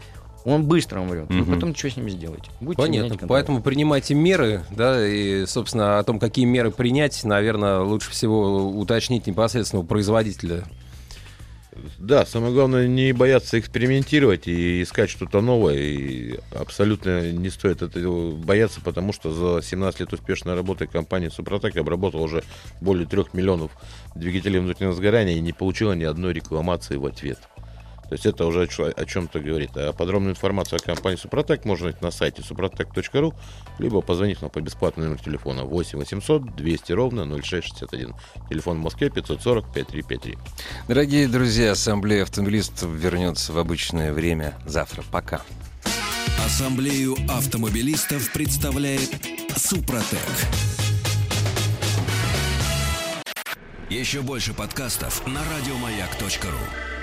он 0.44 0.64
быстро 0.64 1.00
умрет. 1.00 1.26
Вы 1.28 1.36
Мгм. 1.36 1.54
потом 1.54 1.74
что 1.74 1.90
с 1.90 1.96
ним 1.96 2.10
сделаете? 2.10 2.50
Будете 2.60 2.82
Понятно. 2.82 3.28
Поэтому 3.28 3.62
принимайте 3.62 4.14
меры, 4.14 4.62
да, 4.70 5.06
и, 5.06 5.46
собственно, 5.46 5.98
о 5.98 6.04
том, 6.04 6.18
какие 6.18 6.44
меры 6.44 6.70
принять, 6.70 7.24
наверное, 7.24 7.80
лучше 7.80 8.10
всего 8.10 8.68
уточнить 8.68 9.26
непосредственно 9.26 9.80
у 9.82 9.84
производителя. 9.84 10.64
Да, 11.98 12.24
самое 12.24 12.52
главное 12.52 12.86
не 12.86 13.12
бояться 13.12 13.58
экспериментировать 13.58 14.46
и 14.46 14.82
искать 14.82 15.10
что-то 15.10 15.40
новое. 15.40 15.76
И 15.76 16.38
абсолютно 16.54 17.32
не 17.32 17.50
стоит 17.50 17.82
этого 17.82 18.30
бояться, 18.32 18.80
потому 18.80 19.12
что 19.12 19.32
за 19.32 19.60
17 19.66 20.00
лет 20.00 20.12
успешной 20.12 20.54
работы 20.54 20.86
компания 20.86 21.30
Супротек 21.30 21.76
обработала 21.76 22.22
уже 22.22 22.44
более 22.80 23.06
3 23.06 23.24
миллионов 23.32 23.72
двигателей 24.14 24.60
внутреннего 24.60 24.94
сгорания 24.94 25.34
и 25.36 25.40
не 25.40 25.52
получила 25.52 25.92
ни 25.94 26.04
одной 26.04 26.32
рекламации 26.32 26.96
в 26.96 27.06
ответ. 27.06 27.38
То 28.08 28.12
есть 28.12 28.26
это 28.26 28.46
уже 28.46 28.62
о 28.64 29.04
чем-то 29.04 29.40
говорит. 29.40 29.70
А 29.76 29.92
подробную 29.92 30.32
информацию 30.32 30.78
о 30.82 30.84
компании 30.84 31.16
Супротек 31.16 31.64
можно 31.64 31.86
найти 31.86 31.98
на 32.02 32.10
сайте 32.10 32.42
suprotec.ru, 32.42 33.34
либо 33.78 34.00
позвонить 34.00 34.40
нам 34.42 34.50
по 34.50 34.60
бесплатному 34.60 35.08
номеру 35.08 35.24
телефона 35.24 35.64
8 35.64 35.98
800 35.98 36.56
200 36.56 36.92
ровно 36.92 37.24
0661. 37.24 38.14
Телефон 38.48 38.78
в 38.78 38.82
Москве 38.82 39.10
540 39.10 39.72
5353. 39.72 40.38
Дорогие 40.88 41.28
друзья, 41.28 41.72
Ассамблея 41.72 42.22
автомобилистов 42.22 42.90
вернется 42.90 43.52
в 43.52 43.58
обычное 43.58 44.12
время 44.12 44.54
завтра. 44.66 45.02
Пока. 45.10 45.42
Ассамблею 46.44 47.16
автомобилистов 47.28 48.32
представляет 48.32 49.10
Супротек. 49.56 50.18
Еще 53.88 54.22
больше 54.22 54.52
подкастов 54.54 55.26
на 55.26 55.40
радиомаяк.ру. 55.44 56.93